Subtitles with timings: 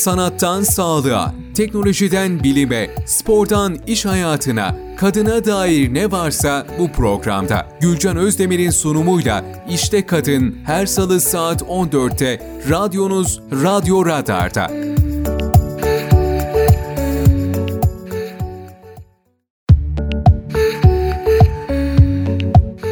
[0.00, 7.68] Sanattan sağlığa, teknolojiden bilime, spordan iş hayatına, kadına dair ne varsa bu programda.
[7.80, 14.70] Gülcan Özdemir'in sunumuyla İşte Kadın her salı saat 14'te radyonuz Radyo Radar'da.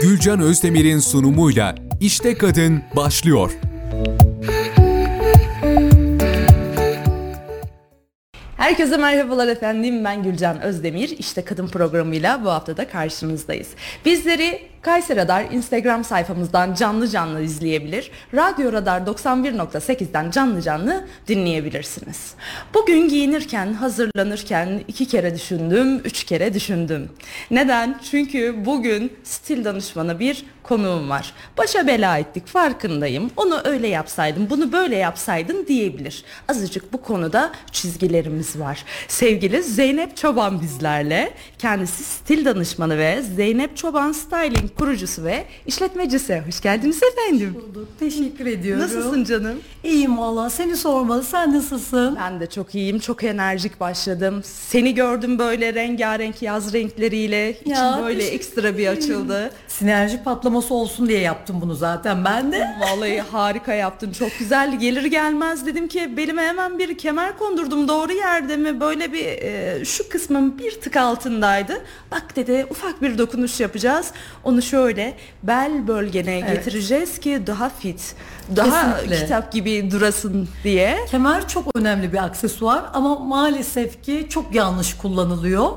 [0.03, 3.68] Gülcan Özdemir'in sunumuyla İşte Kadın başlıyor.
[8.69, 10.05] Herkese merhabalar efendim.
[10.05, 11.09] Ben Gülcan Özdemir.
[11.09, 13.69] İşte Kadın programıyla bu hafta da karşınızdayız.
[14.05, 18.11] Bizleri Kayseri Radar Instagram sayfamızdan canlı canlı izleyebilir.
[18.35, 22.35] Radyo Radar 91.8'den canlı canlı dinleyebilirsiniz.
[22.75, 27.11] Bugün giyinirken, hazırlanırken iki kere düşündüm, üç kere düşündüm.
[27.51, 28.01] Neden?
[28.11, 31.33] Çünkü bugün stil danışmanı bir konuğum var.
[31.59, 33.31] Başa bela ettik farkındayım.
[33.37, 36.25] Onu öyle yapsaydım, bunu böyle yapsaydın diyebilir.
[36.49, 38.85] Azıcık bu konuda çizgilerimiz var.
[39.09, 41.35] Sevgili Zeynep Çoban bizlerle.
[41.59, 46.43] Kendisi stil danışmanı ve Zeynep Çoban Styling kurucusu ve işletmecisi.
[46.47, 47.55] Hoş geldiniz efendim.
[47.55, 47.89] Bulduk.
[47.99, 48.83] Teşekkür ediyorum.
[48.83, 49.59] Nasılsın canım?
[49.85, 50.51] İyiyim valla.
[50.51, 51.23] Seni sormalı.
[51.23, 52.19] Sen nasılsın?
[52.21, 52.99] Ben de çok iyiyim.
[52.99, 54.41] Çok enerjik başladım.
[54.45, 57.51] Seni gördüm böyle rengarenk yaz renkleriyle.
[57.61, 59.51] İçim Ya, böyle ekstra bir açıldı.
[59.69, 62.71] Sinerji patlaması olsun diye yaptım bunu zaten ben de.
[62.81, 64.13] Vallahi harika yaptın.
[64.13, 64.79] Çok güzel.
[64.79, 67.89] Gelir gelmez dedim ki belime hemen bir kemer kondurdum.
[67.89, 68.81] Doğru yerde mi?
[68.81, 71.81] Böyle bir e, şu kısmın bir tık altındaydı.
[72.13, 74.11] Bak dedi ufak bir dokunuş yapacağız.
[74.45, 76.65] Onu şöyle bel bölgene Evet.
[76.65, 78.15] getireceğiz ki daha fit,
[78.57, 79.25] daha Kesinlikle.
[79.25, 80.99] kitap gibi durasın diye.
[81.11, 85.71] Kemer çok önemli bir aksesuar ama maalesef ki çok yanlış kullanılıyor.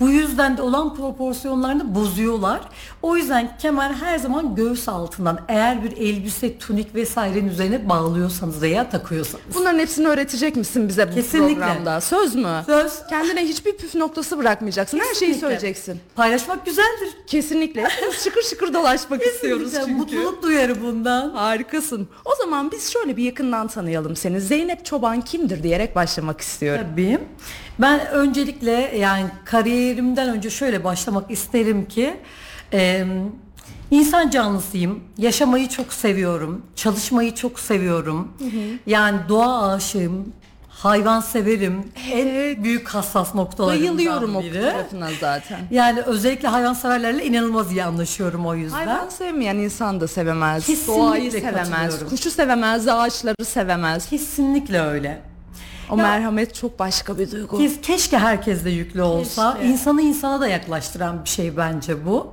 [0.00, 2.60] Bu yüzden de olan proporsiyonlarını bozuyorlar.
[3.02, 8.90] O yüzden kemer her zaman göğüs altından eğer bir elbise, tunik vesairenin üzerine bağlıyorsanız veya
[8.90, 9.44] takıyorsanız.
[9.54, 11.54] Bunların hepsini öğretecek misin bize bu Kesinlikle.
[11.54, 12.00] programda?
[12.00, 12.62] Söz mü?
[12.66, 12.92] Söz.
[13.10, 14.98] Kendine hiçbir püf noktası bırakmayacaksın.
[14.98, 15.40] Her şeyi Kesinlikle.
[15.40, 16.00] söyleyeceksin.
[16.16, 17.08] Paylaşmak güzeldir.
[17.26, 17.88] Kesinlikle.
[18.24, 20.06] Şıkır şıkır dolaşmak istiyoruz Kesinlikle.
[20.06, 20.16] çünkü.
[20.16, 21.30] Mutluluk duyarı bundan.
[21.30, 22.08] Harikasın.
[22.24, 24.40] O zaman biz şöyle bir yakından tanıyalım seni.
[24.40, 26.86] Zeynep Çoban kimdir diyerek başlamak istiyorum.
[26.92, 27.18] Tabii.
[27.78, 32.16] Ben öncelikle yani kariyerimden önce şöyle başlamak isterim ki
[32.72, 33.06] e,
[33.90, 35.04] insan canlısıyım.
[35.18, 36.62] Yaşamayı çok seviyorum.
[36.76, 38.32] Çalışmayı çok seviyorum.
[38.86, 40.32] Yani doğa aşığım.
[40.68, 41.92] Hayvan severim.
[42.12, 44.62] En büyük hassas noktalarımdan Bayılıyorum o biri.
[44.62, 45.58] fotoğrafına zaten.
[45.70, 48.86] Yani özellikle hayvanseverlerle inanılmaz iyi anlaşıyorum o yüzden.
[48.86, 50.66] Hayvan sevmeyen insan da sevemez.
[50.66, 52.08] Kesinlikle Doğayı sevemez.
[52.08, 52.88] Kuşu sevemez.
[52.88, 54.08] Ağaçları sevemez.
[54.08, 55.22] Kesinlikle öyle.
[55.90, 57.58] O merhamet çok başka bir duygu.
[57.58, 59.52] Kes- keşke herkes de yüklü olsa.
[59.54, 59.68] Keşke.
[59.68, 62.32] İnsanı insana da yaklaştıran bir şey bence bu.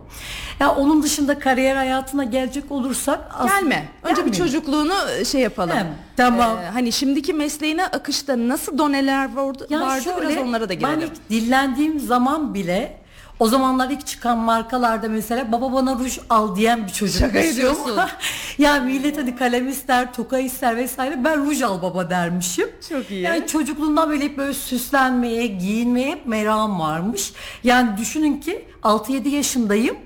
[0.59, 3.89] Ya onun dışında kariyer hayatına gelecek olursak Gelme.
[4.03, 4.45] Önce bir Gelmeyeyim.
[4.45, 4.93] çocukluğunu
[5.25, 5.75] şey yapalım.
[5.77, 5.87] Hem,
[6.17, 6.57] tamam.
[6.57, 10.79] Ee, hani şimdiki mesleğine akışta nasıl doneler vardı, Ya vardı şöyle, biraz onlara da Ben
[10.79, 11.01] girelim.
[11.01, 13.02] ilk dillendiğim zaman bile
[13.43, 17.19] o zamanlar ilk çıkan markalarda mesela baba bana ruj al diyen bir çocuk.
[17.19, 17.99] Şaka ediyorsun.
[18.57, 22.69] ya millet hani kalem ister, toka ister vesaire ben ruj al baba dermişim.
[22.89, 23.21] Çok iyi.
[23.21, 27.33] Yani çocukluğumdan beri hep böyle süslenmeye, giyinmeye hep merakım varmış.
[27.63, 29.97] Yani düşünün ki 6-7 yaşındayım.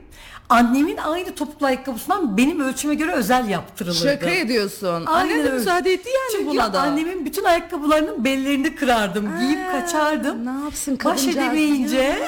[0.49, 4.03] Annemin aynı topuklu ayakkabısından benim ölçüme göre özel yaptırılırdı.
[4.03, 5.05] Şaka ediyorsun.
[5.05, 6.81] Annen de müsaade etti yani Çünkü buna da.
[6.81, 9.39] annemin bütün ayakkabılarının bellerini kırardım.
[9.39, 10.45] giyip kaçardım.
[10.45, 11.37] Ne yapsın Baş kadıncağız?
[11.37, 12.19] edemeyince.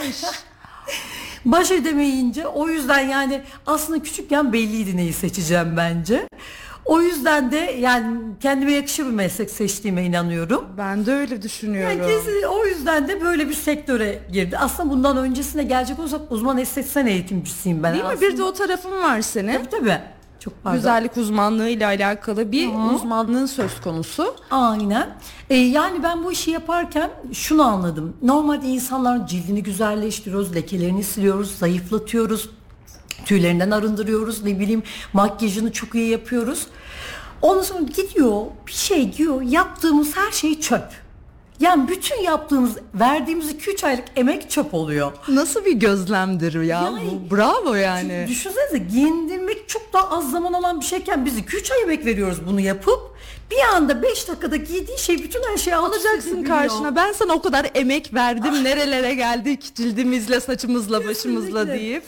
[1.46, 6.28] baş edemeyince o yüzden yani aslında küçükken belliydi neyi seçeceğim bence.
[6.86, 10.66] O yüzden de yani kendime yakışır bir meslek seçtiğime inanıyorum.
[10.78, 12.00] Ben de öyle düşünüyorum.
[12.00, 14.58] Yani kesin o yüzden de böyle bir sektöre girdi.
[14.58, 18.10] Aslında bundan öncesine gelecek olsak uzman estetisyen eğitimcisiyim ben Değil mi?
[18.10, 18.22] aslında.
[18.22, 19.54] Bir de o tarafın var senin.
[19.54, 20.00] Tabii tabii.
[20.40, 20.78] Çok pardon.
[20.78, 24.36] Güzellik uzmanlığı ile alakalı bir uzmanlığın söz konusu.
[24.52, 25.10] Aynen.
[25.50, 28.18] Ee, yani ben bu işi yaparken şunu anladım.
[28.22, 32.50] Normalde insanların cildini güzelleştiriyoruz, lekelerini siliyoruz, zayıflatıyoruz,
[33.26, 34.84] tüylerinden arındırıyoruz, ne bileyim
[35.14, 36.68] makyajını çok iyi yapıyoruz.
[37.42, 40.84] Ondan sonra gidiyor, bir şey giyiyor, yaptığımız her şey çöp.
[41.60, 45.12] Yani bütün yaptığımız, verdiğimiz 2-3 aylık emek çöp oluyor.
[45.28, 46.64] Nasıl bir gözlemdir ya?
[46.64, 48.26] Yani- Bu bravo yani.
[48.30, 52.60] Düşünsenize giyindirmek çok daha az zaman alan bir şeyken biz 2-3 ay emek veriyoruz bunu
[52.62, 53.00] yapıp
[53.52, 56.96] bir anda 5 dakikada giydiği şey bütün her şeyi Alacaksın karşına.
[56.96, 58.64] Ben sana o kadar emek verdim.
[58.64, 62.04] Nerelere geldik cildimizle, saçımızla, başımızla deyip.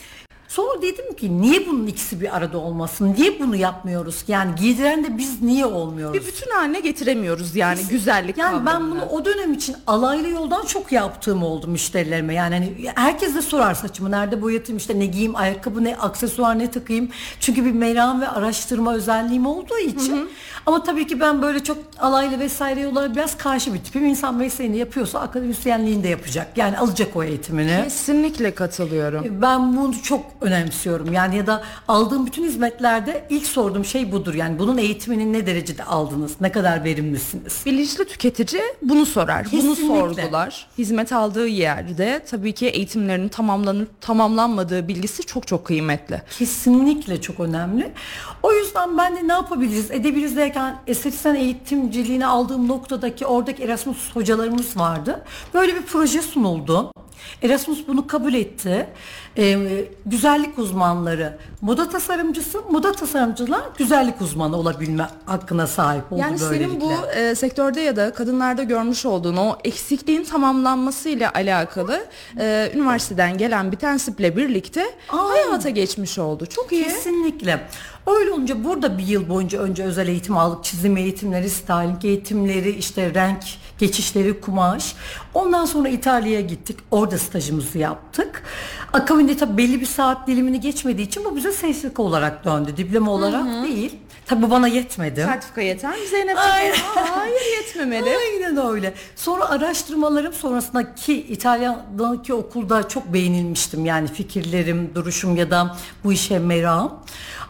[0.52, 3.16] Sonra dedim ki niye bunun ikisi bir arada olmasın?
[3.18, 4.24] Niye bunu yapmıyoruz?
[4.28, 6.22] Yani giydiren de biz niye olmuyoruz?
[6.22, 8.92] Bir bütün haline getiremiyoruz yani güzellik Yani ben kavramını.
[8.92, 12.34] bunu o dönem için alaylı yoldan çok yaptığım oldu müşterilerime.
[12.34, 16.72] Yani hani herkes de sorar saçımı nerede boyatayım işte ne giyeyim ayakkabı ne aksesuar ne
[16.72, 17.10] takayım.
[17.40, 20.30] Çünkü bir meram ve araştırma özelliğim olduğu için
[20.66, 24.06] Ama tabii ki ben böyle çok alaylı vesaire olarak biraz karşı bir tipim.
[24.06, 26.58] İnsan mesleğini yapıyorsa akademisyenliğini de yapacak.
[26.58, 27.82] Yani alacak o eğitimini.
[27.84, 29.42] Kesinlikle katılıyorum.
[29.42, 31.14] Ben bunu çok önemsiyorum.
[31.14, 34.34] Yani ya da aldığım bütün hizmetlerde ilk sorduğum şey budur.
[34.34, 36.32] Yani bunun eğitimini ne derecede aldınız?
[36.42, 37.62] Ne kadar verimlisiniz?
[37.66, 39.88] Bilinçli tüketici bunu sorar, bunu Kesinlikle.
[39.88, 40.68] sorgular.
[40.78, 46.22] Hizmet aldığı yerde tabii ki eğitimlerinin tamamlanıp tamamlanmadığı bilgisi çok çok kıymetli.
[46.40, 47.92] Kesinlikle çok önemli.
[48.44, 49.92] O yüzden ben de ne yapabiliriz?
[49.92, 55.24] Edebiliriz derken estetisyen eğitimciliğini aldığım noktadaki oradaki Erasmus hocalarımız vardı.
[55.54, 56.92] Böyle bir proje sunuldu.
[57.44, 58.88] Erasmus bunu kabul etti.
[59.38, 59.58] Ee,
[60.06, 66.68] güzellik uzmanları, moda tasarımcısı, moda tasarımcılar güzellik uzmanı olabilme hakkına sahip oldu Yani böylelikle.
[66.68, 72.06] senin bu e, sektörde ya da kadınlarda görmüş olduğun o eksikliğin tamamlanması ile alakalı
[72.40, 76.46] e, üniversiteden gelen bir tensiple birlikte hayata geçmiş oldu.
[76.46, 76.84] Çok iyi.
[76.84, 77.68] Kesinlikle.
[78.08, 80.64] Öyle olunca burada bir yıl boyunca önce özel eğitim aldık.
[80.64, 83.44] Çizim eğitimleri, styling eğitimleri, işte renk
[83.82, 84.96] geçişleri, kumaş.
[85.34, 86.78] Ondan sonra İtalya'ya gittik.
[86.92, 88.44] Orada stajımızı yaptık.
[88.94, 92.78] Akabinde tabii belli bir saat dilimini geçmediği için bu bize sertifika olarak döndü.
[92.78, 93.96] Diploma olarak değil.
[94.32, 95.22] Tabii bu bana yetmedi.
[95.22, 96.38] Sertifika yeter mi Zeynep?
[96.38, 96.74] Aynen.
[96.96, 98.18] Hayır yetmemeli.
[98.18, 98.94] Aynen öyle.
[99.16, 103.86] Sonra araştırmalarım sonrasında ki İtalya'daki okulda çok beğenilmiştim.
[103.86, 106.92] Yani fikirlerim, duruşum ya da bu işe merakım.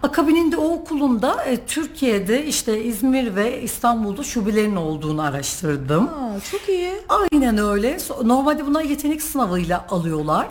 [0.04, 6.04] Akabininde o okulunda e, Türkiye'de işte İzmir ve İstanbul'da şubelerin olduğunu araştırdım.
[6.04, 6.94] Aa, çok iyi.
[7.10, 7.98] Aynen öyle.
[8.24, 10.48] Normalde bunlar yetenek sınavıyla alıyorlar.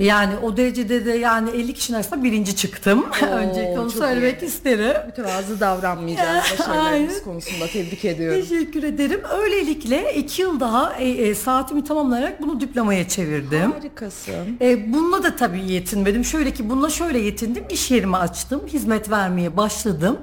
[0.00, 3.06] Yani o derecede de yani 50 kişinin arasında birinci çıktım.
[3.32, 4.96] Öncelikle onu söylemek isterim.
[5.06, 8.40] Mütevazı davranmayacağız başarılarımız konusunda tebrik ediyorum.
[8.40, 9.20] Teşekkür ederim.
[9.42, 13.72] Öylelikle iki yıl daha e, e, saatimi tamamlayarak bunu diplomaya çevirdim.
[13.72, 14.56] Harikasın.
[14.60, 16.24] E, bununla da tabii yetinmedim.
[16.24, 17.64] Şöyle ki bununla şöyle yetindim.
[17.70, 18.62] İş yerimi açtım.
[18.66, 20.18] Hizmet vermeye başladım.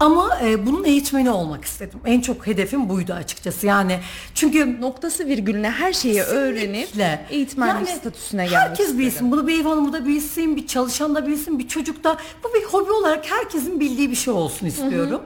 [0.00, 2.00] Ama e, bunun eğitmeni olmak istedim.
[2.06, 3.66] En çok hedefim buydu açıkçası.
[3.66, 3.98] Yani
[4.34, 6.88] çünkü Noktası virgülüne her şeyi öğrenip
[7.30, 9.05] eğitmenlik Yani statüsüne gelmek Herkes istedim.
[9.06, 9.32] Bilsin.
[9.32, 12.16] Bunu bir ev hanımı da bilsin, bir çalışan da bilsin, bir çocuk da.
[12.44, 15.22] Bu bir hobi olarak herkesin bildiği bir şey olsun istiyorum.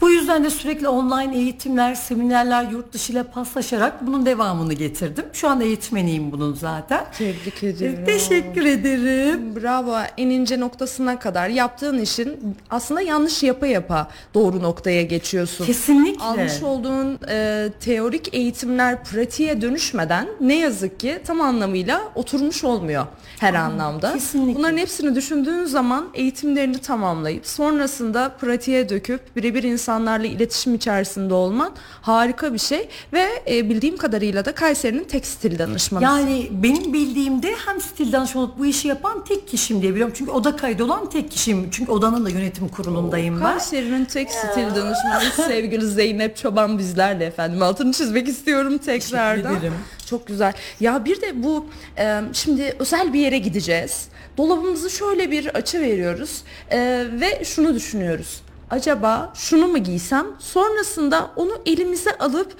[0.00, 5.24] Bu yüzden de sürekli online eğitimler, seminerler, yurt dışı ile paslaşarak bunun devamını getirdim.
[5.32, 7.04] Şu an eğitmeniyim bunun zaten.
[7.18, 8.04] Tebrik ediyorum.
[8.06, 9.56] Teşekkür ederim.
[9.56, 9.96] Bravo.
[10.16, 15.64] En ince noktasına kadar yaptığın işin aslında yanlış yapa yapa doğru noktaya geçiyorsun.
[15.64, 16.24] Kesinlikle.
[16.24, 23.06] Almış olduğun e, teorik eğitimler pratiğe dönüşmeden ne yazık ki tam anlamıyla oturmuş olmuyor
[23.40, 24.12] her anlamda.
[24.12, 24.58] kesinlikle.
[24.58, 31.72] Bunların hepsini düşündüğün zaman eğitimlerini tamamlayıp sonrasında pratiğe döküp birebir insanlarla iletişim içerisinde olman
[32.02, 36.16] harika bir şey ve e, bildiğim kadarıyla da Kayseri'nin tekstil danışmanısın.
[36.16, 40.14] Yani benim bildiğimde hem stil danışmanı olup bu işi yapan tek kişiyim diye biliyorum.
[40.16, 41.68] Çünkü oda kaydı olan tek kişiyim.
[41.70, 43.42] Çünkü odanın da yönetim kurulundayım ben.
[43.42, 47.62] Kayseri'nin tek stil danışmanı sevgili Zeynep Çoban bizlerle efendim.
[47.62, 49.56] Altını çizmek istiyorum tekrardan.
[49.56, 49.74] ederim.
[50.06, 50.52] Çok güzel.
[50.80, 51.66] Ya bir de bu
[51.98, 54.08] e, şimdi özel bir yere gideceğiz.
[54.36, 58.40] Dolabımızı şöyle bir açı veriyoruz e, ve şunu düşünüyoruz.
[58.70, 60.26] Acaba şunu mu giysem?
[60.38, 62.52] Sonrasında onu elimize alıp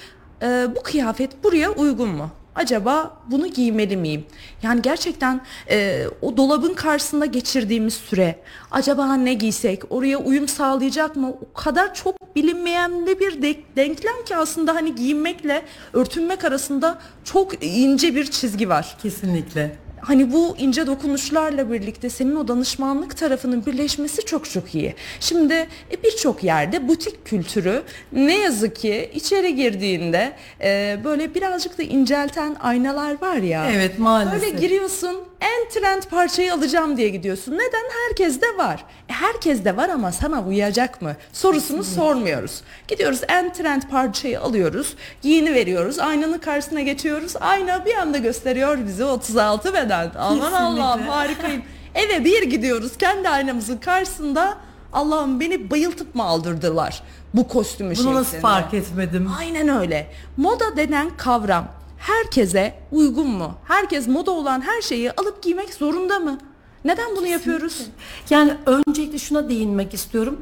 [0.42, 2.30] e, bu kıyafet buraya uygun mu?
[2.54, 4.24] Acaba bunu giymeli miyim?
[4.62, 5.40] Yani gerçekten
[5.70, 8.38] e, o dolabın karşısında geçirdiğimiz süre
[8.70, 11.32] acaba ne giysek oraya uyum sağlayacak mı?
[11.50, 18.14] O kadar çok bilinmeyenli bir de- denklem ki aslında hani giyinmekle örtünmek arasında çok ince
[18.14, 18.96] bir çizgi var.
[19.02, 19.76] Kesinlikle.
[20.00, 24.94] Hani bu ince dokunuşlarla birlikte senin o danışmanlık tarafının birleşmesi çok çok iyi.
[25.20, 31.82] Şimdi e, birçok yerde butik kültürü ne yazık ki içeri girdiğinde e, böyle birazcık da
[31.82, 33.70] incelten aynalar var ya.
[33.70, 34.42] Evet, maalesef.
[34.42, 37.52] Böyle giriyorsun en trend parçayı alacağım diye gidiyorsun.
[37.52, 37.84] Neden?
[38.06, 38.84] Herkes de var.
[39.08, 41.16] E, herkes de var ama sana uyacak mı?
[41.32, 42.60] Sorusunu sormuyoruz.
[42.88, 44.94] Gidiyoruz en trend parçayı alıyoruz.
[45.22, 45.98] Giyini veriyoruz.
[45.98, 47.36] Aynanın karşısına geçiyoruz.
[47.40, 50.10] Ayna bir anda gösteriyor bizi 36 beden.
[50.18, 50.56] Aman Kesinlikle.
[50.56, 51.62] Allah'ım harikayım.
[51.94, 54.58] Eve bir gidiyoruz kendi aynamızın karşısında.
[54.92, 57.02] Allah'ım beni bayıltıp mı aldırdılar
[57.34, 59.30] bu kostümü Bunu nasıl fark etmedim?
[59.38, 60.06] Aynen öyle.
[60.36, 61.68] Moda denen kavram
[62.00, 63.52] herkese uygun mu?
[63.64, 66.38] Herkes moda olan her şeyi alıp giymek zorunda mı?
[66.84, 67.86] Neden bunu yapıyoruz?
[68.30, 70.40] Yani öncelikle şuna değinmek istiyorum.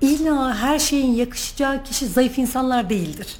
[0.00, 3.36] İlla her şeyin yakışacağı kişi zayıf insanlar değildir.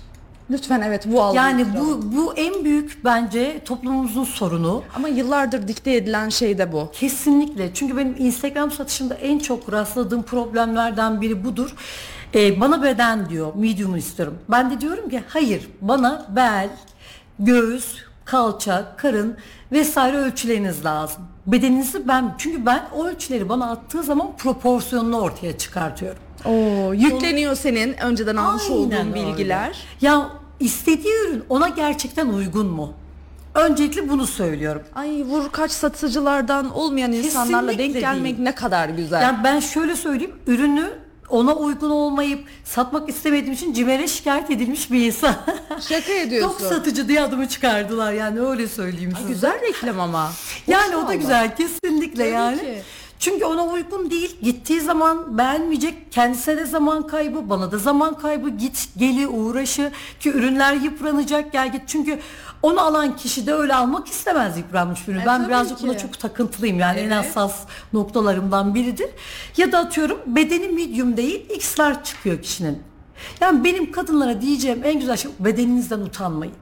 [0.50, 4.82] Lütfen evet bu algıyı Yani bu bu en büyük bence toplumumuzun sorunu.
[4.96, 6.90] ama yıllardır dikte edilen şey de bu.
[6.92, 7.70] Kesinlikle.
[7.74, 11.74] Çünkü benim Instagram satışımda en çok rastladığım problemlerden biri budur.
[12.34, 14.38] Ee, bana beden diyor, medium'u istiyorum.
[14.48, 16.68] Ben de diyorum ki hayır, bana bel,
[17.40, 17.94] göğüs,
[18.24, 19.36] kalça, karın
[19.72, 21.22] vesaire ölçüleriniz lazım.
[21.46, 26.18] Bedeninizi ben çünkü ben o ölçüleri bana attığı zaman proporsiyonunu ortaya çıkartıyorum.
[26.44, 29.14] Oo, yükleniyor senin önceden almış olduğun öyle.
[29.14, 29.76] bilgiler.
[30.00, 30.30] Ya
[30.60, 32.92] istediği ürün ona gerçekten uygun mu?
[33.54, 34.82] Öncelikle bunu söylüyorum.
[34.94, 38.38] Ay vur kaç satıcılardan olmayan insanlarla denk Kesinlikle gelmek değil.
[38.44, 39.22] ne kadar güzel.
[39.22, 40.90] Yani ben şöyle söyleyeyim ürünü
[41.30, 45.34] ona uygun olmayıp satmak istemediğim için CİMER'e şikayet edilmiş bir insan.
[45.88, 46.64] Şaka ediyorsun.
[46.64, 49.32] Yok satıcı diye adımı çıkardılar yani öyle söyleyeyim size.
[49.32, 50.30] Güzel reklam ama.
[50.66, 52.58] Yani o da güzel kesinlikle Tabii yani.
[52.60, 52.82] ki.
[53.18, 54.36] Çünkü ona uygun değil.
[54.42, 56.12] Gittiği zaman beğenmeyecek.
[56.12, 58.48] Kendisine de zaman kaybı, bana da zaman kaybı.
[58.50, 61.82] Git geli uğraşı ki ürünler yıpranacak gel git.
[61.86, 62.18] Çünkü
[62.62, 65.22] onu alan kişi de öyle almak istemez yıpranmış ürünü.
[65.22, 65.84] E, ben birazcık ki.
[65.86, 66.78] buna çok takıntılıyım.
[66.78, 67.26] Yani en Evet.
[67.36, 67.54] hassas
[67.92, 69.08] noktalarımdan biridir.
[69.56, 72.82] Ya da atıyorum bedeni medium değil X'ler çıkıyor kişinin.
[73.40, 76.54] Yani benim kadınlara diyeceğim en güzel şey bedeninizden utanmayın.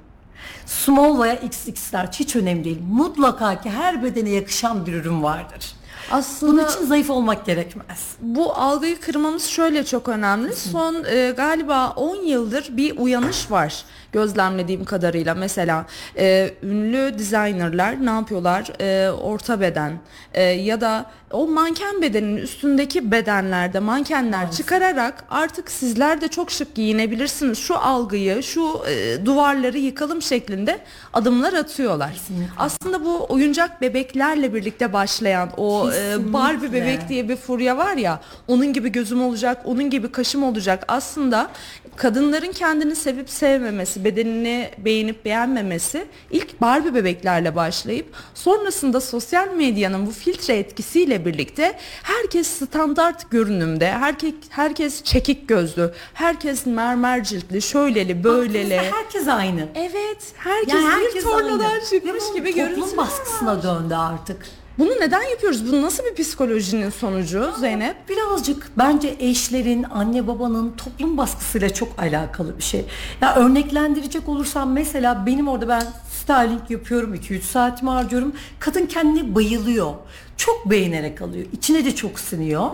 [0.66, 2.78] Small veya XX'ler hiç önemli değil.
[2.90, 5.72] Mutlaka ki her bedene yakışan bir ürün vardır.
[6.10, 8.06] Aslında Bunun için zayıf olmak gerekmez.
[8.20, 10.56] bu algıyı kırmamız şöyle çok önemli.
[10.56, 15.34] Son e, galiba 10 yıldır bir uyanış var gözlemlediğim kadarıyla.
[15.34, 15.86] Mesela
[16.18, 18.72] e, ünlü designerlar ne yapıyorlar?
[18.80, 19.92] E, orta beden
[20.34, 26.74] e, ya da o manken bedenin üstündeki bedenlerde mankenler çıkararak artık sizler de çok şık
[26.74, 27.58] giyinebilirsiniz.
[27.58, 30.78] Şu algıyı, şu e, duvarları yıkalım şeklinde
[31.12, 32.16] adımlar atıyorlar.
[32.56, 36.86] Aslında bu oyuncak bebeklerle birlikte başlayan o e, Barbie Kesinlikle.
[36.86, 41.50] bebek diye bir furya var ya onun gibi gözüm olacak onun gibi kaşım olacak aslında
[41.96, 50.10] kadınların kendini sevip sevmemesi bedenini beğenip beğenmemesi ilk Barbie bebeklerle başlayıp sonrasında sosyal medyanın bu
[50.10, 58.70] filtre etkisiyle birlikte herkes standart görünümde herkes herkes çekik gözlü herkes mermer ciltli şöyleli böyleli
[58.76, 59.66] Baktığınızda herkes aynı.
[59.74, 61.84] evet herkes, Yani bir herkes tornadan aynı.
[61.90, 63.62] çıkmış gibi Toplum görüntüler baskısına var.
[63.62, 64.46] döndü artık.
[64.78, 65.72] Bunu neden yapıyoruz?
[65.72, 67.96] Bu nasıl bir psikolojinin sonucu Zeynep?
[68.08, 72.84] Birazcık bence eşlerin, anne babanın toplum baskısıyla çok alakalı bir şey.
[73.20, 75.82] Ya örneklendirecek olursam mesela benim orada ben
[76.22, 78.32] styling yapıyorum 2-3 saatimi harcıyorum.
[78.60, 79.92] Kadın kendine bayılıyor.
[80.36, 81.46] Çok beğenerek alıyor.
[81.52, 82.70] İçine de çok siniyor.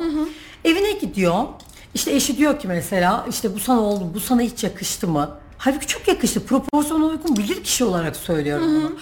[0.65, 1.45] Evine gidiyor.
[1.95, 5.31] İşte eşi diyor ki mesela işte bu sana oldu, bu sana hiç yakıştı mı?
[5.59, 6.47] Halbuki çok yakıştı.
[6.47, 8.93] Proporsiyona uygun bilir kişi olarak söylüyorum bunu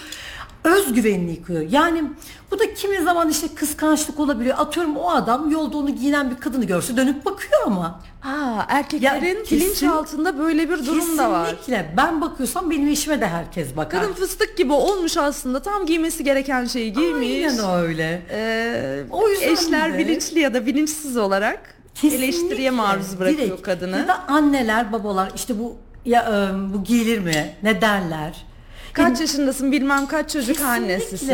[0.63, 1.61] özgüvenini yıkıyor.
[1.69, 2.03] Yani
[2.51, 4.55] bu da kimi zaman işte kıskançlık olabiliyor.
[4.59, 7.99] Atıyorum o adam yolda onu giyinen bir kadını görse dönüp bakıyor ama.
[8.23, 11.49] Aa, erkeklerin Ya, kesin- bilinç altında böyle bir durum da var.
[11.49, 11.93] Kesinlikle.
[11.97, 14.01] Ben bakıyorsam benim eşime de herkes bakar.
[14.01, 15.61] Kadın fıstık gibi olmuş aslında.
[15.61, 17.29] Tam giymesi gereken şeyi giymiş.
[17.59, 18.21] Aynen öyle.
[18.31, 22.25] Ee, O yüzden eşler de- bilinçli ya da bilinçsiz olarak Kesinlikle.
[22.25, 23.61] eleştiriye maruz bırakıyor Direkt.
[23.61, 23.97] kadını.
[23.97, 27.55] Ya da anneler, babalar işte bu ya e, bu giyilir mi?
[27.63, 28.45] Ne derler?
[28.93, 30.83] Kaç yaşındasın bilmem kaç çocuk Kesinlikle.
[30.93, 31.31] annesisin.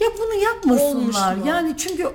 [0.00, 0.94] Ya bunu yapmasınlar.
[0.94, 1.48] Olmuş mu?
[1.48, 2.08] Yani çünkü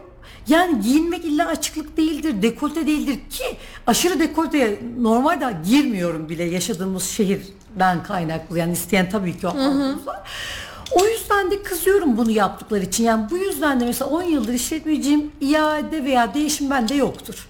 [0.48, 3.44] yani giyinmek illa açıklık değildir, dekolte değildir ki
[3.88, 8.60] aşırı dekolteye normalde girmiyorum bile yaşadığımız şehirden kaynaklı.
[8.60, 9.56] Yani isteyen tabii ki o
[10.06, 10.22] var.
[10.92, 13.04] O yüzden de kızıyorum bunu yaptıkları için.
[13.04, 17.48] Yani bu yüzden de mesela 10 yıldır işletmeciyim iade veya değişim bende yoktur.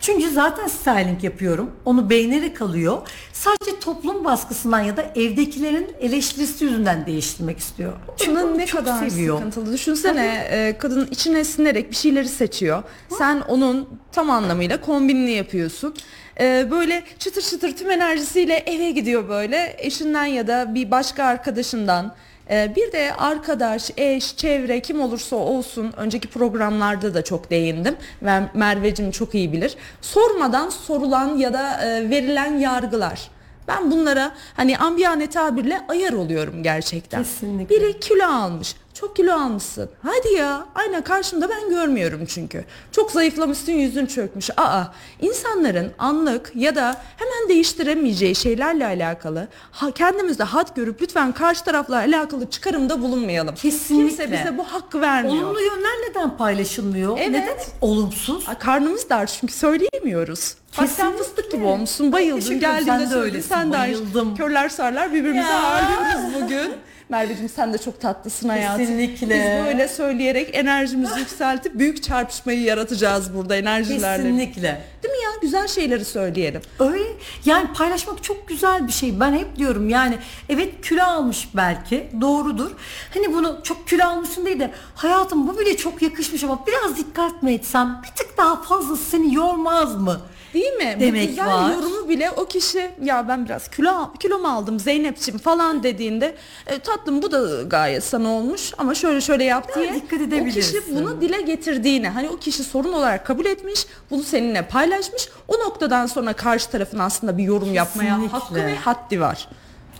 [0.00, 1.70] Çünkü zaten styling yapıyorum.
[1.84, 2.98] Onu beğenerek alıyor.
[3.32, 7.92] Sadece toplum baskısından ya da evdekilerin eleştirisi yüzünden değiştirmek istiyor.
[8.18, 9.36] Kadın onu ne çok kadar seviyor.
[9.36, 9.72] sıkıntılı.
[9.72, 12.82] Düşünsene e, kadın içine sinerek bir şeyleri seçiyor.
[13.18, 15.94] Sen onun tam anlamıyla kombinini yapıyorsun.
[16.40, 19.76] E, böyle çıtır çıtır tüm enerjisiyle eve gidiyor böyle.
[19.78, 22.14] Eşinden ya da bir başka arkadaşından.
[22.52, 28.40] E, bir de arkadaş, eş, çevre kim olursa olsun önceki programlarda da çok değindim ve
[28.54, 29.74] Merveciğim çok iyi bilir.
[30.00, 33.30] Sormadan sorulan ya da e, verilen yargılar.
[33.68, 37.22] Ben bunlara hani ambiyane tabirle ayar oluyorum gerçekten.
[37.22, 37.76] Kesinlikle.
[37.76, 38.74] Biri kilo almış.
[38.94, 39.90] Çok kilo almışsın.
[40.02, 40.66] Hadi ya.
[40.74, 42.64] Aynen karşımda ben görmüyorum çünkü.
[42.92, 44.50] Çok zayıflamışsın yüzün çökmüş.
[44.56, 44.84] Aa
[45.20, 51.96] insanların anlık ya da hemen değiştiremeyeceği şeylerle alakalı ha, kendimizde had görüp lütfen karşı tarafla
[51.96, 53.54] alakalı çıkarımda bulunmayalım.
[53.54, 54.08] Kesinlikle.
[54.08, 55.44] Kimse bize bu hakkı vermiyor.
[55.44, 57.18] Olumlu yönler neden paylaşılmıyor?
[57.18, 57.30] Evet.
[57.30, 58.48] Neden olumsuz?
[58.48, 60.54] Aa, Karnımız dar çünkü söyleyemiyoruz.
[60.78, 61.18] Bak Kesinlikle.
[61.18, 64.36] fıstık gibi olmuşsun bayıldın geldiğinde sen de söyledin öylesin, sen de bayıldım.
[64.36, 65.62] Körler sarlar birbirimizi Ya.
[65.62, 66.72] ağırlıyoruz bugün.
[67.12, 68.78] Merveciğim sen de çok tatlısın hayatım.
[68.78, 69.28] Kesinlikle.
[69.34, 74.22] Biz böyle söyleyerek enerjimizi yükseltip büyük çarpışmayı yaratacağız burada enerjilerle.
[74.22, 74.82] Kesinlikle.
[75.02, 75.30] Değil mi ya?
[75.42, 76.62] Güzel şeyleri söyleyelim.
[76.80, 77.04] Öyle
[77.44, 79.20] yani paylaşmak çok güzel bir şey.
[79.20, 82.70] Ben hep diyorum yani evet kilo almış belki doğrudur.
[83.14, 87.42] Hani bunu çok kilo almışsın değil de hayatım bu bile çok yakışmış ama biraz dikkat
[87.42, 90.20] mi etsem bir tık daha fazla seni yormaz mı?
[90.54, 90.96] Değil mi?
[91.00, 91.70] Demek Bu güzel var.
[91.74, 96.34] yorumu bile o kişi ya ben biraz kilo kilo mu aldım Zeynep'ciğim falan dediğinde
[96.66, 100.44] e, tatlım bu da gayet sana olmuş ama şöyle şöyle yap Ya, diye dikkat o
[100.44, 105.54] kişi bunu dile getirdiğini hani o kişi sorun olarak kabul etmiş bunu seninle paylaşmış o
[105.58, 108.38] noktadan sonra karşı tarafın aslında bir yorum yapmaya Kesinlikle.
[108.38, 109.48] hakkı ve haddi var.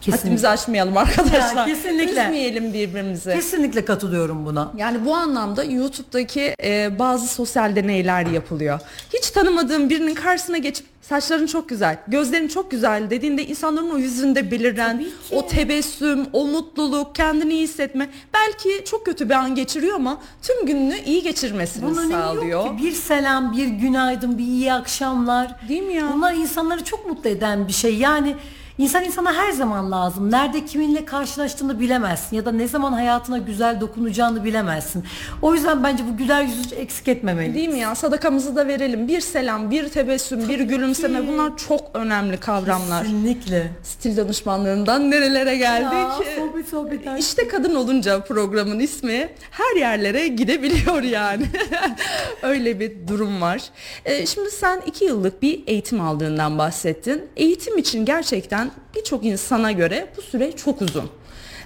[0.02, 0.22] Kesinlikle.
[0.22, 1.56] Haddimizi aşmayalım arkadaşlar.
[1.56, 2.22] Ya, kesinlikle.
[2.22, 3.32] Üzmeyelim birbirimizi.
[3.32, 4.72] Kesinlikle katılıyorum buna.
[4.76, 8.80] Yani bu anlamda YouTube'daki e, bazı sosyal deneyler yapılıyor.
[9.14, 14.50] Hiç tanımadığın birinin karşısına geçip saçların çok güzel, gözlerin çok güzel dediğinde insanların o yüzünde
[14.50, 20.18] beliren o tebessüm, o mutluluk, kendini iyi hissetme belki çok kötü bir an geçiriyor ama
[20.42, 22.44] tüm gününü iyi geçirmesini Bunun sağlıyor.
[22.66, 22.84] yok ki.
[22.84, 25.68] Bir selam, bir günaydın, bir iyi akşamlar.
[25.68, 26.10] Değil mi ya?
[26.14, 27.96] Bunlar insanları çok mutlu eden bir şey.
[27.96, 28.36] Yani
[28.78, 30.30] insan insana her zaman lazım.
[30.30, 35.04] Nerede kiminle karşılaştığını bilemezsin ya da ne zaman hayatına güzel dokunacağını bilemezsin.
[35.42, 37.54] O yüzden bence bu güler yüzü eksik etmemeli.
[37.54, 37.94] Değil mi ya?
[37.94, 39.08] Sadakamızı da verelim.
[39.08, 41.28] Bir selam, bir tebessüm, bir gülümseme ki.
[41.28, 43.02] bunlar çok önemli kavramlar.
[43.02, 43.70] Kesinlikle.
[43.82, 45.92] Stil danışmanlarından nerelere geldik?
[45.92, 47.00] Ya, sohbet sohbet.
[47.18, 51.46] İşte kadın olunca programın ismi her yerlere gidebiliyor yani.
[52.42, 53.62] Öyle bir durum var.
[54.04, 57.24] Ee, şimdi sen iki yıllık bir eğitim aldığından bahsettin.
[57.36, 61.10] Eğitim için gerçekten birçok insana göre bu süre çok uzun.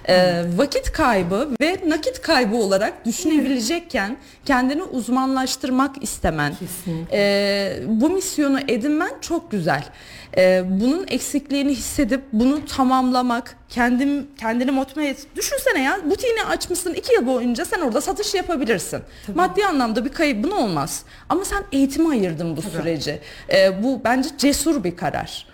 [0.09, 7.17] Ee, vakit kaybı ve nakit kaybı olarak düşünebilecekken kendini uzmanlaştırmak istemen, Kesinlikle.
[7.17, 9.83] ee, bu misyonu edinmen çok güzel.
[10.37, 15.27] Ee, bunun eksikliğini hissedip bunu tamamlamak, kendim kendini motive et.
[15.35, 18.99] Düşünsene ya butiğini açmışsın iki yıl boyunca sen orada satış yapabilirsin.
[19.35, 21.03] Maddi anlamda bir kaybın olmaz.
[21.29, 23.19] Ama sen eğitime ayırdın bu süreci.
[23.53, 25.47] Ee, bu bence cesur bir karar.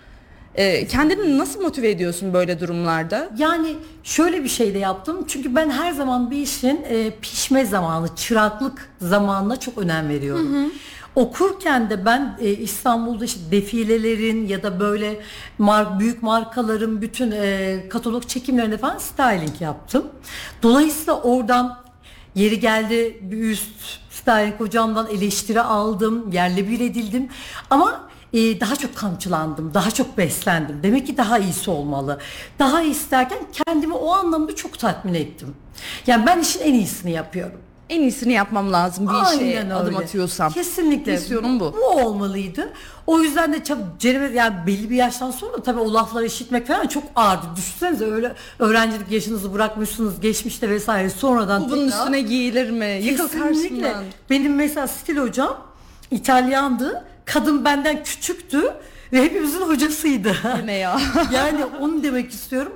[0.54, 3.30] Ee, kendini nasıl motive ediyorsun böyle durumlarda?
[3.38, 5.24] Yani şöyle bir şey de yaptım.
[5.28, 10.72] Çünkü ben her zaman bir işin e, pişme zamanı, çıraklık zamanına çok önem veriyorum.
[11.14, 15.20] Okurken de ben e, İstanbul'da işte defilelerin ya da böyle
[15.60, 20.06] mar- büyük markaların bütün e, katalog çekimlerinde falan styling yaptım.
[20.62, 21.84] Dolayısıyla oradan
[22.34, 27.28] yeri geldi bir üst styling hocamdan eleştiri aldım, yerle bir edildim.
[27.70, 30.80] Ama e, daha çok kamçılandım, daha çok beslendim.
[30.82, 32.18] Demek ki daha iyisi olmalı.
[32.58, 35.54] Daha isterken kendimi o anlamda çok tatmin ettim.
[36.06, 37.58] Yani ben işin en iyisini yapıyorum.
[37.90, 40.04] En iyisini yapmam lazım bir Aynen adım öyle.
[40.04, 40.52] atıyorsam.
[40.52, 41.12] Kesinlikle.
[41.12, 41.72] Misyonum bu.
[41.76, 42.68] Bu olmalıydı.
[43.06, 43.58] O yüzden de
[43.98, 47.46] Cereme yani belli bir yaştan sonra tabii o lafları işitmek falan çok ağırdı.
[47.56, 53.00] Düşünsenize öyle öğrencilik yaşınızı bırakmışsınız geçmişte vesaire sonradan Bu bunun tekrar- üstüne giyilir mi?
[53.02, 53.82] Yıkıl Kesinlikle.
[53.82, 54.04] karşımdan.
[54.30, 55.56] Benim mesela stil hocam
[56.10, 57.04] İtalyandı.
[57.24, 58.62] Kadın benden küçüktü
[59.12, 60.34] ve hepimizin hocasıydı.
[60.64, 61.00] Ne ya?
[61.32, 62.72] yani onu demek istiyorum.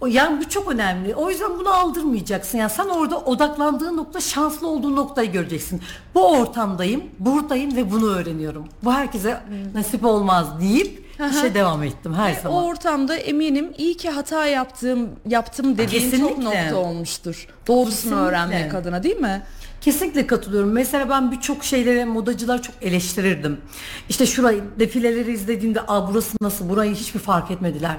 [0.00, 1.14] O, yani bu çok önemli.
[1.14, 2.58] O yüzden bunu aldırmayacaksın.
[2.58, 5.82] Yani sen orada odaklandığın nokta şanslı olduğun noktayı göreceksin.
[6.14, 8.68] Bu ortamdayım, buradayım ve bunu öğreniyorum.
[8.84, 9.40] Bu herkese
[9.74, 12.64] nasip olmaz deyip işe devam ettim her O zaman.
[12.64, 16.44] ortamda eminim iyi ki hata yaptığım yaptım dediğin çok Kesinlikle.
[16.64, 17.46] nokta olmuştur.
[17.66, 18.16] Doğrusunu Kesinlikle.
[18.20, 19.42] öğrenmek adına değil mi?
[19.80, 20.72] Kesinlikle katılıyorum.
[20.72, 23.60] Mesela ben birçok şeylere modacılar çok eleştirirdim.
[24.08, 27.96] İşte şurayı defileleri izlediğimde Aa, burası nasıl burayı hiçbir fark etmediler.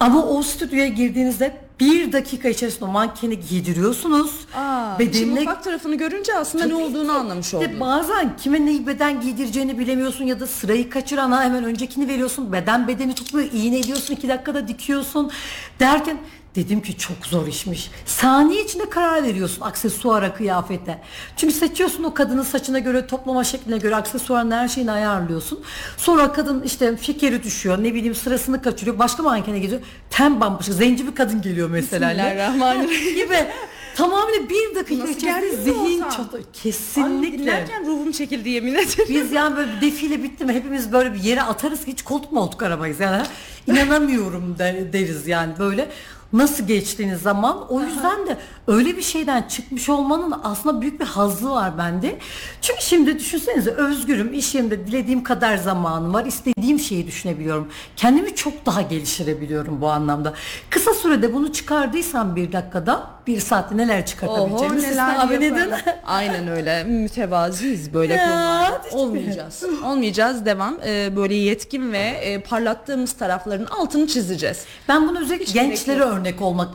[0.00, 4.30] Ama o stüdyoya girdiğinizde bir dakika içerisinde o mankeni giydiriyorsunuz.
[4.56, 7.80] Aa, bedenine mutfak tarafını görünce aslında ne olduğunu anlamış oldun.
[7.80, 12.52] bazen kime neyi beden giydireceğini bilemiyorsun ya da sırayı kaçırana hemen öncekini veriyorsun.
[12.52, 13.48] Beden bedeni tutmuyor.
[13.52, 14.14] iğne ediyorsun.
[14.14, 15.30] iki dakikada dikiyorsun.
[15.80, 16.18] Derken
[16.58, 17.90] dedim ki çok zor işmiş.
[18.06, 21.00] Saniye içinde karar veriyorsun aksesuara, kıyafete.
[21.36, 25.60] Çünkü seçiyorsun o kadının saçına göre, toplama şekline göre aksesuarın her şeyini ayarlıyorsun.
[25.96, 27.78] Sonra kadın işte fikri düşüyor.
[27.82, 28.98] Ne bileyim sırasını kaçırıyor.
[28.98, 29.80] Başka mankene gidiyor.
[30.10, 30.72] Ten bambaşka.
[30.72, 32.08] Zenci bir kadın geliyor mesela.
[32.10, 33.14] Bismillahirrahmanirrahim.
[33.14, 33.46] gibi.
[33.96, 36.36] Tamamıyla bir dakika Nasıl içerisinde zihin çatı.
[36.36, 37.38] Ay, Kesinlikle.
[37.38, 39.06] dinlerken ruhum çekildi yemin ederim.
[39.08, 42.62] Biz yani böyle bir defile bitti mi hepimiz böyle bir yere atarız hiç koltuk moltuk
[42.62, 43.22] aramayız yani
[43.66, 45.88] inanamıyorum der- deriz yani böyle
[46.32, 47.66] nasıl geçtiğiniz zaman?
[47.68, 48.38] O yüzden de
[48.68, 52.18] öyle bir şeyden çıkmış olmanın aslında büyük bir hazzı var bende.
[52.60, 57.68] Çünkü şimdi düşünsenize özgürüm iş yerimde dilediğim kadar zamanım var istediğim şeyi düşünebiliyorum.
[57.96, 60.34] Kendimi çok daha geliştirebiliyorum bu anlamda.
[60.70, 65.70] Kısa sürede bunu çıkardıysam bir dakikada bir saatte neler çıkartabileceğimi siz tahmin edin.
[66.06, 66.84] Aynen öyle.
[66.84, 68.82] Mütevaziyiz böyle Ya, konularda.
[68.92, 69.64] Olmayacağız.
[69.84, 70.78] Olmayacağız devam.
[70.86, 74.64] Ee, böyle yetkin ve e, parlattığımız tarafların altını çizeceğiz.
[74.88, 76.68] Ben bunu özellikle Hiç gençlere örnek olmak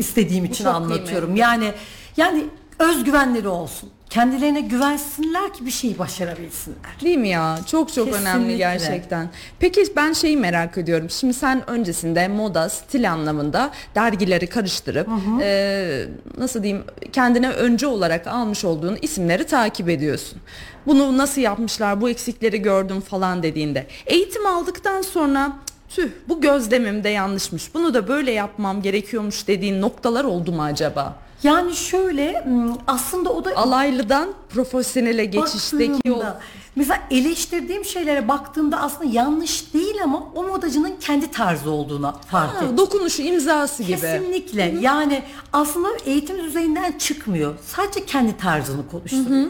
[0.00, 1.34] istediğim için anlatıyorum.
[1.34, 1.40] kıymetli.
[1.40, 1.72] Yani
[2.16, 2.44] yani
[2.78, 3.90] özgüvenleri olsun.
[4.10, 7.00] kendilerine güvensinler ki bir şeyi başarabilsinler.
[7.00, 7.58] Değil mi ya?
[7.66, 8.56] Çok çok önemli Kesinlikle.
[8.56, 9.28] gerçekten.
[9.58, 11.10] Peki ben şeyi merak ediyorum.
[11.10, 15.08] Şimdi sen öncesinde moda, stil anlamında dergileri karıştırıp
[15.40, 16.04] e,
[16.38, 20.38] nasıl diyeyim kendine önce olarak almış olduğun isimleri takip ediyorsun.
[20.86, 23.86] Bunu nasıl yapmışlar, bu eksikleri gördüm falan dediğinde.
[24.06, 25.52] Eğitim aldıktan sonra
[25.90, 27.74] tüh bu gözlemim de yanlışmış.
[27.74, 31.16] Bunu da böyle yapmam gerekiyormuş dediğin noktalar oldu mu acaba?
[31.42, 32.44] Yani şöyle
[32.86, 36.40] aslında o da Alaylıdan profesyonele geçişteki baktığımda,
[36.76, 42.76] Mesela eleştirdiğim şeylere baktığımda aslında yanlış değil ama o modacının kendi tarzı olduğuna fark ettim.
[42.78, 44.00] Dokunuşu imzası gibi.
[44.00, 44.74] Kesinlikle.
[44.80, 45.22] Yani
[45.52, 47.54] aslında eğitim düzeyinden çıkmıyor.
[47.66, 49.48] Sadece kendi tarzını konuşturuyor.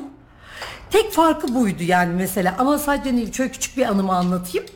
[0.91, 4.67] Tek farkı buydu yani mesela ama sadece değil şöyle küçük bir anımı anlatayım.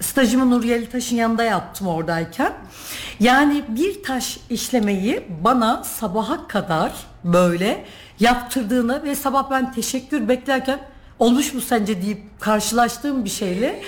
[0.00, 2.52] Stajımı Nuriye Taş'ın yanında yaptım oradayken.
[3.20, 6.92] Yani bir taş işlemeyi bana sabaha kadar
[7.24, 7.84] böyle
[8.20, 10.80] yaptırdığını ve sabah ben teşekkür beklerken
[11.18, 13.82] olmuş mu sence deyip karşılaştığım bir şeyle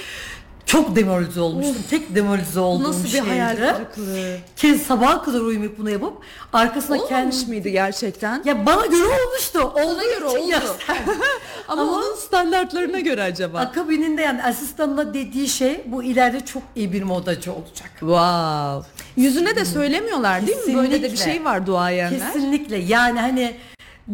[0.66, 1.76] çok demoralize olmuştum.
[1.90, 4.36] Tek demoralize olduğum Nasıl bir hayal kırıklığı.
[4.56, 6.12] Ki sabaha kadar uyumayıp bunu yapıp
[6.52, 7.48] arkasına Olmamış kendi...
[7.48, 8.42] mıydı gerçekten?
[8.44, 9.60] Ya bana göre olmuştu.
[9.60, 10.54] Olduğu göre oldu.
[11.68, 13.58] Ama, Ama- onun standartlarına göre acaba.
[13.58, 17.90] Akabininde yani asistanına dediği şey bu ileride çok iyi bir modacı olacak.
[17.98, 19.04] Wow.
[19.16, 20.74] Yüzüne de söylemiyorlar değil mi?
[20.74, 22.32] Böyle de bir şey var duayenler.
[22.32, 23.56] Kesinlikle yani hani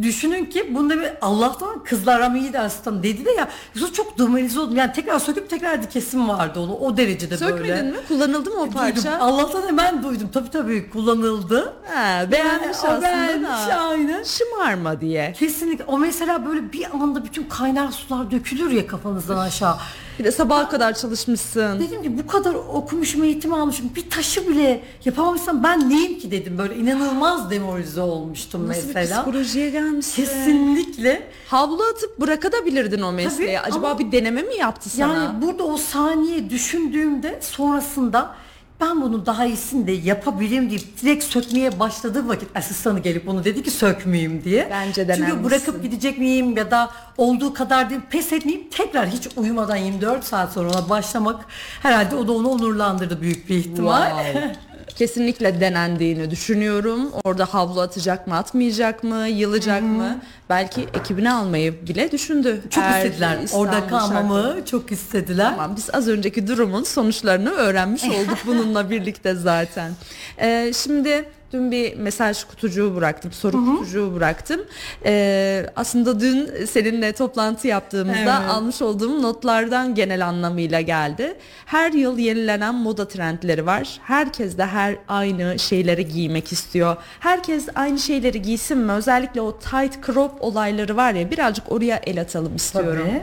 [0.03, 4.18] düşünün ki bunda bir Allah'tan kızlar ama iyi de asistan dedi de ya Yusuf çok
[4.18, 4.77] demoralize oldum.
[4.77, 7.83] Yani tekrar söküp tekrar dikesim vardı onu o derecede Sökmedin böyle.
[7.83, 7.96] mi?
[8.09, 8.74] Kullanıldı mı o Duydum.
[8.79, 9.18] parça?
[9.18, 10.31] Allah'tan hemen duydum.
[10.35, 11.72] Tabii tabii kullanıldı.
[11.94, 13.74] Ha, beğenmiş Yani aslında beğenmiş, da.
[13.81, 14.22] aynen.
[14.22, 15.33] Şımarma diye.
[15.33, 15.85] Kesinlikle.
[15.85, 19.77] O mesela böyle bir anda bütün kaynar sular dökülür ya kafanızdan aşağı.
[20.19, 21.81] Bir de sabaha kadar çalışmışsın.
[21.81, 23.91] Dedim ki bu kadar okumuşum, eğitim almışım.
[23.97, 26.59] Bir taşı bile yapamamışsam ben neyim ki dedim.
[26.59, 29.17] Böyle inanılmaz demoralize olmuştum Nasıl bir mesela.
[29.23, 30.25] psikolojiye gelmişsin.
[30.25, 31.23] Kesinlikle.
[31.49, 33.57] Havlu atıp bırakabilirdin o mesleği.
[33.57, 35.15] Tabii, Acaba ama- bir deneme mi yaptı sana?
[35.15, 38.35] Yani burada o saniye düşündüğümde sonrasında
[38.81, 43.62] ben bunu daha iyisini de yapabilirim deyip direkt sökmeye başladığı vakit asistanı gelip bunu dedi
[43.62, 44.69] ki sökmeyeyim diye.
[44.71, 45.45] Bence Çünkü denenmişsin.
[45.45, 50.53] bırakıp gidecek miyim ya da olduğu kadar değil pes etmeyeyim tekrar hiç uyumadan 24 saat
[50.53, 51.45] sonra ona başlamak
[51.83, 54.09] herhalde o da onu onurlandırdı büyük bir ihtimal.
[54.11, 54.57] Wow.
[54.99, 57.11] Kesinlikle denendiğini düşünüyorum.
[57.25, 60.21] Orada havlu atacak mı, atmayacak mı, yılacak mı?
[60.51, 62.61] Belki ekibini almayı bile düşündü.
[62.71, 63.39] Çok Eğer istediler.
[63.53, 65.51] Orada kalmamı şartları- çok istediler.
[65.51, 69.93] Tamam biz az önceki durumun sonuçlarını öğrenmiş olduk bununla birlikte zaten.
[70.41, 74.61] Ee, şimdi dün bir mesaj kutucuğu bıraktım, soru kutucuğu bıraktım.
[75.05, 78.51] Ee, aslında dün seninle toplantı yaptığımızda Evet.
[78.51, 81.37] almış olduğum notlardan genel anlamıyla geldi.
[81.67, 84.01] Her yıl yenilenen moda trendleri var.
[84.03, 86.97] Herkes de her aynı şeyleri giymek istiyor.
[87.21, 88.93] Herkes aynı şeyleri giysin mi?
[88.93, 93.07] Özellikle o tight crop olayları var ya birazcık oraya el atalım istiyorum.
[93.09, 93.23] Tabii.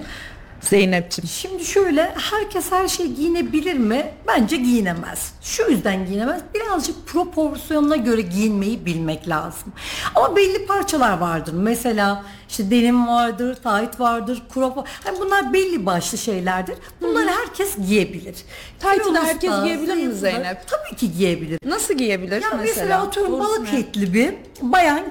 [0.61, 1.27] Zeynep'ciğim.
[1.27, 4.05] Şimdi şöyle herkes her şey giyinebilir mi?
[4.27, 5.34] Bence giyinemez.
[5.45, 6.41] Şu yüzden giyinemez.
[6.53, 9.73] Birazcık proporsiyonuna göre giyinmeyi bilmek lazım.
[10.15, 11.53] Ama belli parçalar vardır.
[11.53, 14.87] Mesela işte denim vardır, tight vardır, crop.
[15.03, 16.75] Hani bunlar belli başlı şeylerdir.
[17.01, 18.35] Bunları herkes giyebilir.
[18.79, 20.67] Tight'ı da herkes giyebilir mi Zeynep?
[20.67, 21.59] Tabii ki giyebilir.
[21.65, 23.01] Nasıl giyebilir Ya mesela, mesela?
[23.01, 25.01] atıyorum Doğrusu balık etli bir bayan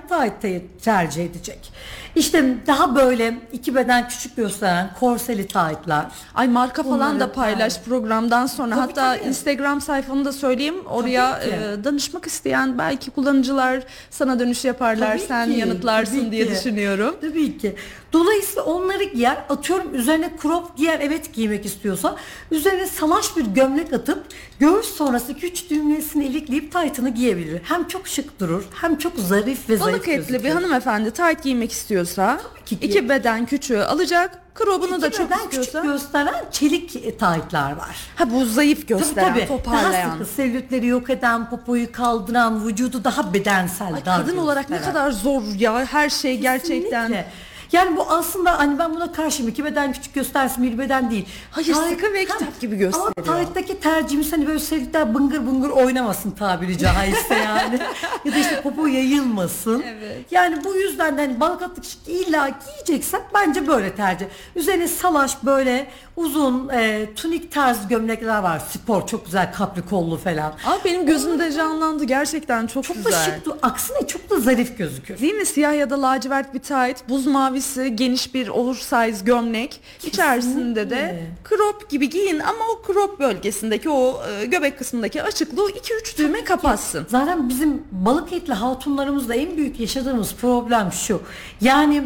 [0.41, 1.73] te- tercih edecek.
[2.17, 6.07] İşte daha böyle iki beden küçük gösteren korseli tight'lar.
[6.35, 8.71] Ay marka falan Bunları da paylaş programdan sonra.
[8.75, 9.29] Tabii, Hatta tabii.
[9.29, 10.75] Instagram sayfanı da söyleyeyim.
[10.91, 15.09] Oraya e, danışmak isteyen belki kullanıcılar sana dönüş yaparlar.
[15.19, 16.53] Tabii sen ki, yanıtlarsın tabii diye ki.
[16.53, 17.17] düşünüyorum.
[17.21, 17.75] Tabii ki.
[18.15, 19.45] Dolayısıyla onları giyer.
[19.49, 22.17] Atıyorum üzerine crop giyer evet giymek istiyorsa.
[22.51, 24.25] Üzerine salaş bir gömlek atıp
[24.61, 27.61] göğüs sonrası güç düğmesini ilikleyip taytını giyebilir.
[27.65, 30.49] Hem çok şık durur hem çok zarif ve zayıf Balık etli bir gözükür.
[30.55, 32.91] hanımefendi tight giymek istiyorsa ki giyer.
[32.91, 34.41] iki beden küçüğü alacak.
[34.55, 35.81] Krobunu da çok istiyorsa.
[35.81, 37.97] küçük gösteren çelik taytlar var.
[38.17, 39.47] Ha bu zayıf gösteren, tabii.
[39.49, 40.11] toparlayan.
[40.11, 43.95] Daha sıkı selülitleri yok eden, popoyu kaldıran, vücudu daha bedensel.
[43.95, 44.95] Ay, dar kadın olarak ne gösteren.
[44.95, 47.09] kadar zor ya her şey gerçekten.
[47.09, 47.31] Kesinlikle.
[47.73, 49.51] Yani bu aslında hani ben buna karşıyım.
[49.51, 51.27] İki beden küçük göstersin bir beden değil.
[51.51, 53.13] Hayır, sıkı ve kitap gibi gösteriyor.
[53.29, 57.79] Ama tight'taki tercihimiz hani böyle selülitler bıngır bıngır oynamasın tabiri caizse yani.
[58.25, 59.85] ya da işte popo yayılmasın.
[59.87, 60.17] Evet.
[60.31, 64.27] Yani bu yüzden de hani balık atlık illa giyeceksen bence böyle tercih.
[64.57, 68.59] Üzerine salaş böyle uzun e, tunik tarz gömlekler var.
[68.71, 70.53] Spor çok güzel kapri kollu falan.
[70.67, 73.25] Aa, benim gözümde canlandı gerçekten çok, Çok da güzel.
[73.25, 75.19] şık, du- aksine çok da zarif gözükür.
[75.19, 75.47] Değil mi?
[75.47, 77.27] Siyah ya da lacivert bir tight, buz
[77.65, 79.81] mavisi, geniş bir oversize gömlek.
[80.05, 86.19] İçerisinde de crop gibi giyin ama o crop bölgesindeki o e, göbek kısmındaki açıklığı 2-3
[86.19, 87.07] düğme kapatsın.
[87.09, 91.23] Zaten bizim balık etli hatunlarımızda en büyük yaşadığımız problem şu.
[91.61, 92.03] Yani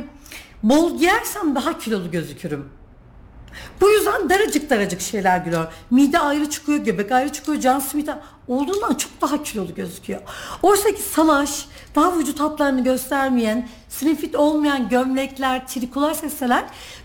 [0.62, 2.68] Bol giyersem daha kilolu gözükürüm.
[3.80, 5.66] Bu yüzden daracık daracık şeyler giriyor.
[5.90, 8.14] Mide ayrı çıkıyor, göbek ayrı çıkıyor, can simidi
[8.48, 10.20] olduğundan çok daha kilolu gözüküyor.
[10.62, 16.64] Oysa ki salaş, daha vücut hatlarını göstermeyen, slim fit olmayan gömlekler, trikolar seseler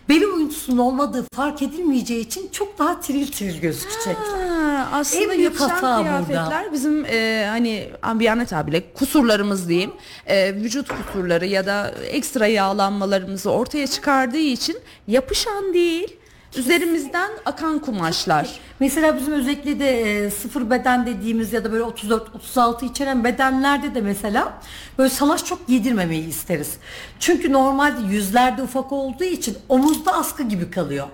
[0.09, 4.17] beli uyuntusunun olmadığı fark edilmeyeceği için çok daha tiril tiril gözükecek.
[4.17, 6.73] Ha, aslında En büyük hata kıyafetler burada.
[6.73, 9.91] bizim e, hani ambiyane tabirle kusurlarımız diyeyim.
[10.25, 16.17] E, vücut kusurları ya da ekstra yağlanmalarımızı ortaya çıkardığı için yapışan değil
[16.55, 18.59] üzerimizden akan kumaşlar.
[18.79, 24.01] Mesela bizim özellikle de e, sıfır beden dediğimiz ya da böyle 34-36 içeren bedenlerde de
[24.01, 24.53] mesela
[24.97, 26.77] böyle salaş çok giydirmemeyi isteriz.
[27.19, 31.07] Çünkü normalde yüzlerde ufak olduğu için omuzda askı gibi kalıyor.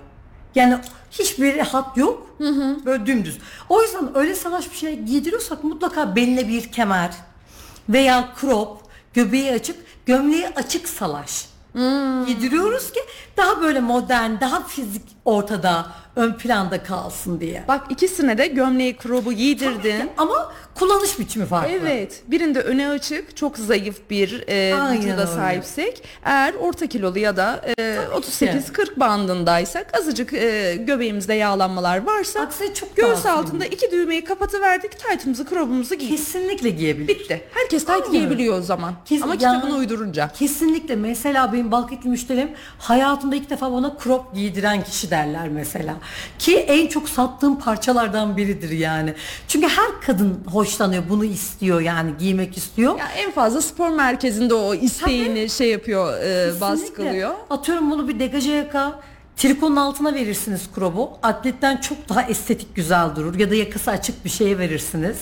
[0.55, 0.77] Yani
[1.11, 2.35] hiçbir hat yok.
[2.85, 3.37] Böyle dümdüz.
[3.69, 7.11] O yüzden öyle salaş bir şey giydiriyorsak mutlaka beline bir kemer
[7.89, 8.77] veya crop,
[9.13, 9.75] göbeği açık,
[10.05, 11.49] gömleği açık salaş.
[12.27, 12.99] Giydiriyoruz ki
[13.37, 17.63] daha böyle modern, daha fizik ortada, ön planda kalsın diye.
[17.67, 20.09] Bak ikisine de gömleği krobu giydirdin.
[20.17, 21.71] Ama kullanış biçimi farklı.
[21.71, 22.21] Evet.
[22.27, 25.25] Birinde öne açık, çok zayıf bir e, Aynen vücuda öyle.
[25.31, 32.73] sahipsek, eğer orta kilolu ya da e, 38-40 bandındaysak, azıcık e, göbeğimizde yağlanmalar varsa, Aksine
[32.73, 36.17] çok göğüs altında iki düğmeyi kapatıverdik, taytımızı, krobumuzu giydik.
[36.17, 37.07] Kesinlikle giyebilir.
[37.07, 37.41] Bitti.
[37.53, 38.11] Herkes tayt Aynen.
[38.11, 38.93] giyebiliyor o zaman.
[39.05, 40.27] Kes- Ama yani- kitabını uydurunca.
[40.39, 40.95] Kesinlikle.
[40.95, 45.95] Mesela benim balketli müşterim hayatımda ilk defa bana crop giydiren kişi derler mesela.
[46.39, 49.13] Ki en çok sattığım parçalardan biridir yani.
[49.47, 52.99] Çünkü her kadın hoşlanıyor, bunu istiyor yani giymek istiyor.
[52.99, 56.61] Ya en fazla spor merkezinde o isteğini şey yapıyor, e, Kesinlikle.
[56.61, 57.31] baskılıyor.
[57.49, 58.99] Atıyorum bunu bir degaje yaka
[59.39, 61.11] trikonun altına verirsiniz krobu.
[61.23, 63.39] Atletten çok daha estetik güzel durur.
[63.39, 65.17] Ya da yakası açık bir şeye verirsiniz.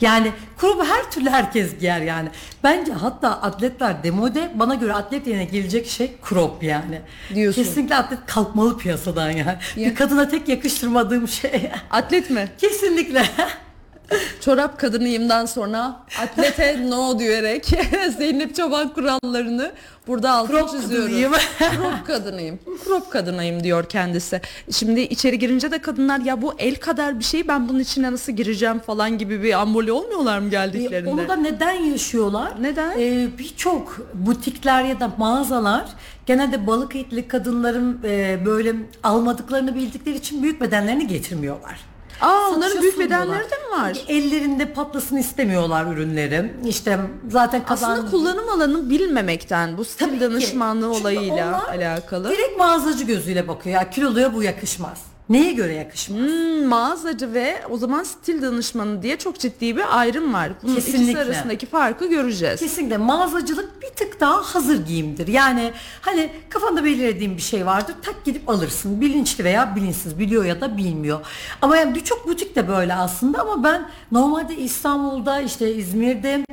[0.00, 2.28] Yani krobu her türlü herkes giyer yani.
[2.64, 7.00] Bence hatta atletler demode bana göre atlet yerine gelecek şey crop yani.
[7.34, 7.62] Diyorsun.
[7.62, 9.58] Kesinlikle atlet kalkmalı piyasadan yani.
[9.76, 9.90] Ya.
[9.90, 11.70] Bir kadına tek yakıştırmadığım şey.
[11.90, 12.48] Atlet mi?
[12.58, 13.24] Kesinlikle.
[14.40, 17.64] Çorap kadınıyımdan sonra atlete no diyerek
[18.18, 19.72] Zeynep Çoban kurallarını
[20.06, 21.06] burada altını Crop çiziyorum.
[21.06, 21.32] kadınıyım.
[21.58, 22.58] Crop kadınıyım.
[22.84, 24.40] Crop kadınıyım diyor kendisi.
[24.70, 28.32] Şimdi içeri girince de kadınlar ya bu el kadar bir şey ben bunun içine nasıl
[28.32, 31.10] gireceğim falan gibi bir amboli olmuyorlar mı geldiklerinde?
[31.10, 32.52] Onu da neden yaşıyorlar?
[32.60, 32.98] Neden?
[32.98, 35.84] Ee, Birçok butikler ya da mağazalar
[36.26, 41.80] genelde balık etli kadınların e, böyle almadıklarını bildikleri için büyük bedenlerini getirmiyorlar.
[42.20, 43.98] Aa onların büyük bedenleri de var?
[44.08, 46.52] Ellerinde patlasın istemiyorlar ürünleri.
[46.66, 46.98] İşte
[47.30, 47.90] zaten kazan...
[47.90, 52.30] Aslında kullanım alanı bilmemekten bu stil danışmanlığı olayıyla alakalı.
[52.30, 53.76] Direkt mağazacı gözüyle bakıyor.
[53.76, 54.98] Ya kiloluya bu yakışmaz.
[55.28, 56.18] Neye göre yakışmaz?
[56.18, 60.50] Hmm, mağazacı ve o zaman stil danışmanı diye çok ciddi bir ayrım var.
[60.62, 61.20] Bunun ikisi Kesinlikle.
[61.20, 62.60] arasındaki farkı göreceğiz.
[62.60, 65.28] Kesinlikle mağazacılık bir tık daha hazır giyimdir.
[65.28, 69.00] Yani hani kafanda belirlediğin bir şey vardır tak gidip alırsın.
[69.00, 71.20] Bilinçli veya bilinçsiz biliyor ya da bilmiyor.
[71.62, 76.44] Ama yani birçok butik de böyle aslında ama ben normalde İstanbul'da işte İzmir'de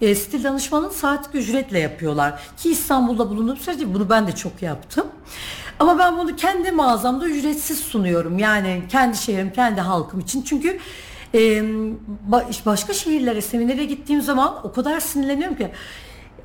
[0.00, 2.40] e, stil danışmanın saatlik ücretle yapıyorlar.
[2.56, 5.06] Ki İstanbul'da bulunduğum sürece bunu ben de çok yaptım.
[5.78, 8.38] Ama ben bunu kendi mağazamda ücretsiz sunuyorum.
[8.38, 10.42] Yani kendi şehrim, kendi halkım için.
[10.42, 10.78] Çünkü
[11.34, 11.38] e,
[12.30, 15.70] ba- başka şehirlere, seminere gittiğim zaman o kadar sinirleniyorum ki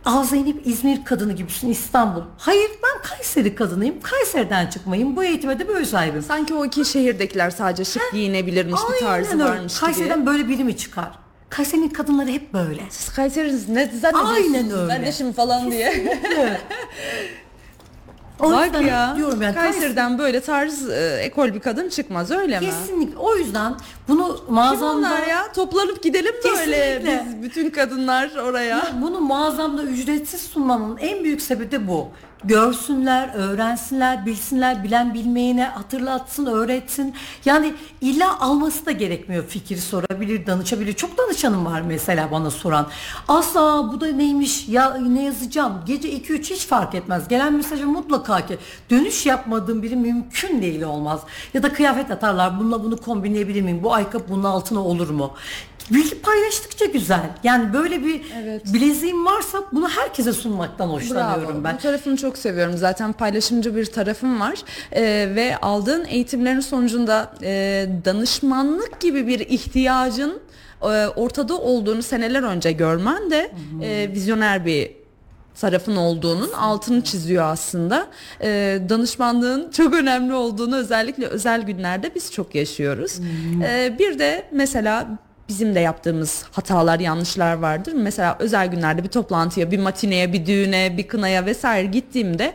[0.06, 2.22] Aa Zeynep İzmir kadını gibisin İstanbul.
[2.38, 3.96] Hayır ben Kayseri kadınıyım.
[4.02, 5.16] Kayseri'den çıkmayayım.
[5.16, 6.22] Bu eğitime de böyle sahibim.
[6.22, 9.44] Sanki o iki şehirdekiler sadece şık giyinebilirmiş bir tarzı öyle.
[9.44, 9.82] varmış gibi.
[9.86, 11.12] Kayseri'den böyle biri mi çıkar?
[11.50, 12.82] Kayseri'nin kadınları hep böyle.
[12.90, 14.56] Siz Kayseri'niz ne zannediyorsunuz?
[14.56, 14.90] Aynen öyle.
[14.90, 16.20] Ben de şimdi falan diye.
[18.40, 19.14] O Bak yüzden ya.
[19.18, 22.66] diyorum yani Kayseri'den böyle tarz e, ekol bir kadın çıkmaz öyle mi?
[22.66, 23.18] Kesinlikle.
[23.18, 23.74] O yüzden
[24.10, 25.52] bunu Kim mağazamda onlar ya?
[25.54, 27.26] Toplanıp gidelim böyle Kesinlikle.
[27.28, 28.88] biz bütün kadınlar oraya.
[29.02, 32.08] Bunu mağazamda ücretsiz sunmamın en büyük sebebi de bu.
[32.44, 37.16] Görsünler, öğrensinler, bilsinler, bilen bilmeyene hatırlatsın, öğretsin.
[37.46, 39.46] Yani illa alması da gerekmiyor.
[39.48, 40.94] Fikir sorabilir, danışabilir.
[40.94, 42.88] Çok danışanım var mesela bana soran.
[43.28, 45.74] Asla bu da neymiş, ya ne yazacağım?
[45.86, 47.28] Gece 2-3 hiç fark etmez.
[47.28, 48.58] Gelen mesaja mutlaka ki
[48.90, 51.22] dönüş yapmadığım biri mümkün değil olmaz.
[51.54, 52.60] Ya da kıyafet atarlar.
[52.60, 53.84] Bununla bunu kombinleyebilir miyim?
[53.84, 55.34] Bu ayakkabı bunun altına olur mu?
[55.92, 57.30] Bilgi paylaştıkça güzel.
[57.44, 58.62] Yani böyle bir Evet.
[58.74, 61.64] bileziğim varsa bunu herkese sunmaktan hoşlanıyorum Bravo.
[61.64, 61.76] ben.
[61.76, 62.78] Bu tarafını çok seviyorum.
[62.78, 64.60] Zaten paylaşımcı bir tarafım var
[64.92, 65.02] Ee,
[65.36, 70.40] ve aldığın eğitimlerin sonucunda e, danışmanlık gibi bir ihtiyacın
[70.82, 74.99] e, ortada olduğunu seneler önce görmen de e, vizyoner bir
[75.60, 78.08] tarafın olduğunun altını çiziyor aslında.
[78.42, 83.20] Ee, danışmanlığın çok önemli olduğunu özellikle özel günlerde biz çok yaşıyoruz.
[83.64, 85.08] Ee, bir de mesela
[85.50, 87.94] bizim de yaptığımız hatalar, yanlışlar vardır.
[87.94, 92.54] Mesela özel günlerde bir toplantıya, bir matineye, bir düğüne, bir kınaya vesaire gittiğimde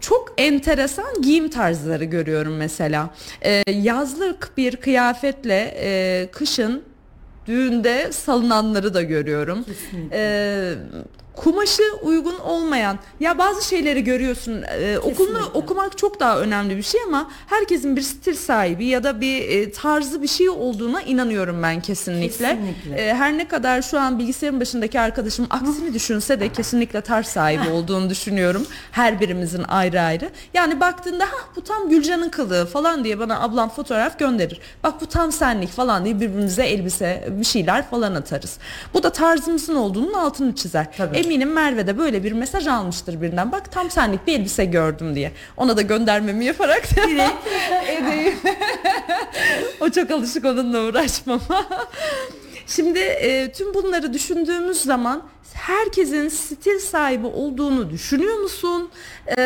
[0.00, 3.10] çok enteresan giyim tarzları görüyorum mesela.
[3.44, 6.82] Ee, yazlık bir kıyafetle e, kışın
[7.46, 9.64] düğünde salınanları da görüyorum.
[10.12, 10.74] Ee,
[11.36, 17.00] kumaşı uygun olmayan ya bazı şeyleri görüyorsun ee, okulunu okumak çok daha önemli bir şey
[17.06, 21.80] ama herkesin bir stil sahibi ya da bir e, tarzı bir şey olduğuna inanıyorum ben
[21.80, 22.46] kesinlikle.
[22.46, 23.02] Kesinlikle.
[23.02, 27.68] Ee, her ne kadar şu an bilgisayarın başındaki arkadaşım aksini düşünse de kesinlikle tarz sahibi
[27.68, 28.66] olduğunu düşünüyorum.
[28.92, 30.30] Her birimizin ayrı ayrı.
[30.54, 34.60] Yani baktığında ha bu tam Gülcan'ın kılığı falan diye bana ablam fotoğraf gönderir.
[34.82, 38.58] Bak bu tam senlik falan diye birbirimize elbise bir şeyler falan atarız.
[38.94, 40.86] Bu da tarzımızın olduğunun altını çizer.
[40.96, 41.18] Tabii.
[41.20, 43.52] Eminim Merve de böyle bir mesaj almıştır birinden.
[43.52, 45.32] Bak tam senlik bir elbise gördüm diye.
[45.56, 46.82] Ona da göndermemi yaparak
[47.88, 48.34] edeyim.
[49.80, 51.66] o çok alışık onunla uğraşmama.
[52.66, 55.22] Şimdi e, tüm bunları düşündüğümüz zaman
[55.54, 58.90] herkesin stil sahibi olduğunu düşünüyor musun?
[59.28, 59.36] E,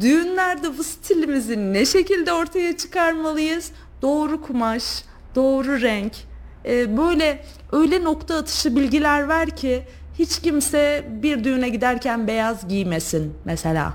[0.00, 3.72] düğünlerde bu stilimizi ne şekilde ortaya çıkarmalıyız?
[4.02, 4.82] Doğru kumaş,
[5.34, 6.12] doğru renk,
[6.64, 9.82] e, böyle öyle nokta atışı bilgiler ver ki
[10.18, 13.94] hiç kimse bir düğüne giderken beyaz giymesin mesela.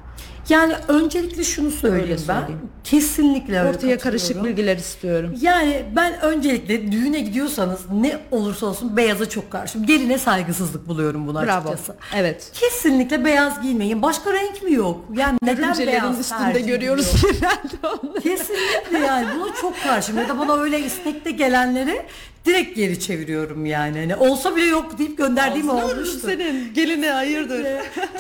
[0.50, 2.18] Yani öncelikle şunu söyleyeyim Öyle ben.
[2.40, 2.60] söyleyeyim.
[2.84, 5.36] Kesinlikle Ortaya karışık bilgiler istiyorum.
[5.42, 9.88] Yani ben öncelikle düğüne gidiyorsanız ne olursa olsun beyaza çok karşıyım.
[9.88, 11.70] Geline saygısızlık buluyorum bunu Bravo.
[11.70, 11.96] açıkçası.
[12.16, 12.52] Evet.
[12.54, 14.02] Kesinlikle beyaz giymeyin.
[14.02, 15.06] Başka renk mi yok?
[15.18, 18.22] Yani neden beyaz üstünde görüyoruz genelde onları.
[18.22, 20.22] Kesinlikle yani buna çok karşıyım.
[20.22, 22.02] Ya da bana öyle istekte gelenleri
[22.46, 24.00] direkt geri çeviriyorum yani.
[24.00, 26.20] Hani olsa bile yok deyip gönderdiğim olmuştu.
[26.26, 27.66] Senin geline hayırdır.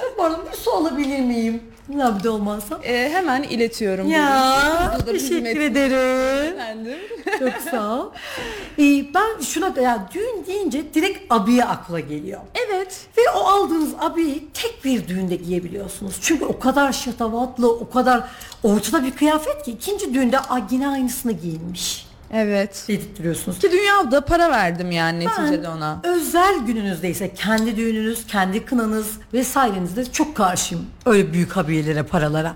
[0.02, 1.62] Çok pardon bir su alabilir miyim?
[2.24, 2.80] De olmazsa.
[2.84, 4.10] Ee, hemen iletiyorum.
[4.10, 5.02] Ya Buyurun.
[5.04, 6.54] Bu da teşekkür ederim.
[6.58, 6.98] Efendim.
[7.40, 8.10] Çok sağ ol.
[8.80, 12.40] Ee, ben şuna ya düğün deyince direkt abiye akla geliyor.
[12.68, 13.02] Evet.
[13.18, 16.16] Ve o aldığınız abiyi tek bir düğünde giyebiliyorsunuz.
[16.22, 18.24] Çünkü o kadar şatavatlı, o kadar
[18.64, 22.86] ortada bir kıyafet ki ikinci düğünde "Aa, yine aynısını giyinmiş Evet.
[22.88, 23.60] dedirtiyorsunuz.
[23.60, 26.00] Ki dünyada para verdim yani neticede ona.
[26.04, 30.86] özel gününüzde ise kendi düğününüz, kendi kınanız vesairenizde çok karşıyım.
[31.06, 32.56] Öyle büyük habiyelere, paralara.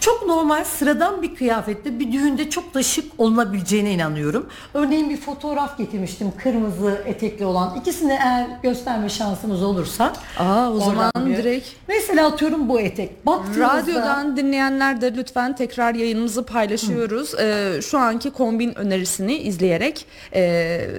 [0.00, 4.46] Çok normal, sıradan bir kıyafette bir düğünde çok da şık olunabileceğine inanıyorum.
[4.74, 7.76] Örneğin bir fotoğraf getirmiştim kırmızı etekli olan.
[7.80, 10.12] İkisini eğer gösterme şansınız olursa.
[10.38, 13.26] Aa, o zaman bir- direkt- Mesela atıyorum bu etek.
[13.26, 17.34] Baktığınızda, Radyodan dinleyenler de lütfen tekrar yayınımızı paylaşıyoruz.
[17.34, 20.40] Ee, şu anki kombin önerisini izleyerek e,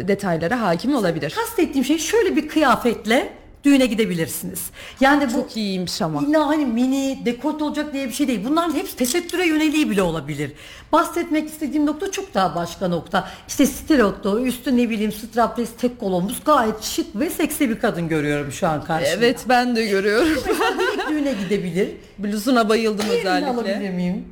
[0.08, 1.34] detaylara hakim olabilir.
[1.36, 3.30] kastettiğim şey şöyle bir kıyafetle
[3.64, 4.66] düğüne gidebilirsiniz.
[5.00, 6.22] Yani bu Çok iyiymiş ama.
[6.22, 8.40] İlla hani mini, dekolte olacak diye bir şey değil.
[8.46, 10.52] Bunların hepsi tesettüre yöneliği bile olabilir.
[10.92, 13.30] Bahsetmek istediğim nokta çok daha başka nokta.
[13.48, 18.52] İşte stilotto, üstü ne bileyim strapless tek kolomuz gayet şık ve seksi bir kadın görüyorum
[18.52, 19.26] şu an karşımda.
[19.26, 20.28] Evet ben de görüyorum.
[20.28, 21.90] Direkt düğüne gidebilir.
[22.18, 23.90] Bluzuna bayıldım alabilir özellikle.
[23.90, 24.26] miyim?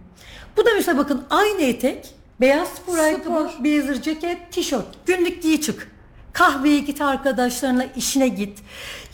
[0.58, 2.10] Bu da mesela bakın aynı etek,
[2.42, 4.86] beyaz spor ayakkabı, blazer ceket, tişört.
[5.06, 5.95] Günlük giy çık.
[6.36, 8.60] Kahveye git arkadaşlarına, işine git.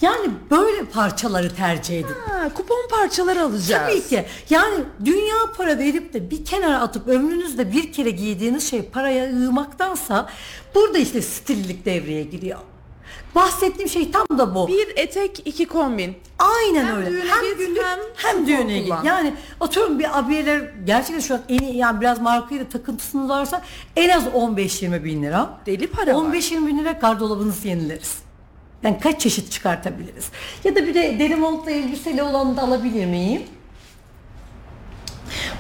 [0.02, 2.16] Yani böyle parçaları tercih edin.
[2.30, 3.84] Ha, kupon parçaları alacağız.
[3.92, 4.26] Tabii ki.
[4.50, 10.30] Yani dünya para verip de bir kenara atıp ömrünüzde bir kere giydiğiniz şey paraya yığmaktansa
[10.76, 12.60] burada işte stillik devreye giriyor.
[13.36, 14.68] Bahsettiğim şey tam da bu.
[14.68, 16.16] Bir etek iki kombin.
[16.40, 17.12] Aynen Hem öyle.
[17.12, 18.94] düğüne hem git, günlük hem hem, düğüne git.
[19.04, 23.62] Yani atıyorum bir abiyeler gerçekten şu an en iyi yani biraz markayla takıntısınız varsa
[23.96, 25.50] en az 15-20 bin lira.
[25.66, 26.22] Deli para var.
[26.34, 28.18] 15-20 bin lira gardırobunuzı yenileriz.
[28.84, 30.26] Yani kaç çeşit çıkartabiliriz.
[30.64, 33.42] Ya da bir de deri montla elbiseli olanı da alabilir miyim?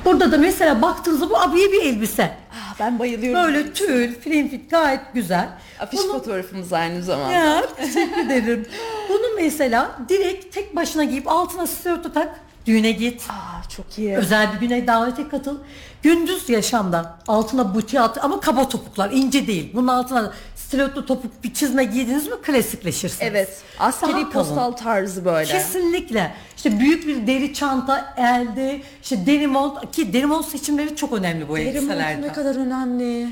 [0.06, 2.38] Burada da mesela baktığınızda bu abiye bir elbise.
[2.54, 3.44] Ah, ben bayılıyorum.
[3.44, 5.50] Böyle tül, film fit gayet güzel.
[5.80, 7.32] Afiş Bunu- fotoğrafımız aynı zamanda.
[7.32, 8.66] ya teşekkür ederim.
[9.10, 13.22] Bunu mesela direkt tek başına giyip altına stiletto tak, düğüne git.
[13.30, 14.18] Aa, çok iyi.
[14.18, 15.58] Özel bir güne davete katıl.
[16.04, 19.72] Gündüz yaşamda altına buti at ama kaba topuklar ince değil.
[19.74, 20.34] Bunun altına
[20.72, 23.32] stiletto topuk bir çizme giydiniz mi klasikleşirsiniz.
[23.32, 23.62] Evet.
[23.80, 24.32] Askeri Daha kalın.
[24.32, 25.52] postal tarzı böyle.
[25.52, 26.36] Kesinlikle.
[26.58, 31.48] İşte büyük bir deri çanta elde, işte deri mont ki deri mont seçimleri çok önemli
[31.50, 32.22] bu Deri mont elbiselerde.
[32.28, 33.28] ne kadar önemli.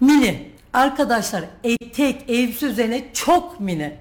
[0.00, 0.50] Mini.
[0.72, 3.92] Arkadaşlar etek, elbise üzerine çok mini.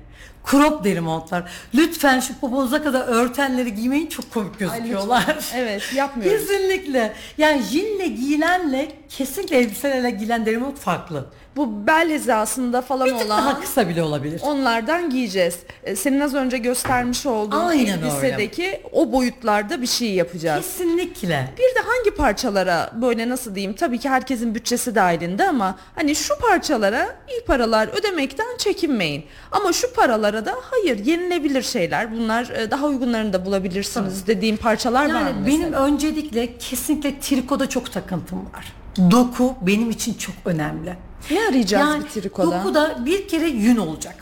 [0.51, 1.51] Crop deri montlar.
[1.75, 5.35] Lütfen şu poponuza kadar örtenleri giymeyin çok komik gözüküyorlar.
[5.55, 6.47] Evet yapmıyoruz.
[6.47, 7.13] Kesinlikle.
[7.37, 11.25] Yani jinle giyilenle kesinlikle elbiselerle giyilen deri mont farklı.
[11.59, 14.41] Bu bel hizasında falan Bir olan daha kısa bile olabilir.
[14.43, 15.59] onlardan giyeceğiz.
[15.83, 20.65] E, Senin az önce göstermiş olduğun Aynen elbisedeki o boyutlarda bir şey yapacağız.
[20.65, 21.49] Kesinlikle.
[21.57, 26.33] Bir de hangi parçalara böyle nasıl diyeyim tabii ki herkesin bütçesi dahilinde ama hani şu
[26.39, 29.25] parçalara iyi paralar ödemekten çekinmeyin.
[29.51, 35.05] Ama şu paralara da hayır yenilebilir şeyler bunlar e, daha uygunlarını da bulabilirsiniz dediğim parçalar
[35.05, 35.57] var mı Yani mesela?
[35.63, 38.73] benim öncelikle kesinlikle trikoda çok takıntım var.
[39.11, 40.93] Doku benim için çok önemli.
[41.31, 42.59] Ne arayacağız yani bir trikoda?
[42.59, 44.15] dokuda bir kere yün olacak.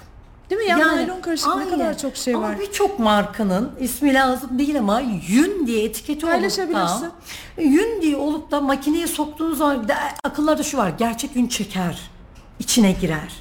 [0.49, 1.69] Değil mi ya naylon karışık ne aynen.
[1.69, 2.59] kadar çok şey ama var.
[2.59, 6.33] birçok markanın ismi lazım değil ama yün diye etiketi olup
[6.73, 7.11] da
[7.57, 12.01] yün diye olup da makineye soktuğunuz zaman bir de akıllarda şu var gerçek yün çeker
[12.59, 13.33] içine girer.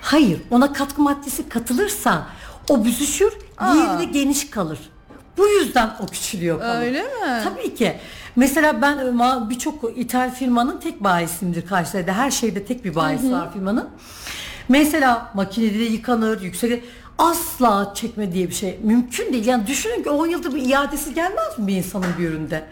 [0.00, 2.26] Hayır ona katkı maddesi katılırsa
[2.68, 3.32] o büzüşür
[3.72, 4.78] diğeri de geniş kalır.
[5.38, 6.60] Bu yüzden o küçülüyor.
[6.80, 7.08] Öyle mi?
[7.44, 7.96] Tabii ki.
[8.36, 12.12] Mesela ben e, birçok ithal firmanın tek bayisimdir karşıda.
[12.12, 13.88] Her şeyde tek bir bayisi var firmanın.
[14.68, 16.80] Mesela makinede de yıkanır, yükselir.
[17.18, 19.46] Asla çekme diye bir şey mümkün değil.
[19.46, 22.64] Yani düşünün ki 10 yılda bir iadesi gelmez mi bir insanın bir üründe?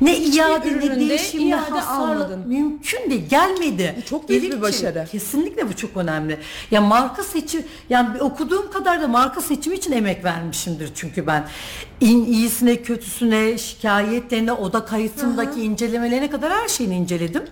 [0.00, 2.14] Ne iade ne değişim ne hasarlı.
[2.14, 2.48] almadın.
[2.48, 3.28] Mümkün değil.
[3.28, 3.94] Gelmedi.
[3.98, 5.06] Bu çok büyük bir Gelir ki- başarı.
[5.12, 6.38] Kesinlikle bu çok önemli.
[6.70, 11.44] Ya marka seçim yani bir okuduğum kadar da marka seçimi için emek vermişimdir çünkü ben.
[12.00, 17.42] İn, iyisine, kötüsüne, şikayetlerine, oda kayıtındaki incelemelerine kadar her şeyini inceledim.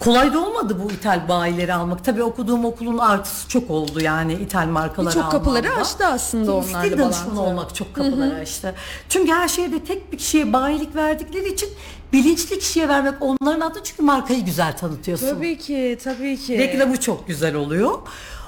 [0.00, 2.04] Kolay da olmadı bu ithal bayileri almak.
[2.04, 5.80] Tabii okuduğum okulun artısı çok oldu yani ithal markaları Birçok kapıları almamda.
[5.82, 7.40] açtı aslında Stil onlarla danışmanı bağlantılı.
[7.40, 8.74] olmak çok kapıları açtı.
[9.08, 11.68] Çünkü her şeyde tek bir kişiye bayilik verdikleri için
[12.12, 15.26] bilinçli kişiye vermek onların adı çünkü markayı güzel tanıtıyorsun.
[15.28, 16.58] Tabii ki tabii ki.
[16.58, 17.98] Reklamı çok güzel oluyor.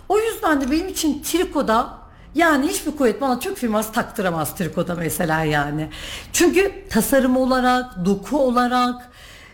[0.08, 2.01] O yüzden de benim için trikoda
[2.34, 5.88] yani hiçbir kuvvet bana Türk firması taktıramaz trikoda mesela yani.
[6.32, 9.10] Çünkü tasarım olarak, doku olarak,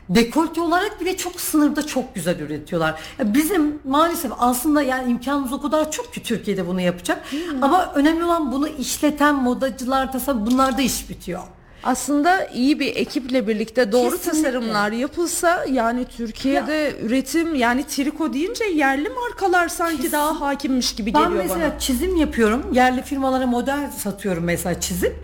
[0.08, 3.00] dekolte olarak bile çok sınırda çok güzel üretiyorlar.
[3.18, 7.24] Ya Bizim maalesef aslında yani imkanımız o kadar çok ki Türkiye'de bunu yapacak.
[7.62, 11.42] Ama önemli olan bunu işleten modacılar, tasarım bunlarda iş bitiyor.
[11.84, 14.42] Aslında iyi bir ekiple birlikte doğru Kesinlikle.
[14.42, 21.22] tasarımlar yapılsa yani Türkiye'de üretim yani triko deyince yerli markalar sanki daha hakimmiş gibi Ben
[21.22, 21.78] geliyor mesela bana.
[21.78, 22.66] çizim yapıyorum.
[22.72, 25.14] Yerli firmalara model satıyorum mesela çizim.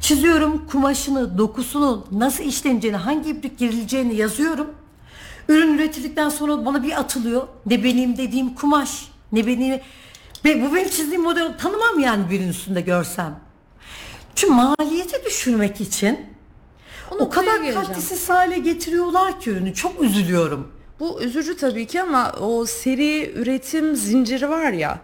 [0.00, 4.66] Çiziyorum kumaşını, dokusunu, nasıl işleneceğini, hangi iplik girileceğini yazıyorum.
[5.48, 7.42] Ürün üretildikten sonra bana bir atılıyor.
[7.66, 9.80] Ne benim dediğim kumaş, ne benim...
[10.44, 13.43] Ve bu benim çizdiğim model tanımam yani birinin üstünde görsem.
[14.34, 16.20] Çünkü maliyeti düşürmek için
[17.10, 19.74] O o kadar kalitesiz hale getiriyorlar ki ürünü.
[19.74, 20.72] Çok üzülüyorum.
[21.00, 24.98] Bu üzücü tabii ki ama o seri üretim zinciri var ya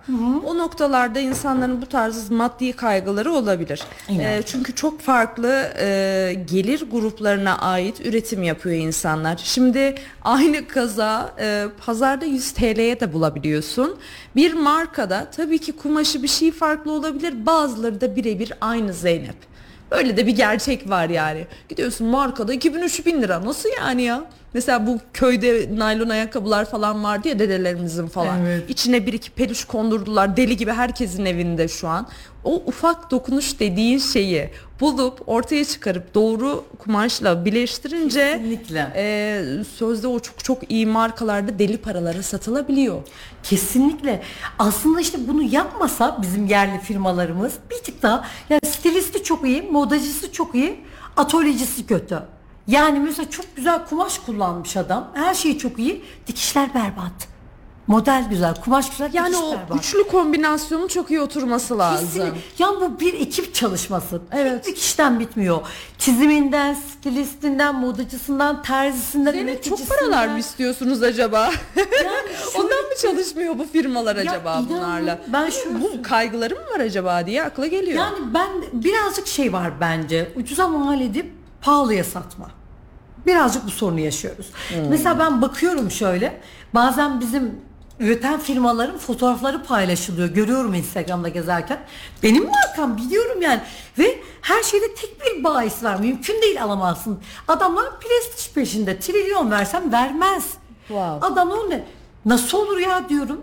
[0.47, 3.82] o noktalarda insanların bu tarz maddi kaygıları olabilir.
[4.24, 9.41] Ee, çünkü çok farklı e, gelir gruplarına ait üretim yapıyor insanlar.
[9.45, 13.97] Şimdi aynı kaza e, pazarda 100 TL'ye de bulabiliyorsun.
[14.36, 19.36] Bir markada tabii ki kumaşı bir şey farklı olabilir bazıları da birebir aynı Zeynep.
[19.91, 21.47] Öyle de bir gerçek var yani.
[21.68, 24.24] Gidiyorsun markada 2000-3000 lira nasıl yani ya?
[24.55, 28.41] Mesela bu köyde naylon ayakkabılar falan vardı ya dedelerimizin falan.
[28.41, 28.71] Evet.
[28.71, 30.37] İçine bir iki peluş kondurdular.
[30.37, 32.09] Deli gibi herkesin evinde şu an.
[32.45, 38.93] O ufak dokunuş dediğin şeyi bulup ortaya çıkarıp doğru kumaşla birleştirince Kesinlikle.
[38.97, 39.43] e,
[39.77, 43.03] sözde o çok çok iyi markalarda deli paralara satılabiliyor.
[43.43, 44.23] Kesinlikle.
[44.59, 50.33] Aslında işte bunu yapmasa bizim yerli firmalarımız bir tık daha yani stilisti çok iyi, modacısı
[50.33, 50.81] çok iyi,
[51.17, 52.19] atölyecisi kötü.
[52.69, 55.11] Yani mesela çok güzel kumaş kullanmış adam.
[55.15, 56.05] Her şeyi çok iyi.
[56.27, 57.31] Dikişler berbat.
[57.87, 59.77] Model güzel, kumaş güzel, Yani dikiş o berbat.
[59.79, 62.07] üçlü kombinasyonun çok iyi oturması lazım.
[62.09, 62.41] Kesinlikle.
[62.59, 64.21] Yani bu bir ekip çalışması.
[64.33, 64.65] Evet.
[64.65, 65.61] Tek bir kişiden bitmiyor.
[65.99, 69.97] Çiziminden, stilistinden, modacısından, terzisinden, Senin çok üreticisinden.
[69.99, 71.51] paralar mı istiyorsunuz acaba?
[71.77, 71.87] Yani
[72.53, 75.19] şöyle- Ondan mı çalışmıyor bu firmalar Ya acaba inanın bunlarla?
[75.27, 77.99] ben şu- bu kaygıları mı var acaba diye akla geliyor.
[77.99, 80.33] Yani ben birazcık şey var bence.
[80.37, 82.51] Ucuza mal edip pahalıya satma.
[83.27, 84.51] Birazcık bu sorunu yaşıyoruz.
[84.89, 86.41] Mesela ben bakıyorum şöyle.
[86.75, 87.61] Bazen bizim
[87.99, 90.29] üreten firmaların fotoğrafları paylaşılıyor.
[90.29, 91.79] Görüyorum Instagram'da gezerken.
[92.23, 93.61] Benim markam biliyorum yani.
[93.99, 95.97] Ve her şeyde tek bir bahis var.
[95.97, 97.21] Mümkün değil alamazsın.
[97.49, 99.01] Adamlar prestij peşinde.
[99.01, 100.45] Trilyon versem vermez.
[100.89, 101.27] Wow.
[101.27, 101.85] Adam o ne?
[102.25, 103.43] Nasıl olur ya diyorum.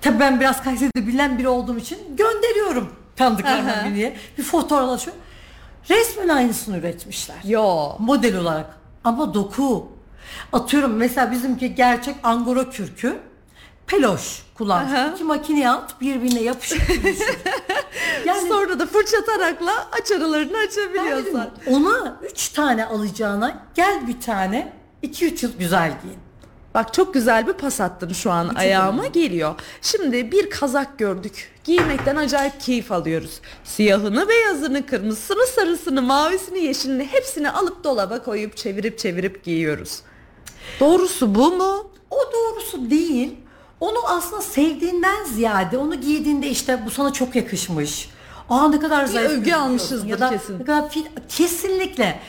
[0.00, 3.84] Tabii ben biraz Kayseri'de bilen biri olduğum için gönderiyorum tanıdıklarımdan Aha.
[3.84, 4.16] birine.
[4.38, 5.16] Bir fotoğraflaşıyor.
[5.90, 7.36] Resmen aynısını üretmişler.
[7.44, 7.90] Yo.
[7.98, 8.76] Model olarak.
[9.04, 9.88] Ama doku.
[10.52, 13.16] Atıyorum mesela bizimki gerçek angora kürkü.
[13.86, 15.12] Peloş kullanmış.
[15.14, 16.90] İki makineye at birbirine yapışık.
[16.90, 17.40] yapışık.
[18.26, 21.26] yani Sonra da fırça tarakla aç aralarını ben açabiliyorsun.
[21.26, 24.72] dedim, ona üç tane alacağına gel bir tane
[25.02, 26.18] iki üç yıl güzel giyin.
[26.76, 29.54] Bak çok güzel bir pas attın şu an ayağıma geliyor.
[29.82, 31.52] Şimdi bir kazak gördük.
[31.64, 33.40] Giymekten acayip keyif alıyoruz.
[33.64, 40.00] Siyahını, beyazını, kırmızısını, sarısını, mavisini, yeşilini hepsini alıp dolaba koyup çevirip çevirip giyiyoruz.
[40.80, 41.90] Doğrusu bu mu?
[42.10, 43.34] O doğrusu değil.
[43.80, 48.08] Onu aslında sevdiğinden ziyade onu giydiğinde işte bu sana çok yakışmış.
[48.50, 49.64] Aa ne kadar zayıf övgü gözüküyorsun.
[49.64, 50.58] almışızdır ya da kesin.
[50.58, 52.20] Ne kadar fit, kesinlikle.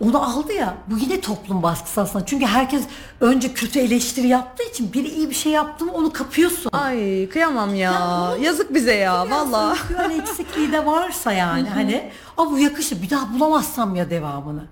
[0.00, 2.26] Onu aldı ya bu yine toplum baskısı aslında.
[2.26, 2.82] Çünkü herkes
[3.20, 6.70] önce kötü eleştiri yaptığı için biri iyi bir şey yaptı mı onu kapıyorsun.
[6.72, 7.92] Ay kıyamam ya.
[7.92, 9.72] Ya bunu- Yazık bize ya valla.
[9.72, 14.62] özgüven eksikliği de varsa yani hani Aa bu yakışır bir daha bulamazsam ya devamını.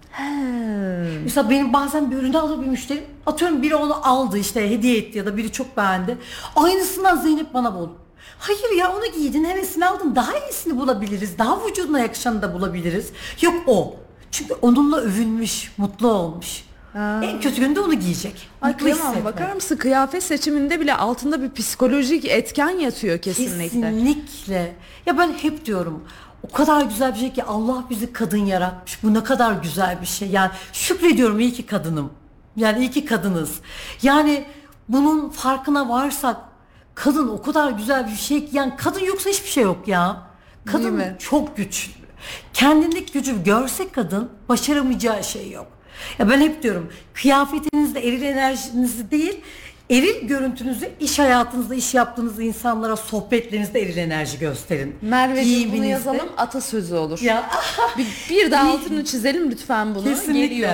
[1.25, 5.19] Mesela benim bazen bir ürünü alır bir müşteri atıyorum biri onu aldı işte hediye etti
[5.19, 6.19] ya da biri çok beğendi.
[6.57, 7.89] Aynısından Zeynep bana bul.
[8.39, 11.39] Hayır ya onu giydin hevesini aldın daha iyisini bulabiliriz.
[11.39, 13.09] Daha vücuduna yakışanı da bulabiliriz.
[13.43, 13.97] Yok o.
[14.31, 16.65] Çünkü onunla övünmüş, mutlu olmuş.
[16.95, 18.49] En kötü günde onu giyecek.
[18.63, 19.35] Ay Mutlu kıyamam hissetmek.
[19.35, 23.69] bakar mısın kıyafet seçiminde bile altında bir psikolojik etken yatıyor kesinlikle.
[23.69, 24.77] Kesinlikle.
[25.07, 26.05] Ya ben hep diyorum
[26.43, 29.03] o kadar güzel bir şey ki Allah bizi kadın yaratmış.
[29.03, 30.29] Bu ne kadar güzel bir şey.
[30.29, 32.11] Yani şükrediyorum iyi ki kadınım.
[32.57, 33.53] Yani iyi ki kadınız.
[34.03, 34.45] Yani
[34.89, 36.37] bunun farkına varsak
[36.95, 40.23] kadın o kadar güzel bir şey ki yani kadın yoksa hiçbir şey yok ya.
[40.67, 41.17] Kadın mi?
[41.19, 41.93] çok güçlü.
[42.55, 45.67] Kendindeki gücü görse kadın başaramayacağı şey yok.
[46.19, 49.41] Ya ben hep diyorum kıyafetinizde eril enerjinizi değil
[49.91, 54.97] eril görüntünüzü iş hayatınızda iş yaptığınız insanlara sohbetlerinizde eril enerji gösterin.
[55.03, 57.21] Merveciğim bunu yazalım atasözü olur.
[57.21, 57.51] Ya
[57.99, 60.05] Bir, bir de altını çizelim lütfen bunu.
[60.05, 60.47] Kesinlikle.
[60.47, 60.71] Geliyor.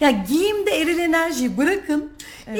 [0.00, 2.10] Ya giyimde eril enerjiyi bırakın.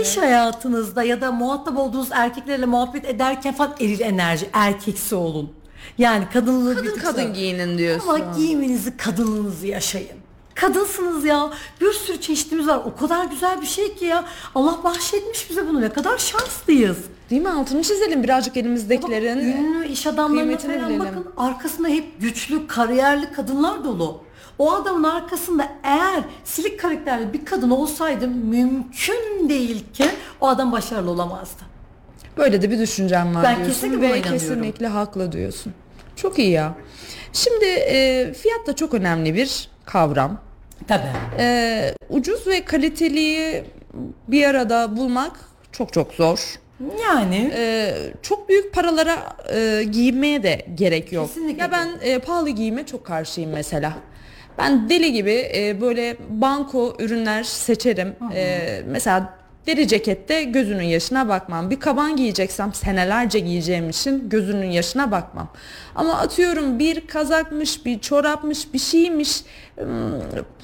[0.03, 5.53] İş hayatınızda ya da muhatap olduğunuz erkeklerle muhabbet ederken falan eril enerji, erkeksi olun.
[5.99, 8.09] Yani kadınlığı bir Kadın tık kadın giyinin diyorsun.
[8.09, 10.17] Ama giyiminizi, kadınlığınızı yaşayın.
[10.55, 11.51] Kadınsınız ya.
[11.81, 12.81] Bir sürü çeşitimiz var.
[12.85, 14.25] O kadar güzel bir şey ki ya.
[14.55, 15.81] Allah bahşetmiş bize bunu.
[15.81, 16.97] Ne kadar şanslıyız.
[17.31, 17.49] Değil mi?
[17.49, 19.39] Altını çizelim birazcık elimizdekilerin.
[19.39, 20.99] Ünlü iş adamlarına falan bilelim.
[21.01, 21.27] bakın.
[21.37, 24.21] Arkasında hep güçlü, kariyerli kadınlar dolu.
[24.59, 30.05] O adamın arkasında eğer silik karakterli bir kadın olsaydı mümkün değil ki
[30.41, 31.63] o adam başarılı olamazdı.
[32.37, 34.33] Böyle de bir düşüncem var Ben diyorsun kesinlikle ve inanıyorum.
[34.33, 35.73] kesinlikle haklı diyorsun.
[36.17, 36.75] Çok iyi ya.
[37.33, 40.41] Şimdi e, fiyat da çok önemli bir kavram.
[40.89, 41.03] Tabii.
[41.39, 43.65] E, ucuz ve kaliteliyi
[44.29, 45.33] bir arada bulmak
[45.73, 46.55] çok çok zor.
[47.03, 51.27] Yani E, çok büyük paralara e, giyinmeye de gerek yok.
[51.29, 53.93] Kesinlikle Ya ben e, pahalı giyime çok karşıyım mesela.
[54.59, 58.17] Ben deli gibi e, böyle banko ürünler seçerim.
[58.35, 59.35] E, mesela
[59.67, 61.71] deri cekette gözünün yaşına bakmam.
[61.71, 65.49] Bir kaban giyeceksem senelerce giyeceğim için gözünün yaşına bakmam.
[65.95, 69.43] Ama atıyorum bir kazakmış, bir çorapmış, bir şeymiş.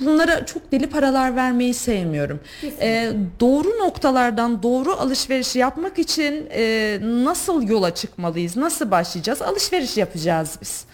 [0.00, 2.40] Bunlara çok deli paralar vermeyi sevmiyorum.
[2.80, 8.56] E, doğru noktalardan doğru alışveriş yapmak için e, nasıl yola çıkmalıyız?
[8.56, 9.42] Nasıl başlayacağız?
[9.42, 10.84] Alışveriş yapacağız biz.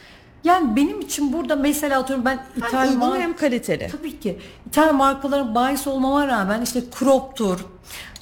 [0.44, 3.88] Yani benim için burada mesela atıyorum ben Hem İtalyan uygun hem kaliteli.
[3.92, 4.38] Tabii ki.
[4.68, 7.58] İtalyan markaların bahis olmama rağmen işte crop'tur,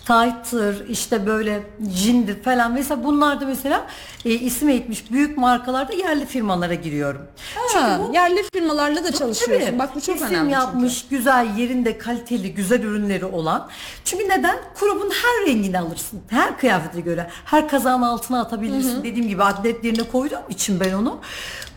[0.07, 2.73] tight'tır, işte böyle jean'dir falan.
[2.73, 3.87] Mesela bunlar da mesela
[4.25, 7.21] e, isim eğitmiş büyük markalarda yerli firmalara giriyorum.
[7.55, 9.67] Ha, yerli firmalarla da çalışıyorsun.
[9.67, 9.79] Tabii.
[9.79, 10.53] Bak bu çok İsim önemli.
[10.53, 13.69] yapmış, güzel yerinde kaliteli, güzel ürünleri olan.
[14.05, 14.57] Çünkü neden?
[14.81, 16.21] Crop'un her rengini alırsın.
[16.29, 17.31] Her kıyafete göre.
[17.45, 19.05] Her kazağın altına atabilirsin.
[19.05, 21.19] Dediğim gibi atletlerine koyduğum için ben onu.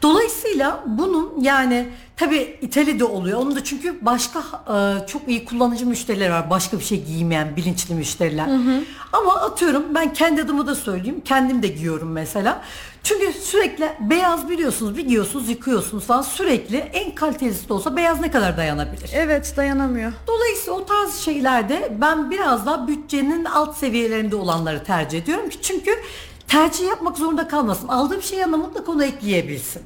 [0.02, 3.40] Dolayısıyla bunun yani tabii İtalya'da oluyor.
[3.40, 6.50] Onun da çünkü başka e, çok iyi kullanıcı müşteriler var.
[6.50, 8.48] Başka bir şey giymeyen bilinçli müşteriler.
[9.14, 11.22] Ama atıyorum ben kendi adımı da söyleyeyim.
[11.26, 12.62] Kendim de giyiyorum mesela.
[13.04, 18.32] Çünkü sürekli beyaz biliyorsunuz bir giyiyorsunuz yıkıyorsunuz falan sürekli en kalitelisi de olsa beyaz ne
[18.32, 19.10] kadar dayanabilir?
[19.14, 20.12] Evet dayanamıyor.
[20.28, 25.92] Dolayısıyla o tarz şeylerde ben biraz daha bütçenin alt seviyelerinde olanları tercih ediyorum ki çünkü
[26.50, 27.88] tercih yapmak zorunda kalmasın.
[27.88, 29.82] Aldığı bir şey yanına mutlaka onu ekleyebilsin.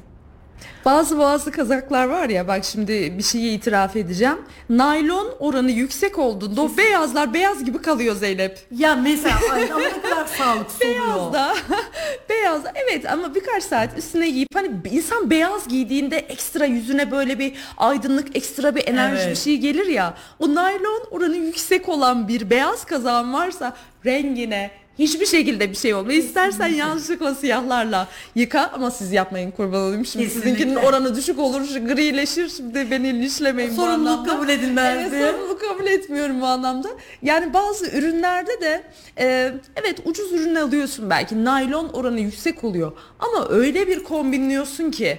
[0.84, 4.38] Bazı boğazlı kazaklar var ya bak şimdi bir şeyi itiraf edeceğim.
[4.70, 8.58] Naylon oranı yüksek olduğunda o beyazlar beyaz gibi kalıyor Zeynep.
[8.70, 11.54] Ya mesela ay, ama ne kadar sağlıksız Beyaz da
[12.28, 17.52] beyaz evet ama birkaç saat üstüne giyip hani insan beyaz giydiğinde ekstra yüzüne böyle bir
[17.76, 19.30] aydınlık ekstra bir enerji Evet.
[19.30, 25.26] bir şey gelir ya o naylon oranı yüksek olan bir beyaz kazağın varsa rengine hiçbir
[25.26, 26.18] şekilde bir şey olmuyor.
[26.22, 30.06] İstersen yanlışlıkla siyahlarla yıka ama siz yapmayın kurban olayım.
[30.06, 30.50] Şimdi Kesinlikle.
[30.50, 34.30] sizinkinin oranı düşük olur grileşir şimdi beni linçlemeyin bu Sorumluluk anlamda.
[34.30, 35.32] kabul edilmez Evet diye.
[35.32, 36.88] sorumluluk kabul etmiyorum bu anlamda.
[37.22, 38.82] Yani bazı ürünlerde de
[39.18, 45.18] e, evet ucuz ürün alıyorsun belki naylon oranı yüksek oluyor ama öyle bir kombinliyorsun ki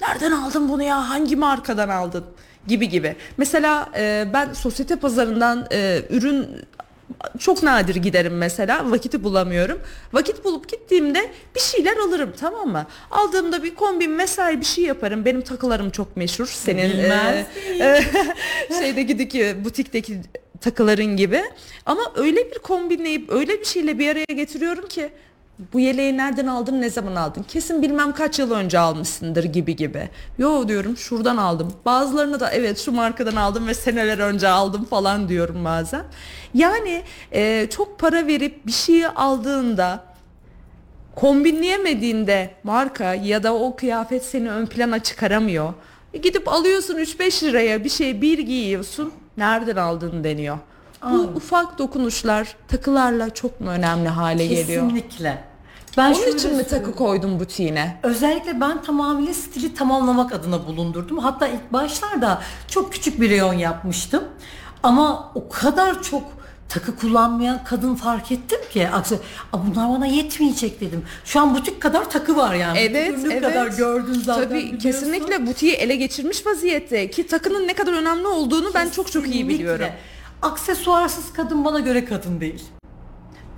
[0.00, 2.24] nereden aldın bunu ya hangi markadan aldın
[2.68, 3.16] gibi gibi.
[3.36, 6.46] Mesela e, ben sosyete pazarından e, ürün
[7.38, 9.80] çok nadir giderim mesela vakiti bulamıyorum.
[10.12, 12.86] Vakit bulup gittiğimde bir şeyler alırım tamam mı?
[13.10, 15.24] Aldığımda bir kombin mesai bir şey yaparım.
[15.24, 16.46] Benim takılarım çok meşhur.
[16.46, 17.46] Senin Bilmez
[17.80, 18.02] e,
[18.80, 20.20] şeydeki butikteki
[20.60, 21.42] takıların gibi.
[21.86, 25.10] Ama öyle bir kombinleyip öyle bir şeyle bir araya getiriyorum ki
[25.72, 27.42] bu yeleği nereden aldın ne zaman aldın?
[27.42, 30.08] Kesin bilmem kaç yıl önce almışsındır gibi gibi.
[30.38, 31.72] Yo diyorum şuradan aldım.
[31.86, 36.02] Bazılarını da evet şu markadan aldım ve seneler önce aldım falan diyorum bazen.
[36.54, 37.02] Yani
[37.32, 40.04] e, çok para verip bir şeyi aldığında
[41.16, 45.74] kombinleyemediğinde marka ya da o kıyafet seni ön plana çıkaramıyor.
[46.14, 50.58] E, gidip alıyorsun 3-5 liraya bir şey bir giyiyorsun nereden aldın deniyor.
[51.10, 54.66] Bu ufak dokunuşlar takılarla çok mu önemli hale geliyor?
[54.90, 55.49] Kesinlikle.
[55.96, 58.00] Ben Onun için mi takı koydun butiğine?
[58.02, 61.18] Özellikle ben tamamıyla stili tamamlamak adına bulundurdum.
[61.18, 64.24] Hatta ilk başlarda çok küçük bir reyon yapmıştım.
[64.82, 66.22] Ama o kadar çok
[66.68, 69.14] takı kullanmayan kadın fark ettim ki aksi
[69.52, 71.04] "Aa, bunlar bana yetmeyecek dedim.
[71.24, 72.78] Şu an butik kadar takı var yani.
[72.78, 73.42] Evet, ürünü evet.
[73.42, 74.44] kadar gördün zaten.
[74.44, 74.78] Tabii biliyorsun.
[74.78, 79.32] kesinlikle butiği ele geçirmiş vaziyette ki takının ne kadar önemli olduğunu ben çok çok iyi
[79.32, 79.58] Kesinlikle.
[79.58, 79.86] biliyorum.
[80.42, 82.64] Aksesuarsız kadın bana göre kadın değil.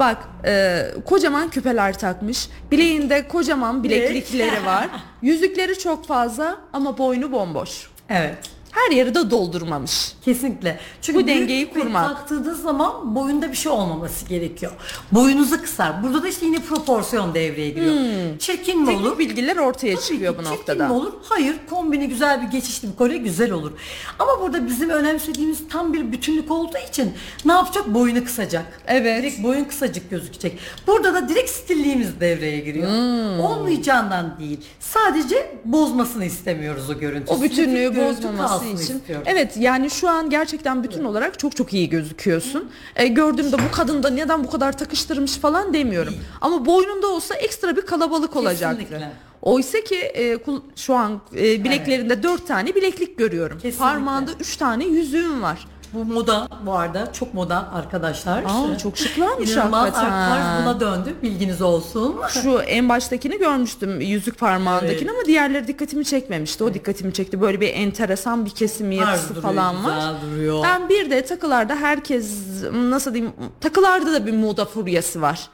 [0.02, 2.48] Bak e, kocaman küpeler takmış.
[2.70, 4.88] Bileğinde kocaman bileklikleri var.
[5.22, 7.90] Yüzükleri çok fazla ama boynu bomboş.
[8.08, 8.38] Evet.
[8.72, 10.12] Her yeri de doldurmamış.
[10.24, 10.80] Kesinlikle.
[11.02, 12.08] Çünkü Bu dengeyi kurmak.
[12.16, 14.72] taktığınız zaman boyunda bir şey olmaması gerekiyor.
[15.12, 16.02] Boyunuzu kısar.
[16.02, 17.94] Burada da işte yine proporsiyon devreye giriyor.
[18.38, 19.18] Çirkin mi Teknik olur?
[19.18, 20.38] bilgiler ortaya Tabii çıkıyor ki.
[20.38, 20.86] bu Çirkin noktada.
[20.88, 21.12] mi olur?
[21.28, 21.56] Hayır.
[21.70, 23.72] Kombini güzel bir geçişli bir kolye güzel olur.
[24.18, 27.12] Ama burada bizim önemsediğimiz tam bir bütünlük olduğu için
[27.44, 27.94] ne yapacak?
[27.94, 28.80] Boyunu kısacak.
[28.86, 29.22] Evet.
[29.22, 30.58] Direkt boyun kısacık gözükecek.
[30.86, 32.88] Burada da direkt stilliğimiz devreye giriyor.
[32.88, 33.40] Hmm.
[33.40, 34.60] Olmayacağından değil.
[34.80, 37.38] Sadece bozmasını istemiyoruz o görüntüsü.
[37.38, 38.98] O bütünlüğü bozmaması için.
[38.98, 39.26] istiyoruz.
[39.30, 42.70] Evet yani şu an gerçekten bütün olarak çok çok iyi gözüküyorsun.
[42.96, 46.14] E, gördüğümde bu kadın da neden bu kadar takıştırmış falan demiyorum.
[46.40, 48.78] Ama boynunda olsa ekstra bir kalabalık olacaktı.
[48.82, 49.10] Kesinlikle.
[49.42, 53.56] Oysa ki e, kul- şu an e, bileklerinde dört tane bileklik görüyorum.
[53.56, 53.78] Kesinlikle.
[53.78, 55.66] Parmağında üç tane yüzüğüm var.
[55.92, 58.42] Bu moda bu arada çok moda arkadaşlar.
[58.42, 60.10] Aa, çok şıklarmış İnanılmaz hakikaten.
[60.10, 61.14] tarz buna döndü.
[61.22, 62.16] Bilginiz olsun.
[62.42, 66.64] Şu en baştakini görmüştüm yüzük parmağındakini ama diğerleri dikkatimi çekmemişti.
[66.64, 67.40] O dikkatimi çekti.
[67.40, 69.94] Böyle bir enteresan bir kesim Tarz yapısı duruyor, falan var.
[69.94, 70.62] güzel duruyor.
[70.64, 72.38] Ben bir de takılarda herkes
[72.72, 75.48] nasıl diyeyim takılarda da bir moda furyası var.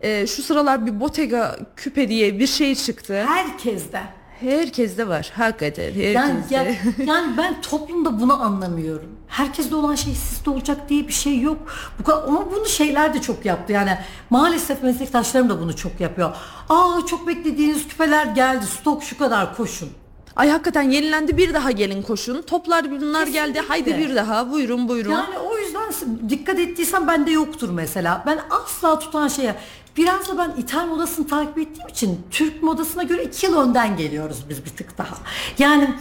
[0.00, 3.24] Ee, şu sıralar bir Bottega küpe diye bir şey çıktı.
[3.26, 4.02] Herkeste.
[4.40, 6.00] Herkeste var hakikaten herkeste.
[6.10, 6.74] Yani, ya-
[7.06, 9.08] yani ben toplumda bunu anlamıyorum.
[9.28, 11.58] Herkeste olan şey sizde olacak diye bir şey yok.
[11.98, 13.72] Bu kadar, ama bunu şeyler de çok yaptı.
[13.72, 13.98] Yani
[14.30, 16.36] maalesef meslektaşlarım da bunu çok yapıyor.
[16.68, 18.66] Aa çok beklediğiniz küpeler geldi.
[18.66, 19.88] Stok şu kadar koşun.
[20.36, 22.42] Ay hakikaten yenilendi bir daha gelin koşun.
[22.42, 23.60] Toplar bunlar geldi Kesinlikle.
[23.60, 25.10] haydi bir daha buyurun buyurun.
[25.10, 25.92] Yani o yüzden
[26.28, 28.22] dikkat ettiysen bende yoktur mesela.
[28.26, 29.54] Ben asla tutan şeye
[29.96, 34.38] biraz da ben İtalyan modasını takip ettiğim için Türk modasına göre iki yıl önden geliyoruz
[34.48, 35.14] biz bir tık daha.
[35.58, 35.94] Yani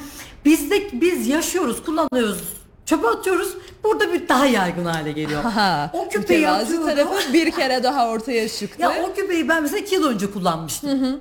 [0.46, 2.40] bizde biz yaşıyoruz, kullanıyoruz,
[2.86, 3.54] çöpe atıyoruz.
[3.84, 5.44] Burada bir daha yaygın hale geliyor.
[5.54, 6.88] Ha, o küpeyi atıyorum.
[6.88, 8.82] tarafı bir kere daha ortaya çıktı.
[8.82, 11.20] Ya o küpeyi ben mesela iki yıl önce kullanmıştım.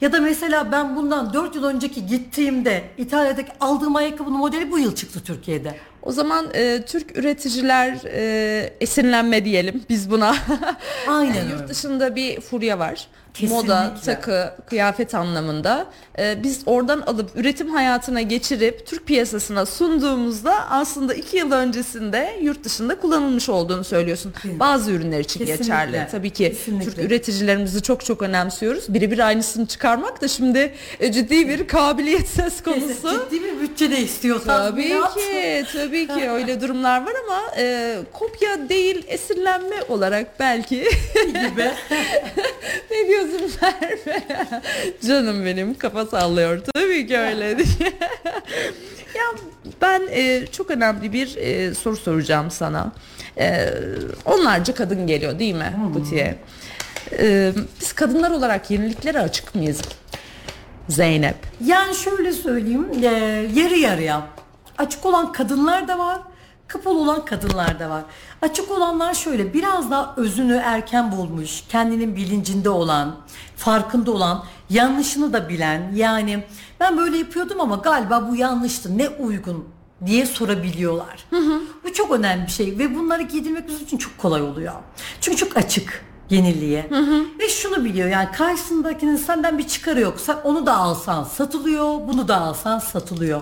[0.00, 4.94] Ya da mesela ben bundan 4 yıl önceki gittiğimde İtalya'daki aldığım ayakkabının modeli bu yıl
[4.94, 5.76] çıktı Türkiye'de.
[6.04, 10.36] O zaman e, Türk üreticiler e, esinlenme diyelim biz buna.
[11.08, 11.48] Aynen.
[11.50, 13.08] Yurt dışında bir furya var.
[13.34, 13.62] Kesinlikle.
[13.62, 15.86] Moda, takı, kıyafet anlamında.
[16.18, 22.64] E, biz oradan alıp üretim hayatına geçirip Türk piyasasına sunduğumuzda aslında iki yıl öncesinde yurt
[22.64, 24.34] dışında kullanılmış olduğunu söylüyorsun.
[24.44, 25.62] Bazı ürünler için Kesinlikle.
[25.64, 26.06] geçerli.
[26.10, 26.90] Tabii ki Kesinlikle.
[26.90, 28.94] Türk üreticilerimizi çok çok önemsiyoruz.
[28.94, 33.24] Biri bir aynısını çıkarmak da şimdi e, ciddi bir kabiliyet söz konusu.
[33.24, 34.70] Ciddi bir bütçe de istiyorsan.
[34.70, 40.84] Tabii ki, tabii ki öyle durumlar var ama e, kopya değil esinlenme olarak belki
[41.24, 41.70] gibi.
[42.90, 43.23] ne diyorsun
[43.62, 44.22] Merve?
[45.06, 47.44] Canım benim kafa sallıyor tabii ki öyle.
[49.14, 49.24] ya
[49.82, 52.92] ben e, çok önemli bir e, soru soracağım sana.
[53.38, 53.68] E,
[54.24, 56.38] onlarca kadın geliyor değil mi butiğe?
[57.18, 59.80] E, biz kadınlar olarak yeniliklere açık mıyız?
[60.88, 61.36] Zeynep.
[61.64, 63.06] Yani şöyle söyleyeyim, e,
[63.54, 64.26] yarı yarıya.
[64.78, 66.20] Açık olan kadınlar da var,
[66.74, 68.02] kapalı olan kadınlar da var.
[68.42, 73.16] Açık olanlar şöyle, biraz daha özünü erken bulmuş, kendinin bilincinde olan,
[73.56, 75.92] farkında olan, yanlışını da bilen.
[75.94, 76.44] Yani
[76.80, 79.64] ben böyle yapıyordum ama galiba bu yanlıştı, ne uygun
[80.06, 81.26] diye sorabiliyorlar.
[81.84, 84.72] Bu çok önemli bir şey ve bunları giydirmek bizim için çok kolay oluyor.
[85.20, 86.04] Çünkü çok açık.
[86.30, 86.90] Yeniliğe.
[87.40, 90.20] Ve şunu biliyor yani karşısındakinin senden bir çıkarı yok.
[90.20, 93.40] Sen onu da alsan satılıyor, bunu da alsan satılıyor.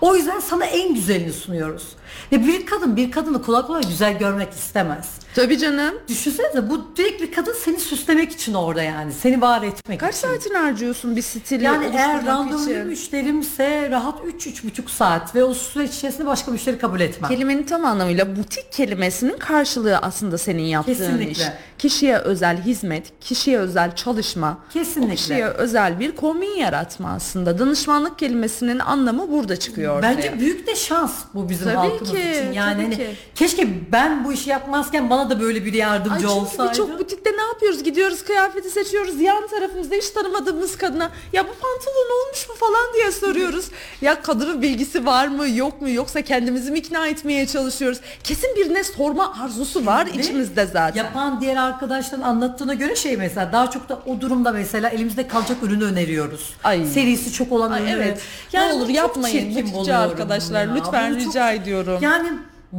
[0.00, 1.88] O yüzden sana en güzelini sunuyoruz.
[2.32, 5.23] Ve bir kadın bir kadını kolay kolay güzel görmek istemez.
[5.34, 5.94] Tabii canım.
[6.08, 9.12] Düşünsenize bu direkt bir kadın seni süslemek için orada yani.
[9.12, 10.28] Seni var etmek Kaç için.
[10.28, 16.26] saatini harcıyorsun bir stili Yani eğer randevulu müşterimse rahat 3-3,5 saat ve o süreç içerisinde
[16.26, 17.30] başka müşteri kabul etmem.
[17.30, 21.30] Kelimenin tam anlamıyla butik kelimesinin karşılığı aslında senin yaptığın Kesinlikle.
[21.32, 21.40] iş.
[21.78, 25.12] Kişiye özel hizmet, kişiye özel çalışma, Kesinlikle.
[25.12, 27.58] o kişiye özel bir kombin yaratma aslında.
[27.58, 30.16] Danışmanlık kelimesinin anlamı burada çıkıyor ortaya.
[30.16, 32.52] Bence büyük de şans bu bizim Tabii halkımız ki, için.
[32.52, 33.16] Yani tabii hani ki.
[33.34, 36.70] keşke ben bu işi yapmazken bana da böyle bir Ay yardımcı çünkü olsaydı.
[36.72, 37.82] birçok butikte ne yapıyoruz?
[37.82, 39.20] Gidiyoruz kıyafeti seçiyoruz.
[39.20, 43.68] Yan tarafımızda hiç tanımadığımız kadına ya bu pantolon olmuş mu falan diye soruyoruz.
[44.00, 47.98] ya kadının bilgisi var mı yok mu yoksa kendimizi mi ikna etmeye çalışıyoruz?
[48.24, 51.04] Kesin birine sorma arzusu var Ve içimizde zaten.
[51.04, 55.56] Yapan diğer arkadaşların anlattığına göre şey mesela daha çok da o durumda mesela elimizde kalacak
[55.62, 56.54] ürünü öneriyoruz.
[56.64, 56.84] Ay.
[56.86, 57.92] Serisi çok olan Ay ürünü.
[57.92, 58.20] evet.
[58.52, 60.74] Yani ne olur çok yapmayın çirkin buluyorum arkadaşlar ya.
[60.74, 61.98] lütfen Bunu çok- rica ediyorum.
[62.02, 62.28] Yani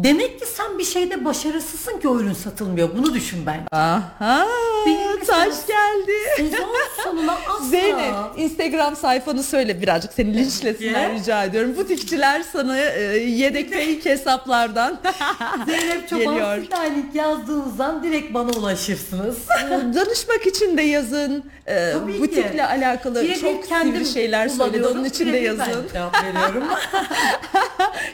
[0.03, 2.89] demek ki sen bir şeyde başarısızsın ki o ürün satılmıyor.
[2.97, 3.59] Bunu düşün ben.
[3.71, 4.47] Aha
[4.85, 6.11] Benim mesela- taş geldi.
[6.37, 6.69] Sezon
[7.03, 7.65] sonuna asla.
[7.65, 11.77] Zeynep Instagram sayfanı söyle birazcık seni linçlesinler rica ediyorum.
[11.77, 14.99] Butikçiler sana e, yedek fake hesaplardan
[15.65, 16.29] Zeynep Geliyor.
[16.35, 19.37] Çoban styling yazdığınızdan direkt bana ulaşırsınız.
[19.71, 21.43] danışmak için de yazın.
[21.67, 22.21] E, Tabii ki.
[22.21, 25.87] butikle alakalı Birebir çok kendim sivri şeyler söyledi kullanıyorum, onun için de birebir ben yazın.
[25.93, 26.63] cevap veriyorum.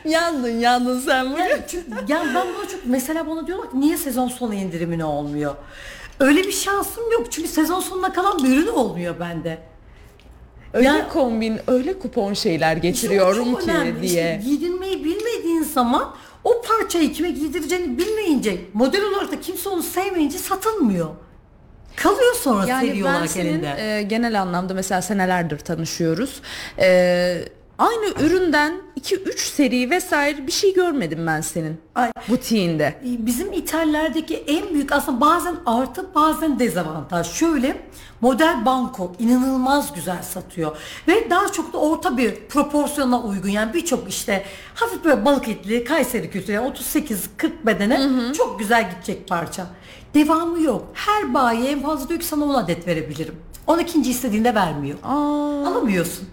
[0.06, 1.44] Yandın yandın sen bugün.
[1.74, 5.56] Yani, çünkü, yani ben buna çok mesela bana diyorlar ki niye sezon sonu indirimine olmuyor?
[6.20, 9.58] Öyle bir şansım yok çünkü sezon sonuna kalan bir ürün olmuyor bende.
[10.74, 14.02] Öyle Yani- kombin, öyle kupon şeyler İşte getiriyorum çok ki önemli.
[14.02, 14.38] diye.
[14.40, 20.38] İşte giydirmeyi bilmediğin zaman o parçayı kime giydireceğini bilmeyince model olarak da kimse onu sevmeyince
[20.38, 21.08] satılmıyor.
[21.96, 23.98] Kalıyor sonra seri Yani ben olarak senin elinde.
[23.98, 26.42] e, genel anlamda mesela senelerdir tanışıyoruz.
[26.80, 27.46] E,
[27.82, 32.12] aynı üründen 2-3 seri vesaire bir şey görmedim ben senin Ay.
[32.30, 33.02] butiğinde.
[33.04, 37.28] Bizim İtalya'daki en büyük aslında bazen artı bazen dezavantaj.
[37.28, 37.78] Şöyle
[38.22, 40.78] model banko inanılmaz güzel satıyor
[41.08, 45.84] ve daha çok da orta bir proporsiyona uygun yani birçok işte hafif böyle balık etli
[45.84, 49.68] Kayseri kültürü yani 38-40 bedene çok güzel gidecek parça.
[50.14, 50.88] Devamı yok.
[50.94, 53.36] Her bayi en fazla diyor ki sana 10 adet verebilirim.
[53.68, 54.02] 12.
[54.02, 54.98] istediğinde vermiyor.
[55.04, 56.28] Aa, Alamıyorsun.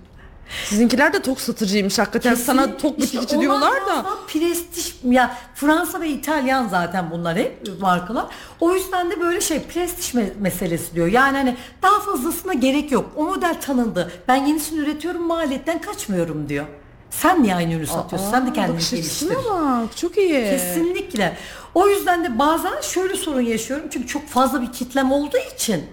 [0.65, 2.89] Sizinkiler de tok satıcıymış hakikaten sana Kesinlikle.
[2.89, 4.07] tok İşte butikçi onlar diyorlar da.
[4.29, 8.27] prestij ya Fransa ve İtalyan zaten bunlar hep markalar.
[8.61, 11.07] O yüzden de böyle şey prestij me- meselesi diyor.
[11.07, 13.11] Yani hani daha fazlasına gerek yok.
[13.17, 14.13] O model tanındı.
[14.29, 16.67] Ben yenisini üretiyorum maliyetten kaçmıyorum diyor.
[17.11, 18.31] Sen niye aynı ürünü satıyorsun?
[18.31, 19.29] Sen de kendini Bakış geliştir.
[19.51, 20.51] bak çok iyi.
[20.51, 21.37] Kesinlikle.
[21.75, 23.87] O yüzden de bazen şöyle sorun yaşıyorum.
[23.93, 25.85] Çünkü çok fazla bir kitlem olduğu için.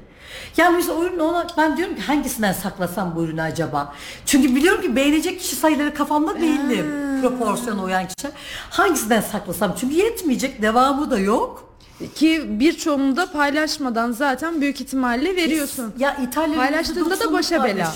[0.57, 3.93] Yani mesela o ürünü ona ben diyorum ki hangisinden saklasam bu ürünü acaba?
[4.25, 6.85] Çünkü biliyorum ki beğenecek kişi sayıları kafamda belli.
[7.21, 8.29] Proporsiyona uyan kişi.
[8.69, 9.75] Hangisinden saklasam?
[9.79, 10.61] Çünkü yetmeyecek.
[10.61, 11.75] Devamı da yok.
[12.15, 15.93] Ki birçoğunu da paylaşmadan zaten büyük ihtimalle veriyorsun.
[15.99, 17.91] Ya İtalya Paylaştığında da %90'ını başa bela.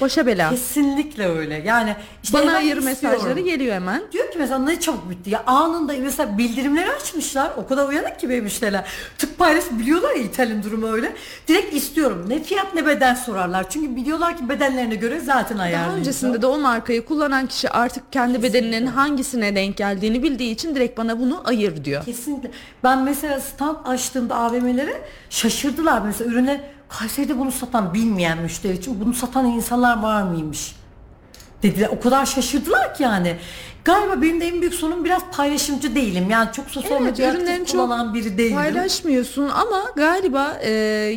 [0.00, 0.50] Başa bela.
[0.50, 1.62] Kesinlikle öyle.
[1.66, 2.98] Yani işte Bana hemen ayır istiyorum.
[3.18, 4.02] mesajları geliyor hemen.
[4.12, 8.28] Diyor ki mesela ne çabuk bitti ya anında mesela bildirimleri açmışlar o kadar uyanık ki
[8.28, 8.84] benim müşteriler
[9.18, 11.12] tık paylaş biliyorlar ya İtalyan durumu öyle
[11.48, 15.98] direkt istiyorum ne fiyat ne beden sorarlar çünkü biliyorlar ki bedenlerine göre zaten Daha ayarlıyor.
[15.98, 20.98] öncesinde de o markayı kullanan kişi artık kendi bedeninin hangisine denk geldiğini bildiği için direkt
[20.98, 22.04] bana bunu ayır diyor.
[22.04, 22.50] Kesinlikle.
[22.84, 26.02] Ben mesela stand açtığımda AVM'lere şaşırdılar.
[26.06, 30.74] Mesela ürüne Kayseri'de bunu satan bilmeyen müşteri için bunu satan insanlar var mıymış?
[31.62, 31.88] Dediler.
[31.88, 33.36] O kadar şaşırdılar ki yani.
[33.88, 36.30] Galiba benim de en büyük sorunum biraz paylaşımcı değilim.
[36.30, 38.56] Yani çok sosyal Evet, medya ürünlerini çok biri değilim.
[38.56, 40.70] Paylaşmıyorsun ama galiba e,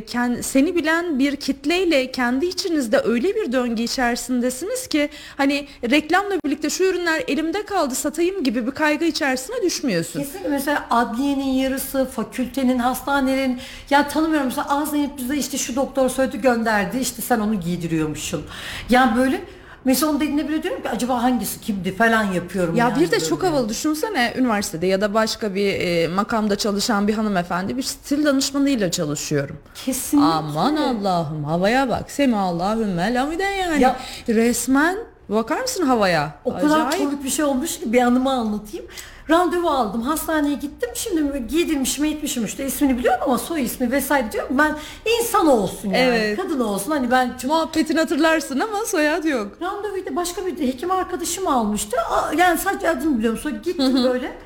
[0.08, 6.70] kend- seni bilen bir kitleyle kendi içinizde öyle bir döngü içerisindesiniz ki hani reklamla birlikte
[6.70, 10.20] şu ürünler elimde kaldı satayım gibi bir kaygı içerisine düşmüyorsun.
[10.20, 13.60] Kesinlikle mesela adliyenin yarısı, fakültenin, hastanelerin
[13.90, 18.44] ya tanımıyorum mesela az bize işte şu doktor söyledi gönderdi işte sen onu giydiriyormuşsun.
[18.90, 19.42] Yani böyle
[19.86, 22.76] mesela onun dediğinde bile diyorum ki acaba hangisi kimdi falan yapıyorum.
[22.76, 23.26] Ya yani bir de böyle.
[23.26, 28.26] çok havalı düşünsene üniversitede ya da başka bir e, makamda çalışan bir hanımefendi bir stil
[28.26, 29.58] danışmanıyla çalışıyorum.
[29.86, 30.28] Kesinlikle.
[30.28, 32.12] Aman Allah'ım havaya bak.
[32.12, 33.82] Semi Allahümme lamiden yani.
[33.82, 34.98] Ya- Resmen
[35.30, 36.32] bakar mısın havaya?
[36.46, 37.06] O kadar Acayip.
[37.06, 38.86] komik bir şey olmuş ki bir anımı anlatayım.
[39.30, 40.02] Randevu aldım.
[40.02, 40.90] Hastaneye gittim.
[40.94, 44.58] Şimdi giydirmişim etmişim işte ismini biliyorum ama soy ismi vesaire diyorum.
[44.58, 44.76] Ben
[45.20, 45.98] insan olsun yani.
[45.98, 46.38] Evet.
[46.42, 46.92] Kadın olsun.
[46.92, 49.48] Hani ben Muhabbetini hatırlarsın ama soyad yok.
[49.62, 51.98] Randevuyu da başka bir hekim arkadaşım almıştı.
[52.10, 53.40] Aa, Yani sadece adını biliyorum.
[53.44, 54.38] Sonra gittim böyle.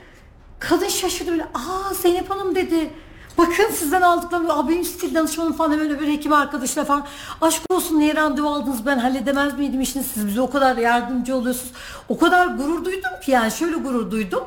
[0.60, 1.44] Kadın şaşırdı böyle.
[1.44, 2.90] Aa Zeynep Hanım dedi.
[3.38, 7.06] Bakın sizden aldıklarım, Aa, benim stil danışmanım falan böyle bir hekim arkadaşla falan.
[7.42, 11.72] Aşk olsun niye randevu aldınız ben halledemez miydim işini siz bize o kadar yardımcı oluyorsunuz.
[12.10, 14.44] O kadar gurur duydum ki yani şöyle gurur duydum.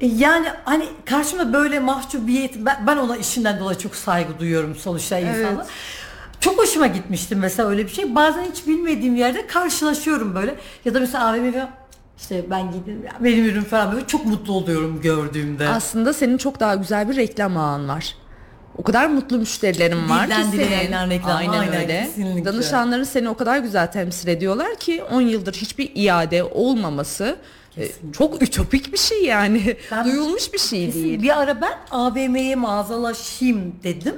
[0.00, 5.18] E, Yani hani karşımda böyle mahcubiyet ben, ben ona işinden dolayı çok saygı duyuyorum sonuçta
[5.18, 5.66] insana.
[6.40, 8.14] Çok hoşuma gitmişti mesela öyle bir şey.
[8.14, 10.54] Bazen hiç bilmediğim yerde karşılaşıyorum böyle.
[10.84, 11.68] Ya da mesela AVM'de
[12.18, 15.68] işte ben gidin benim ürün falan böyle çok mutlu oluyorum gördüğümde.
[15.68, 18.14] Aslında senin çok daha güzel bir reklam ağın var.
[18.78, 21.10] O kadar mutlu müşterilerin var ki Dilden dile senin.
[21.10, 22.04] reklam, Aynen, aynen, öyle.
[22.06, 22.44] kesinlikle.
[22.44, 27.36] Danışanların seni o kadar güzel temsil ediyorlar ki 10 yıldır hiçbir iade olmaması
[27.78, 29.76] e, çok ütopik bir şey yani.
[29.90, 31.04] Ben- Duyulmuş bir şey Kesin.
[31.04, 31.22] değil.
[31.22, 34.14] Bir ara ben AVM'ye mağazalaşayım dedim.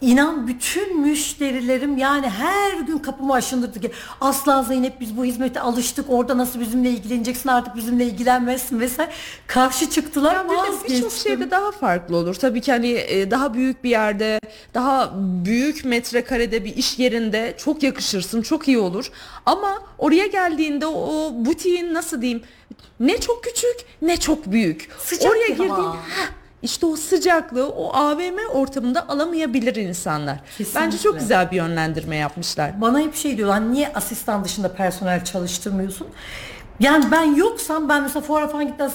[0.00, 3.90] İnan bütün müşterilerim yani her gün kapımı aşındırdı ki
[4.20, 9.10] asla Zeynep biz bu hizmete alıştık orada nasıl bizimle ilgileneceksin artık bizimle ilgilenmezsin vesaire
[9.46, 10.52] karşı çıktılar de
[10.88, 12.34] Birçok şeyde daha farklı olur.
[12.34, 14.40] Tabii ki hani e, daha büyük bir yerde,
[14.74, 15.12] daha
[15.44, 19.10] büyük metrekarede bir iş yerinde çok yakışırsın, çok iyi olur.
[19.46, 22.42] Ama oraya geldiğinde o, o butiğin nasıl diyeyim
[23.00, 24.88] ne çok küçük ne çok büyük.
[24.98, 25.94] Sıcak oraya bir girdiğin hava.
[25.94, 26.28] heh,
[26.62, 30.38] işte o sıcaklığı o AVM ortamında alamayabilir insanlar.
[30.58, 31.18] Bence çok Kesinlikle.
[31.18, 32.80] güzel bir yönlendirme yapmışlar.
[32.80, 36.08] Bana hep şey diyorlar niye asistan dışında personel çalıştırmıyorsun?
[36.80, 38.94] Yani ben yoksam ben mesela fuara falan gittiğimde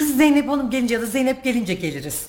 [0.00, 2.26] biz Zeynep Hanım gelince ya da Zeynep gelince geliriz.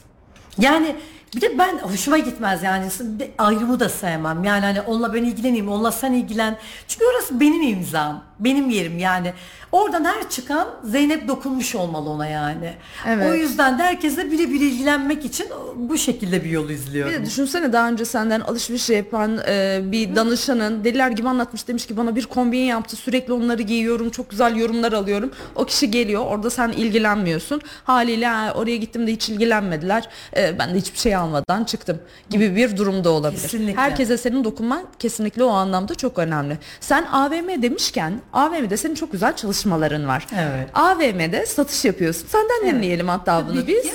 [0.60, 0.96] Yani
[1.36, 4.44] bir de ben hoşuma gitmez yani de- ayrımı da sevmem.
[4.44, 6.58] Yani hani onunla ben ilgileneyim, onunla sen ilgilen.
[6.88, 9.34] Çünkü orası benim imzam, benim yerim yani.
[9.72, 12.74] Oradan her çıkan Zeynep dokunmuş olmalı ona yani.
[13.08, 13.32] Evet.
[13.32, 17.14] O yüzden de herkesle birebir ilgilenmek için bu şekilde bir yol izliyorum.
[17.14, 21.86] Bir de düşünsene daha önce senden alışveriş yapan e, bir danışanın deliler gibi anlatmış demiş
[21.86, 25.32] ki bana bir kombin yaptı sürekli onları giyiyorum çok güzel yorumlar alıyorum.
[25.56, 30.74] O kişi geliyor orada sen ilgilenmiyorsun haliyle "Ha, oraya gittim de hiç ilgilenmediler E, ben
[30.74, 32.00] de hiçbir şey almadan çıktım
[32.30, 33.42] gibi bir durumda olabilir.
[33.42, 33.82] Kesinlikle.
[33.82, 36.58] Herkese senin dokunman kesinlikle o anlamda çok önemli.
[36.80, 40.28] Sen AVM demişken AVM'de senin çok güzel çalışmaların var.
[40.36, 40.70] Evet.
[40.74, 42.28] AVM'de satış yapıyorsun.
[42.28, 43.84] Senden dinleyelim hatta bunu Tabii biz.
[43.84, 43.92] ki.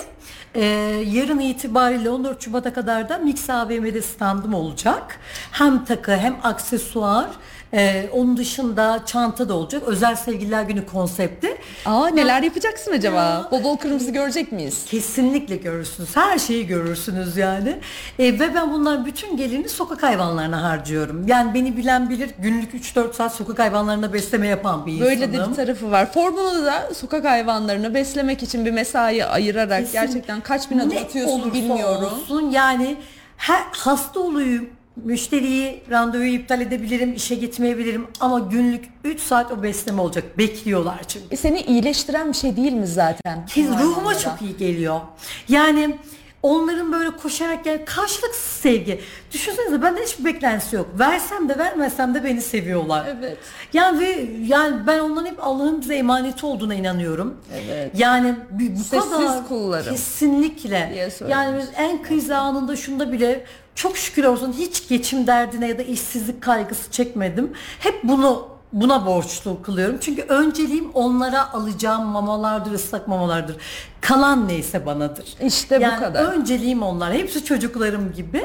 [0.54, 0.64] Ee,
[1.06, 5.18] yarın itibariyle 14 Şubat'a kadar da Mix AVM'de standım olacak.
[5.52, 7.26] Hem takı hem aksesuar.
[7.74, 9.82] Ee, onun dışında çanta da olacak.
[9.86, 11.56] Özel Sevgililer Günü konsepti.
[11.86, 13.16] Aa neler yapacaksın acaba?
[13.16, 13.48] Ya.
[13.50, 14.84] Bol bol kırmızı görecek miyiz?
[14.90, 16.16] Kesinlikle görürsünüz.
[16.16, 17.76] Her şeyi görürsünüz yani.
[18.18, 21.26] Ee, ve ben bunların bütün gelirini sokak hayvanlarına harcıyorum.
[21.28, 25.10] Yani beni bilen bilir günlük 3-4 saat sokak hayvanlarına besleme yapan bir insanım.
[25.10, 26.12] Böyle de bir tarafı var.
[26.12, 29.92] Formula da sokak hayvanlarını beslemek için bir mesai ayırarak Kesin.
[29.92, 32.08] gerçekten kaç bin adım Ne atıyorsun olursa bilmiyorum.
[32.22, 32.96] Olsun yani
[33.36, 34.70] her hasta olayım
[35.04, 40.38] müşteriyi randevuyu iptal edebilirim, işe gitmeyebilirim ama günlük 3 saat o besleme olacak.
[40.38, 41.26] Bekliyorlar çünkü.
[41.30, 43.46] E seni iyileştiren bir şey değil mi zaten?
[43.56, 45.00] Bu ruhuma çok iyi geliyor.
[45.48, 45.96] Yani
[46.42, 49.00] onların böyle koşarak gel karşılıksız sevgi.
[49.32, 50.88] Düşünsenize benden hiçbir beklentisi yok.
[50.98, 53.06] Versem de vermesem de beni seviyorlar.
[53.18, 53.38] Evet.
[53.72, 57.36] Yani ve yani ben onların hep Allah'ın bize emaneti olduğuna inanıyorum.
[57.64, 57.90] Evet.
[57.94, 61.10] Yani bu, Sessiz kadar kullarım kesinlikle.
[61.28, 63.44] Yani en kriz anında şunda bile
[63.78, 67.52] çok şükür olsun hiç geçim derdine ya da işsizlik kaygısı çekmedim.
[67.78, 69.98] Hep bunu buna borçlu kılıyorum.
[70.00, 73.56] Çünkü önceliğim onlara alacağım mamalardır, ıslak mamalardır.
[74.00, 75.24] Kalan neyse banadır.
[75.42, 76.24] İşte bu yani kadar.
[76.24, 77.12] önceliğim onlar.
[77.12, 78.42] Hepsi çocuklarım gibi.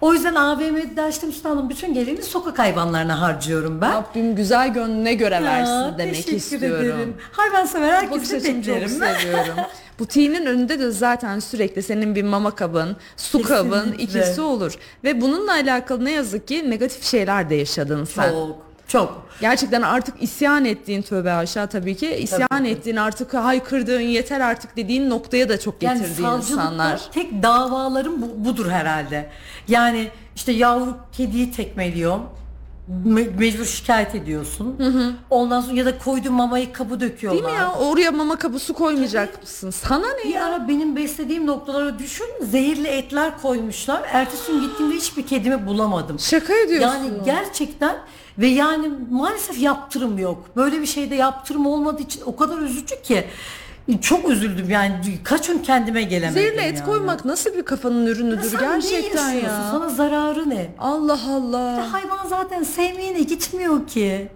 [0.00, 3.92] O yüzden AVM'de açtım standın bütün gelirini sokak hayvanlarına harcıyorum ben.
[3.92, 6.84] Rabbim güzel gönlüne göre Ya, versin demek istiyorum.
[6.84, 7.16] ederim.
[7.32, 8.88] Hayvansever herkese açını çok beklerim.
[8.88, 9.54] seviyorum.
[9.98, 14.04] Butiğinin önünde de zaten sürekli senin bir mama kabın, su kabın Kesinlikle.
[14.20, 14.74] ikisi olur.
[15.04, 18.30] Ve bununla alakalı ne yazık ki negatif şeyler de yaşadın sen.
[18.30, 19.24] Çok, çok.
[19.40, 22.68] Gerçekten artık isyan ettiğin tövbe aşağı tabii ki isyan Tabii.
[22.68, 27.00] ettiğin artık haykırdığın yeter artık dediğin noktaya da çok Yani getirdiğin insanlar.
[27.12, 29.30] tek davalarım bu, budur herhalde.
[29.68, 32.18] Yani işte yavru kediyi tekmeliyor.
[33.06, 34.76] Me- mecbur şikayet ediyorsun.
[35.30, 37.44] Ondan sonra ya da koyduğun mamayı kabı döküyorlar.
[37.44, 37.72] Değil mi ya?
[37.74, 39.70] Oraya mama kabı su koymayacak mısın?
[39.70, 40.44] Sana ne Bir ya?
[40.46, 44.02] ara benim beslediğim noktalara düşün zehirli etler koymuşlar.
[44.12, 46.18] Ertesi gün gittiğimde hiçbir kedimi bulamadım.
[46.18, 46.88] Şaka ediyorsun.
[46.98, 47.96] Yani gerçekten
[48.38, 50.44] ve yani maalesef yaptırım yok.
[50.56, 53.24] Böyle bir şeyde yaptırım olmadığı için o kadar üzücü ki.
[54.00, 56.86] Çok üzüldüm yani kaç gün kendime gelemedim Zehirli et yani.
[56.86, 59.68] koymak nasıl bir kafanın ürünüdür Sen gerçekten ya.
[59.70, 60.74] Sana zararı ne?
[60.78, 61.92] Allah Allah.
[61.92, 64.28] Hayvan zaten sevmeyene gitmiyor ki.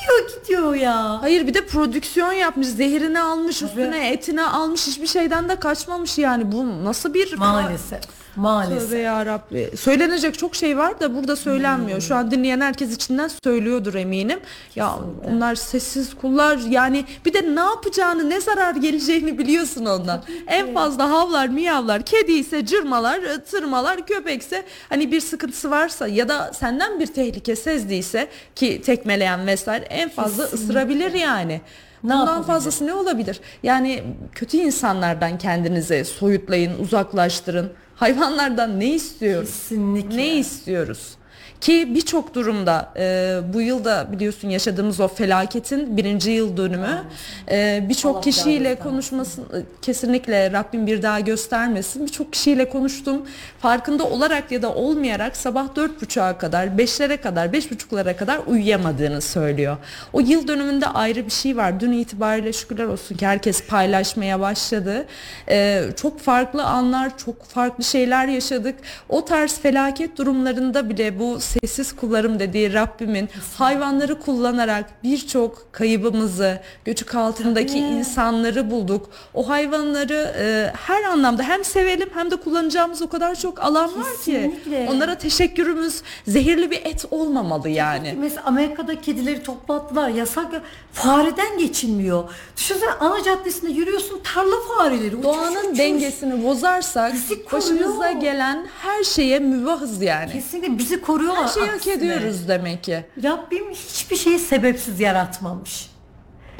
[0.00, 1.22] Yiyor gidiyor ya.
[1.22, 6.52] Hayır bir de prodüksiyon yapmış, zehirini almış, üstüne etini almış, hiçbir şeyden de kaçmamış yani.
[6.52, 8.00] Bu nasıl bir Maalesef.
[8.36, 8.88] Maalesef.
[8.90, 9.70] Tövbe yarabbi.
[9.76, 12.00] Söylenecek çok şey var da burada söylenmiyor.
[12.00, 14.40] Şu an dinleyen herkes içinden söylüyordur eminim.
[14.76, 14.94] Ya
[15.30, 20.22] onlar sessiz kullar yani bir de ne yapacağını ne zarar geleceğini biliyorsun ondan.
[20.46, 23.20] En fazla havlar miyavlar kedi ise cırmalar
[23.50, 29.84] tırmalar köpekse hani bir sıkıntısı varsa ya da senden bir tehlike sezdiyse ki tekmeleyen vesaire
[29.84, 31.60] en fazla ısırabilir yani.
[32.04, 32.46] Ne Bundan yapabilir?
[32.46, 33.40] fazlası ne olabilir?
[33.62, 37.72] Yani kötü insanlardan kendinize soyutlayın, uzaklaştırın.
[37.96, 39.48] Hayvanlardan ne istiyoruz?
[39.48, 40.16] Kesinlikle.
[40.16, 41.14] Ne istiyoruz?
[41.64, 47.02] Ki birçok durumda e, bu yılda biliyorsun yaşadığımız o felaketin birinci yıl dönümü
[47.50, 52.06] e, birçok bir kişiyle konuşmasın e, kesinlikle Rabbim bir daha göstermesin.
[52.06, 53.26] Birçok kişiyle konuştum.
[53.58, 59.20] Farkında olarak ya da olmayarak sabah dört buçuğa kadar, beşlere kadar, beş buçuklara kadar uyuyamadığını
[59.20, 59.76] söylüyor.
[60.12, 61.80] O yıl dönümünde ayrı bir şey var.
[61.80, 65.06] Dün itibariyle şükürler olsun ki herkes paylaşmaya başladı.
[65.48, 68.74] E, çok farklı anlar, çok farklı şeyler yaşadık.
[69.08, 73.28] O tarz felaket durumlarında bile bu sessiz kullarım dediği Rabbimin
[73.58, 79.10] hayvanları kullanarak birçok kaybımızı, göçük altındaki insanları bulduk.
[79.34, 84.04] O hayvanları e, her anlamda hem sevelim hem de kullanacağımız o kadar çok alan var
[84.24, 84.32] ki.
[84.32, 84.88] Kesinlikle.
[84.90, 88.14] Onlara teşekkürümüz zehirli bir et olmamalı yani.
[88.18, 90.08] Mesela Amerika'da kedileri toplattılar.
[90.08, 90.62] Yasak ya.
[90.92, 92.24] Fareden geçilmiyor.
[92.56, 95.16] Düşünsene ana caddesinde yürüyorsun tarla fareleri.
[95.16, 95.78] uçuş, Doğanın uçuş.
[95.78, 97.12] dengesini bozarsak
[97.52, 100.32] başımıza gelen her şeye mübahız yani.
[100.32, 101.43] Kesinlikle bizi koruyorlar.
[101.44, 101.94] Her şeyi hak aksine.
[101.94, 103.04] ediyoruz demek ki.
[103.22, 105.90] Rabbim hiçbir şeyi sebepsiz yaratmamış.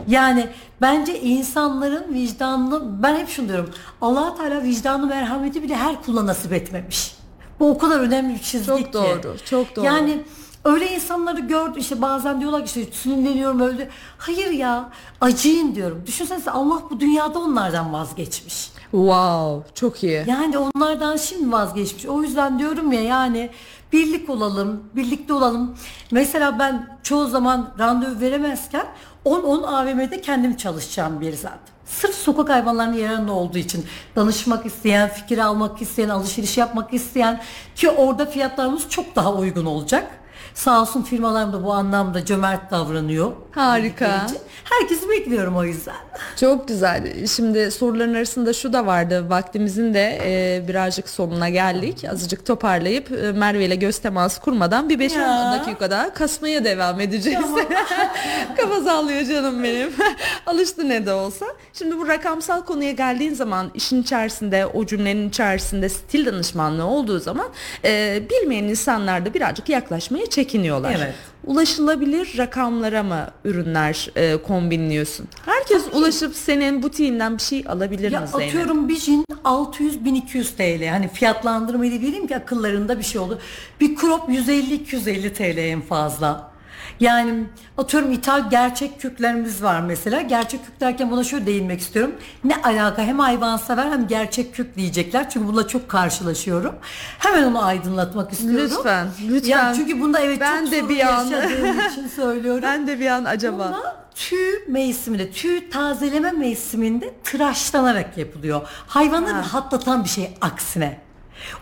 [0.08, 0.46] Yani
[0.80, 3.70] bence insanların vicdanını ben hep şunu diyorum.
[4.00, 7.14] allah Teala vicdanı merhameti bile her kula nasip etmemiş.
[7.60, 8.92] Bu o kadar önemli bir çizgi Çok ki.
[8.92, 9.84] doğru, çok doğru.
[9.84, 10.22] Yani
[10.64, 13.88] öyle insanları gördüm işte bazen diyorlar ki işte sinirleniyorum öyle.
[14.18, 16.02] Hayır ya acıyın diyorum.
[16.06, 18.70] Düşünsenize Allah bu dünyada onlardan vazgeçmiş.
[18.90, 20.24] Wow, çok iyi.
[20.26, 22.06] Yani onlardan şimdi vazgeçmiş.
[22.06, 23.50] O yüzden diyorum ya yani
[23.94, 25.76] birlik olalım, birlikte olalım.
[26.10, 28.86] Mesela ben çoğu zaman randevu veremezken
[29.24, 31.74] 10-10 AVM'de kendim çalışacağım bir zaten.
[31.86, 33.86] Sırf sokak hayvanlarının yararına olduğu için
[34.16, 37.40] danışmak isteyen, fikir almak isteyen, alışveriş yapmak isteyen
[37.76, 40.23] ki orada fiyatlarımız çok daha uygun olacak.
[40.54, 43.32] Sağ olsun firmalarım da bu anlamda cömert davranıyor.
[43.50, 44.26] Harika.
[44.64, 45.94] Herkesi bekliyorum o yüzden.
[46.40, 47.26] Çok güzel.
[47.26, 49.30] Şimdi soruların arasında şu da vardı.
[49.30, 52.04] Vaktimizin de e, birazcık sonuna geldik.
[52.12, 55.58] Azıcık toparlayıp e, Merve ile göz teması kurmadan bir 5-10 Ya.
[55.60, 57.40] dakika daha kasmaya devam edeceğiz.
[58.56, 59.90] Kafa sallıyor canım benim.
[60.46, 61.46] Alıştı ne de olsa.
[61.72, 67.46] Şimdi bu rakamsal konuya geldiğin zaman işin içerisinde o cümlenin içerisinde stil danışmanlığı olduğu zaman
[67.84, 70.94] e, bilmeyen insanlar da birazcık yaklaşmaya çekiniyorlar.
[70.98, 71.14] Evet.
[71.44, 75.26] Ulaşılabilir rakamlara mı ürünler e, kombinliyorsun?
[75.44, 78.48] Herkes ulaşıp senin butiğinden bir şey alabilir Ya mi Zeynep?
[78.48, 80.88] atıyorum bir jin 600-1200 TL.
[80.88, 83.36] Hani fiyatlandırmayı vereyim ki akıllarında bir şey olur.
[83.80, 86.53] Bir crop 150-250 TL en fazla.
[87.00, 87.44] Yani
[87.78, 90.20] atıyorum ithal gerçek kürklerimiz var mesela.
[90.20, 92.14] Gerçek kürk derken buna şöyle değinmek istiyorum.
[92.44, 95.30] Ne alaka hem hayvansever hem gerçek kürk diyecekler.
[95.30, 96.74] Çünkü bununla çok karşılaşıyorum.
[97.18, 98.70] Hemen onu aydınlatmak istiyorum.
[98.76, 99.48] Lütfen, lütfen.
[99.50, 102.62] Ya çünkü bunda evet Ben çok de bir an- için söylüyorum.
[102.62, 103.58] Ben de bir an acaba.
[103.58, 108.68] Bunda tüy mevsiminde, tüy tazeleme mevsiminde tıraşlanarak yapılıyor.
[108.86, 111.00] Hayvanı rahatlatan bir şey aksine.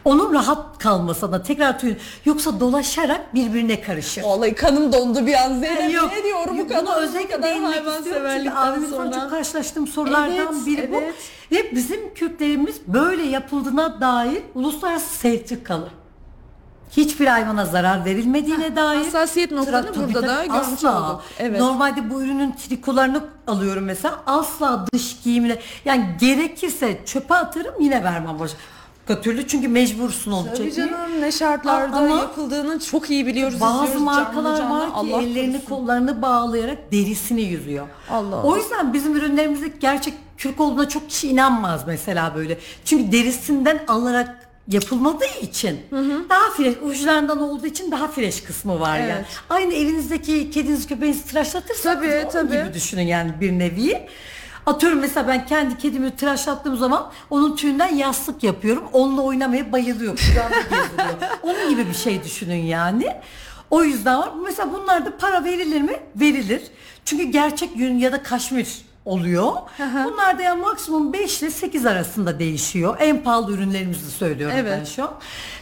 [0.04, 1.94] Onun rahat kalması adına tekrar tüy
[2.24, 4.22] yoksa dolaşarak birbirine karışır.
[4.22, 5.80] Vallahi kanım dondu bir an Zeynep.
[5.80, 9.12] Yani yok, ne diyorum bu kadar özellikle kadar değinmek hayvan istiyorum çünkü severlikten abimizden sonra.
[9.20, 10.96] çok karşılaştığım sorulardan Evet, biri bu.
[10.96, 11.14] evet.
[11.52, 15.90] Ve bizim kürklerimiz böyle yapıldığına dair uluslararası sertifik kalır.
[16.96, 18.98] Hiçbir hayvana zarar verilmediğine dair.
[18.98, 21.10] hassasiyet noktanı Tabii, burada da görmüş asla.
[21.10, 21.22] olduk.
[21.38, 21.60] Evet.
[21.60, 24.20] Normalde bu ürünün trikolarını alıyorum mesela.
[24.26, 28.58] Asla dış giyimine yani gerekirse çöpe atarım yine vermem başka
[29.22, 30.88] türlü çünkü mecbursun onu Tabii çekmeye.
[30.88, 33.60] canım ne şartlarda Ama yapıldığını çok iyi biliyoruz.
[33.60, 35.68] Bazı izliyoruz markalar canlı var ki Allah ellerini korusun.
[35.68, 37.86] kollarını bağlayarak derisini yüzüyor.
[38.10, 38.56] Allah O Allah.
[38.58, 42.58] yüzden bizim ürünlerimizde gerçek kürk olduğuna çok kişi inanmaz mesela böyle.
[42.84, 45.80] Çünkü derisinden alarak yapılmadığı için
[46.30, 49.10] daha fresh uçlarından olduğu için daha fresh kısmı var yani.
[49.12, 49.26] Evet.
[49.50, 52.64] Aynı evinizdeki kedinizi köpeğinizi tıraşlatırsanız Tabii, tabii.
[52.64, 54.06] gibi düşünün yani bir nevi.
[54.66, 58.84] Atıyorum mesela ben kendi kedimi tıraşlattığım zaman onun tüyünden yastık yapıyorum.
[58.92, 60.16] Onunla oynamaya bayılıyor.
[60.16, 61.30] Kucağımda gezdiriyor.
[61.42, 63.16] Onun gibi bir şey düşünün yani.
[63.70, 64.30] O yüzden var.
[64.44, 65.96] Mesela bunlarda para verilir mi?
[66.16, 66.62] Verilir.
[67.04, 68.68] Çünkü gerçek yün ya da kaşmir
[69.04, 69.52] oluyor.
[70.04, 72.96] Bunlar da ya maksimum 5 ile 8 arasında değişiyor.
[73.00, 74.78] En pahalı ürünlerimizi söylüyorum Evet.
[74.80, 75.14] ben şu an.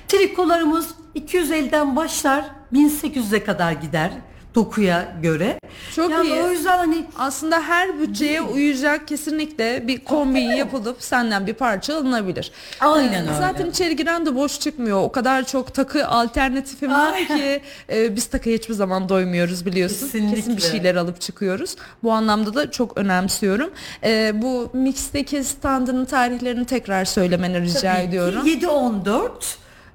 [0.09, 4.11] Trikolarımız 250'den başlar 1800'e kadar gider.
[4.55, 5.61] Dokuya göre.
[5.96, 6.42] Çok yani iyi.
[6.42, 12.53] O yüzden hani Aslında her bütçeye uyacak kesinlikle bir kombin yapılıp senden bir parça alınabilir.
[12.80, 13.34] Aynen Ee, öyle.
[13.38, 15.03] Zaten içeri giren de boş çıkmıyor.
[15.03, 17.61] O kadar çok takı alternatifim var ki
[17.92, 20.07] e, biz takıya hiçbir zaman doymuyoruz biliyorsun.
[20.07, 20.36] Kesinlikle.
[20.36, 21.76] Kesin bir şeyler alıp çıkıyoruz.
[22.03, 23.70] Bu anlamda da çok önemsiyorum.
[24.05, 28.46] Ee, bu mixteki standının tarihlerini tekrar söylemeni rica tabii ediyorum.
[28.46, 29.30] 7-14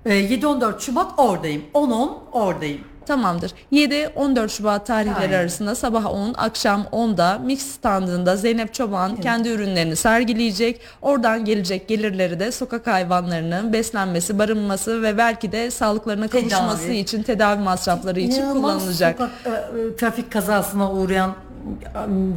[0.05, 1.63] e, 7-14 Şubat oradayım.
[1.73, 2.81] 10-10 oradayım.
[3.07, 3.51] Tamamdır.
[3.71, 5.39] 7-14 Şubat tarihleri Aynen.
[5.39, 10.81] arasında sabah 10, akşam 10'da Mix standında Zeynep Çoban kendi ürünlerini sergileyecek.
[11.01, 16.49] Oradan gelecek gelirleri de sokak hayvanlarının beslenmesi, barınması ve belki de sağlıklarına Tedavi.
[16.49, 19.17] kavuşması için tedavi masrafları için İnanılmaz kullanılacak.
[19.17, 21.33] Sokak, e, e, trafik kazasına uğrayan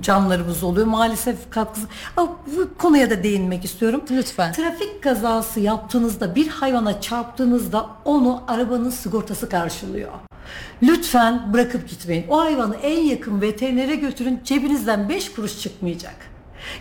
[0.02, 0.86] canlarımız oluyor.
[0.86, 1.86] Maalesef katkısı.
[2.16, 4.02] Ama bu konuya da değinmek istiyorum.
[4.10, 4.52] Lütfen.
[4.52, 10.12] Trafik kazası yaptığınızda bir hayvana çarptığınızda onu arabanın sigortası karşılıyor.
[10.82, 12.24] Lütfen bırakıp gitmeyin.
[12.28, 14.40] O hayvanı en yakın veterinere götürün.
[14.44, 16.14] Cebinizden 5 kuruş çıkmayacak.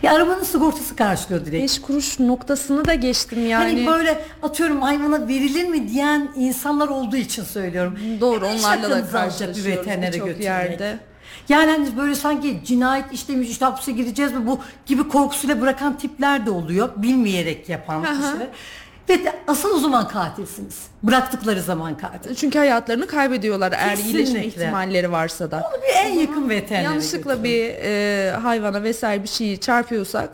[0.04, 1.64] Ya arabanın sigortası karşılıyor direkt.
[1.64, 3.64] 5 kuruş noktasını da geçtim yani.
[3.64, 8.00] Hani böyle atıyorum hayvana verilir mi diyen insanlar olduğu için söylüyorum.
[8.22, 10.45] Doğru onlarla da karşılaşıyoruz bir veterinere birçok götürmek.
[10.45, 11.00] yerde.
[11.50, 16.45] Yani hani böyle sanki cinayet işlemiş işte hapse gireceğiz mi bu gibi korkusuyla bırakan tipler
[16.45, 16.89] de oluyor.
[16.98, 18.48] Bilmeyerek yapan kişiler.
[19.10, 20.76] Ve de asıl o zaman katilsiniz.
[21.04, 22.36] Bıraktıkları zaman katil.
[22.36, 25.72] Çünkü hayatlarını kaybediyorlar eğer iyileşme ihtimalleri varsa da.
[25.84, 27.43] Bir en yakın veterinere Yanlışlıkla götürün.
[27.43, 30.30] bir e, hayvana vesaire bir şeyi çarpıyorsak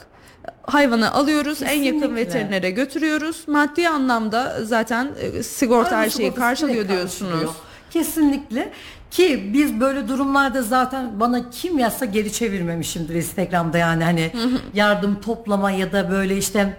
[0.63, 2.21] hayvanı alıyoruz en yakın Kesinlikle.
[2.25, 3.43] veterinere götürüyoruz.
[3.47, 7.31] Maddi anlamda zaten e, sigorta her şeyi sigortası karşılıyor diyorsunuz.
[7.31, 7.53] karşılıyor.
[7.91, 8.71] Kesinlikle
[9.13, 14.31] ki biz böyle durumlarda zaten bana kim yazsa geri çevirmemişimdir Instagram'da yani hani
[14.73, 16.77] yardım toplama ya da böyle işte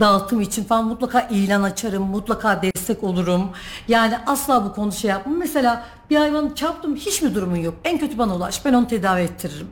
[0.00, 3.50] dağıtım için falan mutlaka ilan açarım, mutlaka destek olurum.
[3.88, 5.38] Yani asla bu konu şey yapmam.
[5.38, 7.74] Mesela bir hayvanı çarptım hiç mi durumun yok?
[7.84, 9.68] En kötü bana ulaş ben onu tedavi ettiririm.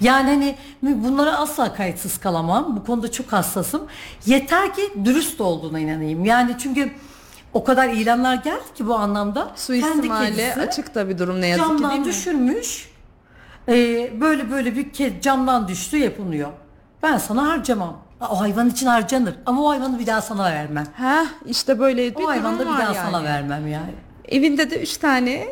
[0.00, 0.28] Yani
[0.82, 2.76] hani bunlara asla kayıtsız kalamam.
[2.76, 3.82] Bu konuda çok hassasım.
[4.26, 6.24] Yeter ki dürüst olduğuna inanayım.
[6.24, 6.92] Yani çünkü
[7.52, 9.48] o kadar ilanlar geldi ki bu anlamda.
[10.46, 12.06] Kedisi açık da bir durum ne yazık ki camdan değil mi?
[12.06, 12.88] düşürmüş.
[13.68, 16.50] Ee, böyle böyle bir kez camdan düştü yapılıyor.
[17.02, 17.96] Ben sana harcamam.
[18.20, 20.86] O hayvan için harcanır ama o hayvanı bir daha sana vermem.
[20.94, 23.10] Heh, işte böyle bir O hayvanı da durum bir var daha yani.
[23.10, 23.92] sana vermem yani.
[24.28, 25.46] Evinde de üç tane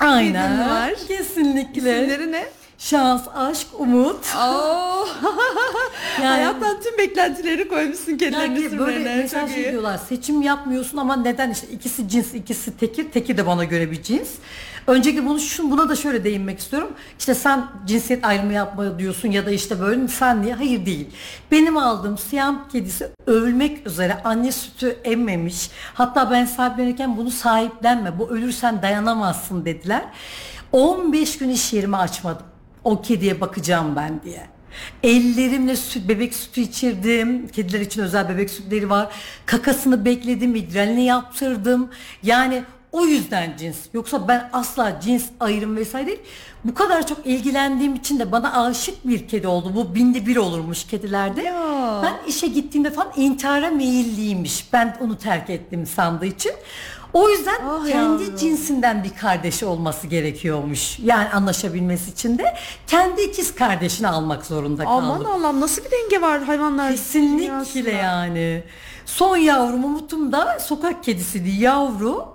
[0.00, 0.70] Aynen.
[0.70, 0.94] Var.
[1.08, 2.02] Kesinlikle.
[2.02, 2.44] isimleri ne?
[2.78, 4.26] Şans, aşk, umut.
[4.36, 5.06] Oo,
[6.22, 9.70] Yani, hayattan tüm beklentileri koymuşsun kedilerin yani böyle mesela şey iyi.
[9.70, 14.02] diyorlar seçim yapmıyorsun ama neden işte ikisi cins ikisi tekir teki de bana göre bir
[14.02, 14.28] cins.
[14.86, 16.92] Öncelikle bunu şu, buna da şöyle değinmek istiyorum.
[17.18, 20.54] İşte sen cinsiyet ayrımı yapma diyorsun ya da işte böyle sen niye?
[20.54, 21.06] Hayır değil.
[21.50, 25.70] Benim aldığım siyam kedisi ölmek üzere anne sütü emmemiş.
[25.94, 30.02] Hatta ben sahiplenirken bunu sahiplenme bu ölürsen dayanamazsın dediler.
[30.72, 32.46] 15 gün iş yerimi açmadım.
[32.84, 34.46] O kediye bakacağım ben diye.
[35.02, 37.48] Ellerimle süt, bebek sütü içirdim.
[37.48, 39.08] Kediler için özel bebek sütleri var.
[39.46, 41.90] Kakasını bekledim, idralini yaptırdım.
[42.22, 42.62] Yani
[42.92, 43.76] o yüzden cins.
[43.94, 46.20] Yoksa ben asla cins ayrım vesaire değil.
[46.64, 49.72] Bu kadar çok ilgilendiğim için de bana aşık bir kedi oldu.
[49.74, 51.42] Bu binde bir olurmuş kedilerde.
[51.42, 52.00] Ya.
[52.02, 54.72] Ben işe gittiğimde falan intihara meyilliymiş.
[54.72, 56.52] Ben onu terk ettim sandığı için.
[57.14, 58.36] O yüzden Ah kendi yavrum.
[58.36, 60.98] cinsinden bir kardeşi olması gerekiyormuş.
[60.98, 62.54] Yani anlaşabilmesi için de
[62.86, 65.10] kendi ikiz kardeşini almak zorunda kaldım.
[65.10, 67.90] Aman Allah'ım nasıl bir denge var hayvanlar Kesinlikle dünyasında?
[67.90, 68.62] yani.
[69.06, 72.34] Son yavrum Umut'um da sokak kedisiydi yavru.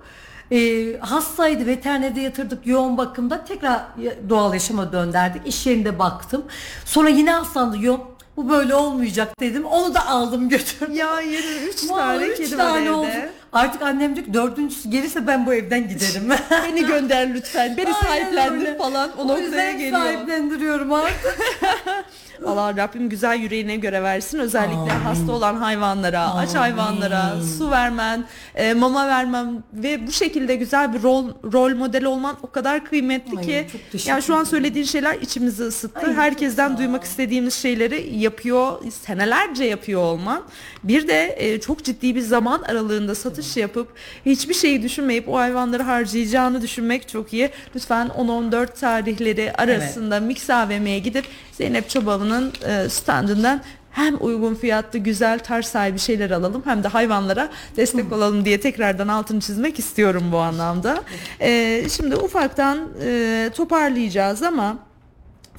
[0.52, 3.82] Ee, hastaydı veterinerde yatırdık yoğun bakımda tekrar
[4.30, 6.44] doğal yaşama döndürdük iş yerinde baktım
[6.86, 8.08] sonra yine hastalandı yok
[8.40, 12.58] bu böyle olmayacak dedim onu da aldım götürdüm Ya yürü 3 Vallahi tane üç kedi
[12.58, 13.08] tane var oldu.
[13.08, 13.30] evde.
[13.54, 16.30] Artık annem diyor ki dördüncüsü gelirse ben bu evden giderim.
[16.68, 17.78] Beni gönder lütfen.
[17.78, 18.78] Beni Aynen sahiplendir öyle.
[18.78, 19.10] falan.
[19.18, 20.00] O, o noktaya yüzden geliyor.
[20.02, 21.38] sahiplendiriyorum artık.
[22.46, 24.40] Allah Rabbim güzel yüreğine göre versin.
[24.40, 25.04] Özellikle Amin.
[25.04, 26.60] hasta olan hayvanlara, aç Amin.
[26.60, 28.26] hayvanlara su vermen,
[28.56, 33.38] e, mama vermem ve bu şekilde güzel bir rol rol model olman o kadar kıymetli
[33.38, 33.68] Ay, ki.
[34.06, 36.08] Yani şu an söylediğin şeyler içimizi ısıttı.
[36.08, 40.44] Ay, Herkesten duymak istediğimiz şeyleri yapıyor, senelerce yapıyor olman.
[40.84, 43.88] Bir de e, çok ciddi bir zaman aralığında satış yapıp
[44.26, 47.50] hiçbir şeyi düşünmeyip o hayvanları harcayacağını düşünmek çok iyi.
[47.76, 51.26] Lütfen 10-14 tarihleri arasında Mix AVM'ye gidip
[51.60, 51.90] Zeynep
[52.30, 53.62] Çobalı'nın e, standından
[53.92, 59.08] hem uygun fiyatlı güzel tarz sahibi şeyler alalım hem de hayvanlara destek olalım diye tekrardan
[59.08, 61.04] altını çizmek istiyorum bu anlamda.
[61.42, 64.78] E, şimdi ufaktan e, toparlayacağız ama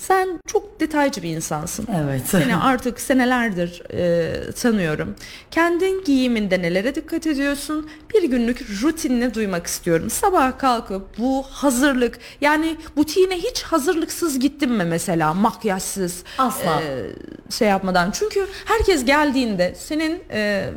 [0.00, 1.86] sen çok detaycı bir insansın.
[2.04, 2.22] Evet.
[2.26, 5.16] Seni artık senelerdir e, tanıyorum.
[5.50, 7.90] Kendin giyiminde nelere dikkat ediyorsun?
[8.14, 10.10] Bir günlük rutinini duymak istiyorum.
[10.10, 16.24] Sabah kalkıp bu hazırlık yani butiğine hiç hazırlıksız gittin mi mesela makyajsız?
[16.38, 16.82] Asla.
[16.82, 17.06] e,
[17.50, 18.10] şey yapmadan.
[18.10, 20.70] Çünkü herkes geldiğinde senin e,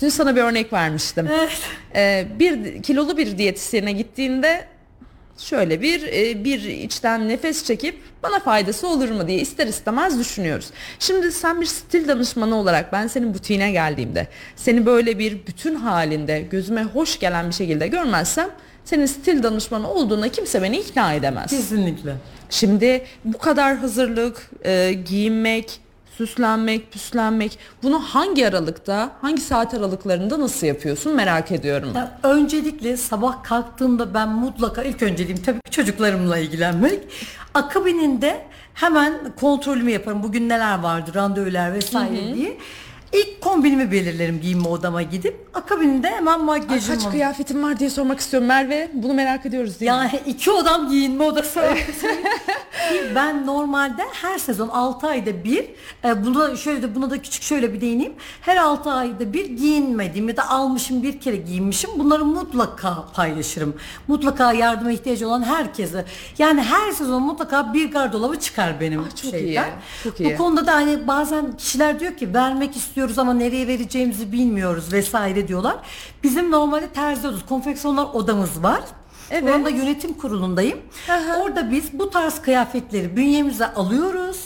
[0.00, 1.28] dün sana bir örnek vermiştim.
[1.32, 1.60] Evet.
[1.96, 4.73] E, bir kilolu bir diyetisyene gittiğinde
[5.38, 10.70] şöyle bir e, bir içten nefes çekip bana faydası olur mu diye ister istemez düşünüyoruz.
[10.98, 16.40] Şimdi sen bir stil danışmanı olarak ben senin butiğine geldiğimde seni böyle bir bütün halinde
[16.40, 18.50] gözüme hoş gelen bir şekilde görmezsem
[18.84, 21.50] senin stil danışmanı olduğuna kimse beni ikna edemez.
[21.50, 22.14] Kesinlikle.
[22.50, 25.80] Şimdi bu kadar hazırlık, e, giyinmek,
[26.16, 31.92] süslenmek, püslenmek bunu hangi aralıkta, hangi saat aralıklarında nasıl yapıyorsun merak ediyorum.
[31.94, 37.00] Ya öncelikle sabah kalktığımda ben mutlaka ilk önceliğim tabii ki çocuklarımla ilgilenmek.
[37.54, 40.22] Akabininde hemen kontrolümü yaparım.
[40.22, 42.58] Bugün neler vardı, randevular vesaire diye.
[43.14, 45.46] İlk kombinimi belirlerim giyinme odama gidip.
[45.54, 46.98] Akabinde hemen Ay, makyajımı.
[46.98, 48.90] kaç kıyafetin var diye sormak istiyorum Merve.
[48.94, 49.96] Bunu merak ediyoruz değil mi?
[49.96, 51.62] Yani iki odam giyinme odası.
[53.14, 55.64] Ben normalde her sezon 6 ayda bir
[56.04, 58.12] e, buna şöyle de buna da küçük şöyle bir değineyim.
[58.40, 61.90] Her 6 ayda bir giyinmediğim ya da almışım bir kere giyinmişim.
[61.98, 63.74] Bunları mutlaka paylaşırım.
[64.08, 66.04] Mutlaka yardıma ihtiyacı olan herkese.
[66.38, 69.46] Yani her sezon mutlaka bir gardırobı çıkar benim Ah, çok şeyden.
[69.46, 69.60] iyi,
[70.04, 70.32] çok iyi.
[70.32, 75.48] Bu konuda da hani bazen kişiler diyor ki vermek istiyoruz ama nereye vereceğimizi bilmiyoruz vesaire
[75.48, 75.76] diyorlar.
[76.22, 78.80] Bizim normalde terzi odası, konfeksiyonlar odamız var.
[79.30, 79.54] Evet.
[79.56, 80.78] Orada yönetim kurulundayım.
[81.08, 81.42] Aha.
[81.42, 84.36] Orada biz bu tarz kıyafetleri bünyemize alıyoruz.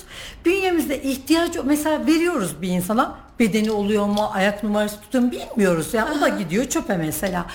[0.45, 3.19] Bünyemizde ihtiyacı mesela veriyoruz bir insana.
[3.39, 5.95] Bedeni oluyor mu, ayak numarası tutuyor mu bilmiyoruz.
[5.95, 7.47] Yani o da gidiyor çöpe mesela.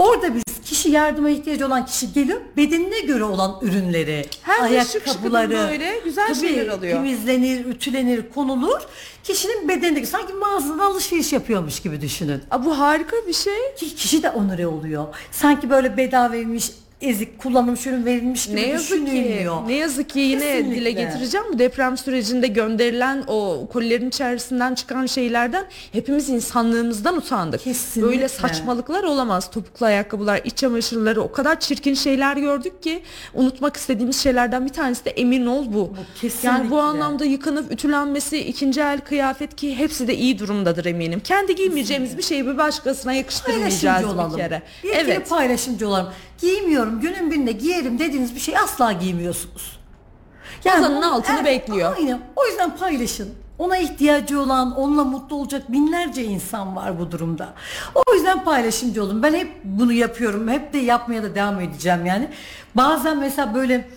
[0.00, 4.90] Orada biz kişi yardıma ihtiyacı olan kişi geliyor bedenine göre olan ürünleri, Hem de şık
[4.92, 6.92] şık ayakkabıları böyle güzel tabii şeyler alıyor.
[6.92, 8.80] temizlenir, ütülenir, konulur.
[9.24, 12.42] Kişinin bedenindeki sanki mağazadan alışveriş yapıyormuş gibi düşünün.
[12.50, 13.74] Aa, bu harika bir şey.
[13.78, 15.06] Ki kişi de onore oluyor.
[15.30, 16.70] Sanki böyle bedavaymış,
[17.00, 19.68] ezik, kullanılmış ürün verilmiş gibi Ne yazık ki, düşünülmüyor.
[19.68, 20.80] ne yazık ki yine Kesinlikle.
[20.80, 27.60] dile getireceğim bu deprem sürecinde gönderilen o kolilerin içerisinden çıkan şeylerden hepimiz insanlığımızdan utandık.
[27.64, 28.12] Kesinlikle.
[28.12, 29.50] Böyle saçmalıklar olamaz.
[29.50, 33.02] Topuklu ayakkabılar, iç çamaşırları o kadar çirkin şeyler gördük ki
[33.34, 35.94] unutmak istediğimiz şeylerden bir tanesi de emin ol bu.
[36.20, 36.48] kesinlikle.
[36.48, 41.20] yani bu anlamda yıkanıp ütülenmesi, ikinci el kıyafet ki hepsi de iyi durumdadır eminim.
[41.20, 44.36] Kendi giymeyeceğimiz bir şeyi bir başkasına yakıştırmayacağız Paylaşımcı bir olalım.
[44.36, 44.62] kere.
[44.84, 45.28] Bir kere evet.
[45.28, 46.12] paylaşımcı olalım.
[46.40, 49.80] Giymiyorum, günün birinde giyerim dediğiniz bir şey asla giymiyorsunuz.
[50.64, 51.96] Yazanın onu- altını bekliyor.
[51.96, 52.20] Aynen.
[52.36, 53.28] O yüzden paylaşın.
[53.58, 57.48] Ona ihtiyacı olan, onunla mutlu olacak binlerce insan var bu durumda.
[57.94, 59.22] O yüzden paylaşımcı olun.
[59.22, 60.48] Ben hep bunu yapıyorum.
[60.48, 62.28] Hep de yapmaya da devam edeceğim yani.
[62.74, 63.88] Bazen mesela böyle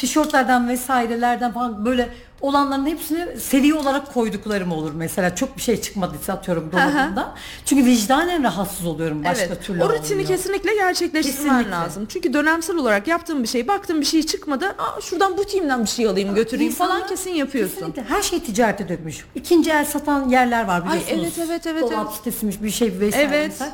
[0.00, 2.08] tişörtlerden vesairelerden falan böyle
[2.40, 5.34] olanların hepsini seri olarak koyduklarım olur mesela.
[5.34, 7.34] Çok bir şey çıkmadıysa atıyorum dolabımdan.
[7.64, 9.64] Çünkü vicdanen rahatsız oluyorum başka evet.
[9.64, 10.28] türlü O rutini olmuyor.
[10.28, 11.70] kesinlikle gerçekleştirmen Kesinlikle.
[11.70, 12.06] lazım.
[12.08, 14.66] Çünkü dönemsel olarak yaptığın bir şey, baktığın bir şey çıkmadı.
[14.78, 17.76] Aa, şuradan butiğimden bir şey alayım, götüreyim falan İnsanlar kesin yapıyorsun.
[17.76, 19.24] Kesinlikle her şey ticarete dökmüş.
[19.34, 21.38] İkinci el satan yerler var Ay, biliyorsunuz.
[21.38, 22.16] evet, evet, evet, Dolap evet.
[22.16, 23.26] sitesiymiş bir şey vesaire.
[23.26, 23.50] Evet.
[23.50, 23.72] vesaire.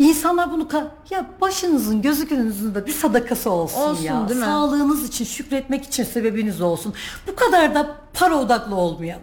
[0.00, 4.28] İnsanlar bunu ka- ya başınızın gözünüzün de bir sadakası olsun, Olsun, ya.
[4.28, 4.46] değil mi?
[4.46, 6.94] Sağlığınız için şükretmek için sebebiniz olsun.
[7.26, 9.22] Bu kadar da para odaklı olmayalım.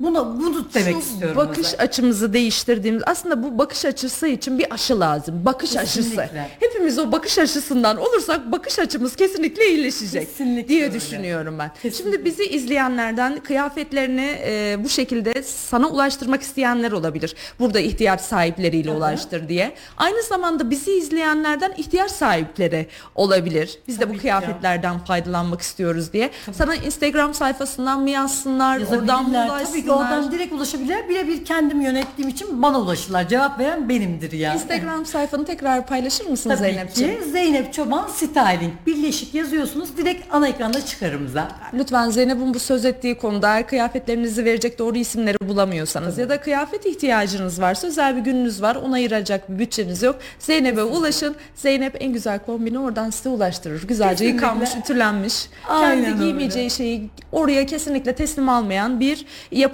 [0.00, 1.36] Bunu bunu demek Şu istiyorum.
[1.36, 1.82] bakış özellikle.
[1.84, 5.44] açımızı değiştirdiğimiz aslında bu bakış açısı için bir aşı lazım.
[5.44, 6.22] Bakış Kesinlikle.
[6.22, 6.38] aşısı.
[6.60, 10.94] Hepimiz o bakış aşısından olursak bakış açımız kesinlikle iyileşecek Kesinlikle diye öyle.
[10.94, 11.70] düşünüyorum ben.
[11.82, 11.98] Kesinlikle.
[12.12, 17.34] Şimdi bizi izleyenlerden kıyafetlerini e, bu şekilde sana ulaştırmak isteyenler olabilir.
[17.60, 19.74] Burada ihtiyaç sahipleriyle ulaştır diye.
[19.96, 23.78] Aynı zamanda bizi izleyenlerden ihtiyaç sahipleri olabilir.
[23.88, 24.20] Biz de Tabii bu ki.
[24.20, 26.30] kıyafetlerden faydalanmak istiyoruz diye.
[26.52, 29.87] Sana Instagram sayfasından mı yazsınlar, oradan mı ulaşsınlar?
[29.92, 31.08] Oradan direkt ulaşabilirler.
[31.08, 33.28] Birebir kendim yönettiğim için bana ulaşırlar.
[33.28, 34.54] Cevap veren benimdir yani.
[34.54, 37.20] Instagram sayfanı tekrar paylaşır mısın Tabii Zeynep'ciğim?
[37.20, 38.72] ki Zeynep Çoban Styling.
[38.86, 39.96] Birleşik yazıyorsunuz.
[39.96, 41.56] Direkt ana ekranda çıkarım zaten.
[41.74, 46.86] Lütfen Zeynep'in bu söz ettiği konuda eğer kıyafetlerinizi verecek doğru isimleri bulamıyorsanız ya da kıyafet
[46.86, 50.16] ihtiyacınız varsa özel bir gününüz var ona ayıracak bir bütçeniz yok.
[50.38, 51.34] Zeynep'e ulaşın.
[51.54, 53.86] Zeynep en güzel kombini oradan size ulaştırır.
[53.88, 54.34] Güzelce Kesinlikle.
[54.34, 55.34] yıkanmış, ütülenmiş.
[55.68, 56.24] Aynen Kendi öyle.
[56.24, 59.24] giymeyeceği şeyi oraya kesinlikle teslim almayan bir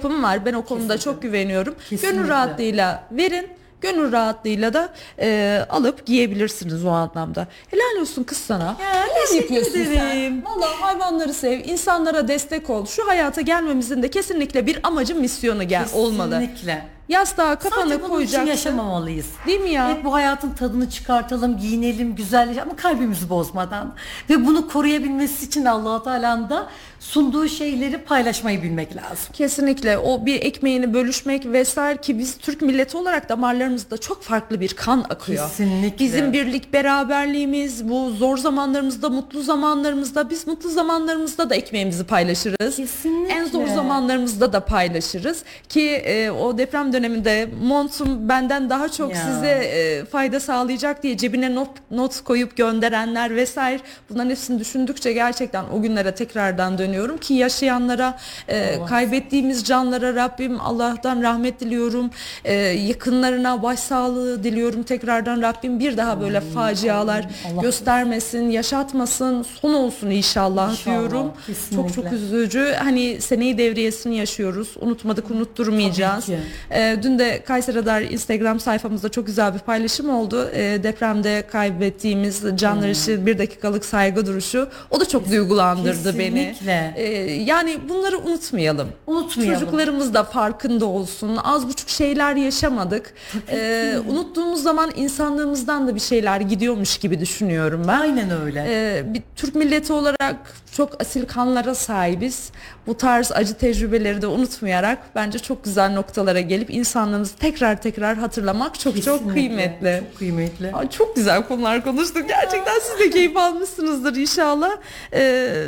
[0.05, 0.45] yapım var.
[0.45, 1.73] Ben o konuda çok güveniyorum.
[1.89, 2.27] Gönül Kesinlikle.
[2.29, 3.47] rahatlığıyla verin.
[3.81, 7.47] Gönül rahatlığıyla da e, alıp giyebilirsiniz o anlamda.
[7.71, 8.63] Helal olsun kız sana.
[8.81, 10.43] Ya, teşekkür yapıyorsun ederim.
[10.45, 10.45] sen?
[10.45, 12.85] Valla hayvanları sev, insanlara destek ol.
[12.85, 16.39] Şu hayata gelmemizin de kesinlikle bir amacı, misyonu gel olmalı.
[16.39, 16.87] Kesinlikle.
[17.09, 18.47] Yastığa kafanı Sadece bunun için koyacaksın.
[18.47, 19.25] yaşamamalıyız.
[19.47, 19.89] Değil mi ya?
[19.89, 23.93] Hep bu hayatın tadını çıkartalım, giyinelim, güzelleşelim ama kalbimizi bozmadan.
[24.29, 26.67] Ve bunu koruyabilmesi için allah Teala'nın da
[26.99, 29.33] sunduğu şeyleri paylaşmayı bilmek lazım.
[29.33, 34.73] Kesinlikle o bir ekmeğini bölüşmek vesaire ki biz Türk milleti olarak damarlarımızda çok farklı bir
[34.73, 35.47] kan akıyor.
[35.49, 36.05] Kesinlikle.
[36.05, 42.75] Bizim birlik beraberliğimiz bu zor zamanlarımızda mutlu zamanlarımızda biz mutlu zamanlarımızda da ekmeğimizi paylaşırız.
[42.75, 43.33] Kesinlikle.
[43.33, 49.21] En zor zamanlarımızda da paylaşırız ki e, o deprem döneminde montum benden daha çok Ya.
[49.21, 55.65] size e, fayda sağlayacak diye cebine not, not koyup gönderenler vesaire bunların hepsini düşündükçe gerçekten
[55.73, 58.17] o günlere tekrardan dönüyorum ki yaşayanlara
[58.47, 62.09] e, kaybettiğimiz canlara Rabbim Allah'tan rahmet diliyorum.
[62.45, 65.79] E, yakınlarına başsağlığı diliyorum tekrardan Rabbim.
[65.79, 69.45] Bir daha böyle facialar Allah göstermesin yaşatmasın.
[69.61, 71.31] Son olsun inşallah, İnşallah, diyorum.
[71.75, 72.15] Çok çok kesinlikle.
[72.15, 72.73] üzücü.
[72.83, 74.73] Hani seneyi devriyesini yaşıyoruz.
[74.81, 76.25] Unutmadık unutturmayacağız.
[76.25, 76.37] Tabii
[76.85, 80.49] ee, dün de Kayseri Radar Instagram sayfamızda çok güzel bir paylaşım oldu.
[80.53, 82.91] Ee, depremde kaybettiğimiz canlar Hmm.
[82.91, 84.69] için bir dakikalık saygı duruşu.
[84.91, 86.33] O da çok duygulandırdı beni.
[86.35, 86.93] Kesinlikle.
[86.97, 87.03] Ee,
[87.33, 88.87] yani bunları unutmayalım.
[89.07, 89.59] Unutmayalım.
[89.59, 91.37] Çocuklarımız da farkında olsun.
[91.43, 93.13] Az buçuk şeyler yaşamadık.
[93.51, 97.99] Ee, unuttuğumuz zaman insanlığımızdan da bir şeyler gidiyormuş gibi düşünüyorum ben.
[98.01, 98.65] Aynen öyle.
[98.69, 100.35] Ee, bir Türk milleti olarak
[100.77, 102.51] çok asil kanlara sahibiz.
[102.87, 108.79] Bu tarz acı tecrübeleri de unutmayarak bence çok güzel noktalara gelip insanlığımızı tekrar tekrar hatırlamak
[108.79, 110.03] çok çok Kesinlikle, kıymetli.
[110.09, 110.71] Çok kıymetli.
[110.73, 112.27] Ay, çok güzel konular konuştuk.
[112.27, 114.71] Gerçekten siz de keyif almışsınızdır inşallah.
[115.13, 115.67] Ee,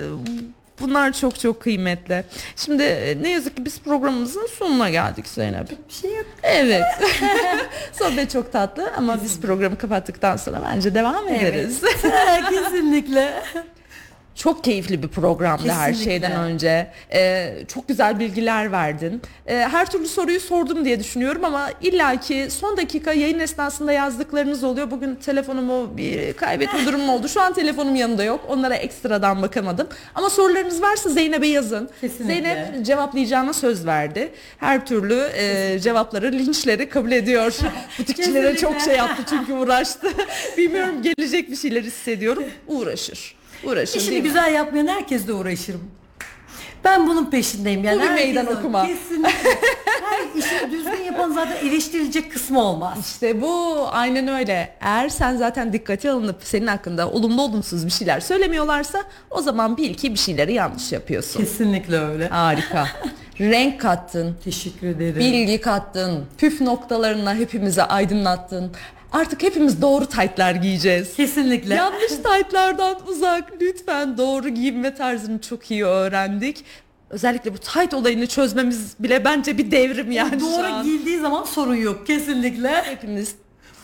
[0.79, 2.23] bunlar çok çok kıymetli.
[2.55, 5.69] Şimdi e, ne yazık ki biz programımızın sonuna geldik Zeynep.
[5.89, 6.25] Bir şey yok.
[6.43, 6.83] Evet.
[7.99, 11.81] Sohbet çok tatlı ama biz programı kapattıktan sonra bence devam ederiz.
[12.49, 13.43] Kesinlikle.
[14.37, 16.11] Çok keyifli bir programdı her Kesinlikle.
[16.11, 16.87] şeyden önce.
[17.13, 19.21] Ee, çok güzel bilgiler verdin.
[19.47, 24.91] Ee, her türlü soruyu sordum diye düşünüyorum ama illaki son dakika yayın esnasında yazdıklarınız oluyor.
[24.91, 27.27] Bugün telefonumu bir kaybetme durumum oldu.
[27.27, 28.45] Şu an telefonum yanımda yok.
[28.49, 29.87] Onlara ekstradan bakamadım.
[30.15, 31.89] Ama sorularınız varsa Zeynep'e yazın.
[32.01, 32.25] Kesinlikle.
[32.33, 34.31] Zeynep cevaplayacağına söz verdi.
[34.57, 37.57] Her türlü e, cevapları, linçleri kabul ediyor.
[37.99, 40.07] Butikçilere çok şey yaptı çünkü uğraştı.
[40.57, 42.43] Bilmiyorum gelecek bir şeyler hissediyorum.
[42.67, 43.36] Uğraşır.
[43.63, 44.27] Uğraşır İşini değil mi?
[44.27, 45.83] güzel yapmayan herkesle uğraşırım.
[46.83, 47.99] Ben bunun peşindeyim yani.
[48.01, 48.87] Bu bir meydan okuma.
[48.87, 49.49] Kesinlikle.
[50.03, 52.97] Her işini düzgün yapan zaten eleştirilecek kısmı olmaz.
[53.13, 54.75] İşte bu aynen öyle.
[54.81, 59.93] Eğer sen zaten dikkate alınıp senin hakkında olumlu olumsuz bir şeyler söylemiyorlarsa o zaman bil
[59.93, 61.39] ki bir şeyleri yanlış yapıyorsun.
[61.39, 62.27] Kesinlikle öyle.
[62.27, 62.87] Harika.
[63.39, 65.15] Renk kattın, Teşekkür ederim.
[65.19, 68.71] bilgi kattın, püf noktalarına hepimize aydınlattın.
[69.11, 71.15] Artık hepimiz doğru taytlar giyeceğiz.
[71.15, 71.75] Kesinlikle.
[71.75, 76.63] Yanlış taytlardan uzak lütfen doğru giyinme tarzını çok iyi öğrendik.
[77.09, 82.07] Özellikle bu tayt olayını çözmemiz bile bence bir devrim yani Doğru giyildiği zaman sorun yok.
[82.07, 82.83] Kesinlikle.
[82.83, 83.35] Hepimiz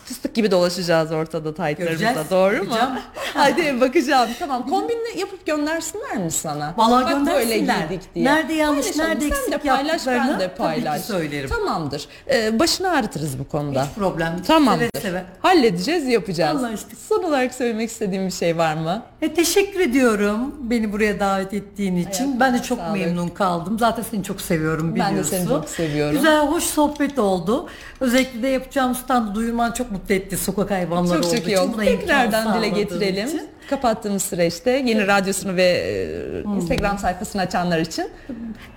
[0.05, 2.69] fıstık gibi dolaşacağız ortada taytlarımızda Göreceğiz, doğru mu?
[2.69, 2.91] bakacağım.
[3.33, 4.29] Hadi bakacağım.
[4.39, 6.73] Tamam kombinle yapıp göndersinler mi sana?
[6.77, 8.25] Vallahi Bak böyle giydik diye.
[8.25, 9.09] Nerede yanlış, Paylaşalım.
[9.09, 11.01] nerede Sen de eksik paylaş ben de tabii paylaş.
[11.01, 11.49] ki söylerim.
[11.49, 12.07] Tamamdır.
[12.29, 13.83] Ee, başını ağrıtırız bu konuda.
[13.83, 14.43] Hiç problem değil.
[14.43, 14.89] Tamamdır.
[14.93, 15.23] Seve seve.
[15.41, 16.63] Halledeceğiz yapacağız.
[16.63, 16.99] Anlaştık.
[17.09, 19.01] Son olarak söylemek istediğim bir şey var mı?
[19.21, 22.07] E, teşekkür ediyorum beni buraya davet ettiğin için.
[22.09, 22.93] Ayaklarına ben de çok sağlık.
[22.97, 23.79] memnun kaldım.
[23.79, 25.37] Zaten seni çok seviyorum Ben de biliyorsun.
[25.37, 26.15] seni çok seviyorum.
[26.15, 27.67] Güzel, hoş sohbet oldu.
[27.99, 31.69] Özellikle de yapacağım standı duyman çok mutlu etti sokak hayvanları Çok olduğu çok iyi için.
[31.73, 31.77] oldu.
[31.85, 33.27] Tekrardan dile getirelim.
[33.27, 33.41] için.
[33.69, 36.55] Kapattığımız süreçte yeni radyosunu ve e, Hmm.
[36.57, 38.09] Instagram sayfasını açanlar için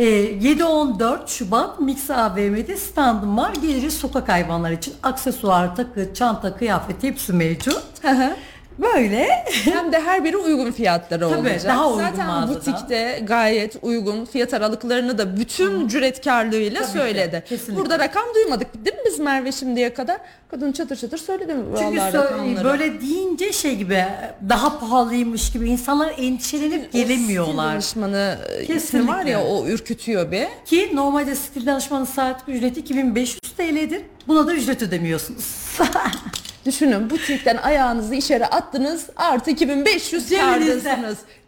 [0.00, 3.52] E, 7-14 Şubat Mix AVM'de standım var.
[3.62, 4.94] Geliriz sokak hayvanları için.
[5.02, 7.82] Aksesuar, takı, çanta, kıyafet hepsi mevcut.
[8.78, 9.28] Böyle.
[9.64, 11.64] Hem de her biri uygun fiyatları Tabii, olacak.
[11.64, 12.54] daha uygun Zaten mağazada.
[12.60, 17.42] butikte gayet uygun fiyat aralıklarını da bütün cüretkarlığıyla Tabii ki, söyledi.
[17.48, 17.76] kesinlikle.
[17.82, 20.18] Burada rakam duymadık değil mi biz Merve şimdiye kadar?
[20.50, 22.64] Kadın çatır çatır söyledi mi Çünkü rakamları?
[22.64, 24.04] böyle deyince şey gibi
[24.48, 27.72] daha pahalıymış gibi insanlar endişelenip O stil gelemiyorlar.
[27.74, 29.12] danışmanı e, Kesinlikle.
[29.12, 30.46] var ya o ürkütüyor bir.
[30.66, 34.02] Ki normalde stil danışmanın saat ücreti 2500 TL'dir.
[34.28, 35.54] Buna da ücret ödemiyorsunuz.
[36.66, 40.96] Düşünün butikten ayağınızı içeri attınız artı 2500 Cebinizde.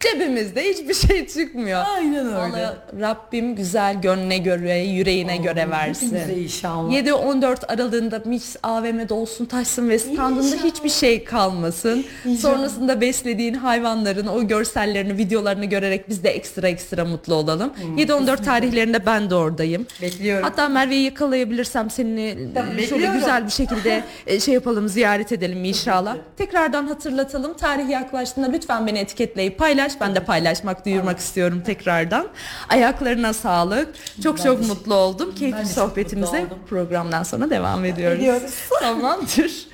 [0.00, 1.84] Cebimizde hiçbir şey çıkmıyor.
[1.94, 2.36] Aynen öyle.
[2.36, 6.06] Vallahi Rabbim güzel gönlüne göre, yüreğine göre versin.
[6.06, 6.92] Hepimize inşallah.
[6.92, 10.64] 7-14 aralığında Mix AVM'de olsun taşsın ve standında İnşallah.
[10.64, 12.04] hiçbir şey kalmasın.
[12.38, 17.72] Sonrasında beslediğin hayvanların o görsellerini, videolarını görerek biz de ekstra ekstra mutlu olalım.
[17.96, 19.86] 7-14 tarihlerinde ben de oradayım.
[20.02, 20.44] Bekliyorum.
[20.44, 23.18] Hatta Merve'yi yakalayabilirsem seninle Tabii, e, şöyle bekliyorum.
[23.18, 26.16] güzel bir şekilde e, şey yapalım, ziyaret edelim inşallah.
[26.36, 27.54] Tekrardan hatırlatalım.
[27.54, 29.87] Tarih yaklaştığında lütfen beni etiketleyip paylaş.
[30.00, 32.28] Ben de paylaşmak, duyurmak istiyorum tekrardan.
[32.68, 33.94] Ayaklarına sağlık.
[34.22, 35.34] Çok çok mutlu oldum.
[35.34, 38.18] Keyifli Ben sohbetimize programdan sonra devam ediyoruz.
[38.18, 38.54] Ediyoruz.
[38.80, 39.68] Tamamdır.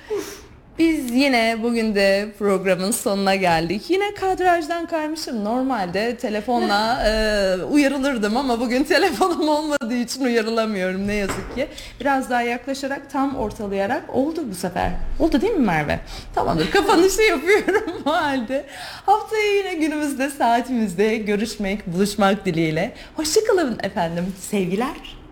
[0.78, 3.90] Biz yine bugün de programın sonuna geldik.
[3.90, 5.44] Yine kadrajdan kaymışım.
[5.44, 11.68] Normalde telefonla e, uyarılırdım ama bugün telefonum olmadığı için uyarılamıyorum ne yazık ki.
[12.00, 14.90] Biraz daha yaklaşarak tam ortalayarak oldu bu sefer.
[15.18, 16.00] Oldu değil mi Merve?
[16.34, 18.64] Tamamdır kapanışı yapıyorum o halde.
[19.06, 22.92] Haftaya yine günümüzde saatimizde görüşmek, buluşmak dileğiyle.
[23.16, 24.24] Hoşçakalın efendim.
[24.40, 25.23] Sevgiler.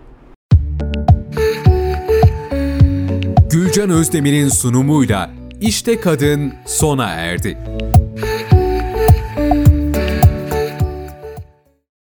[3.53, 5.31] Gülcan Özdemir'in sunumuyla
[5.61, 7.59] İşte Kadın sona erdi.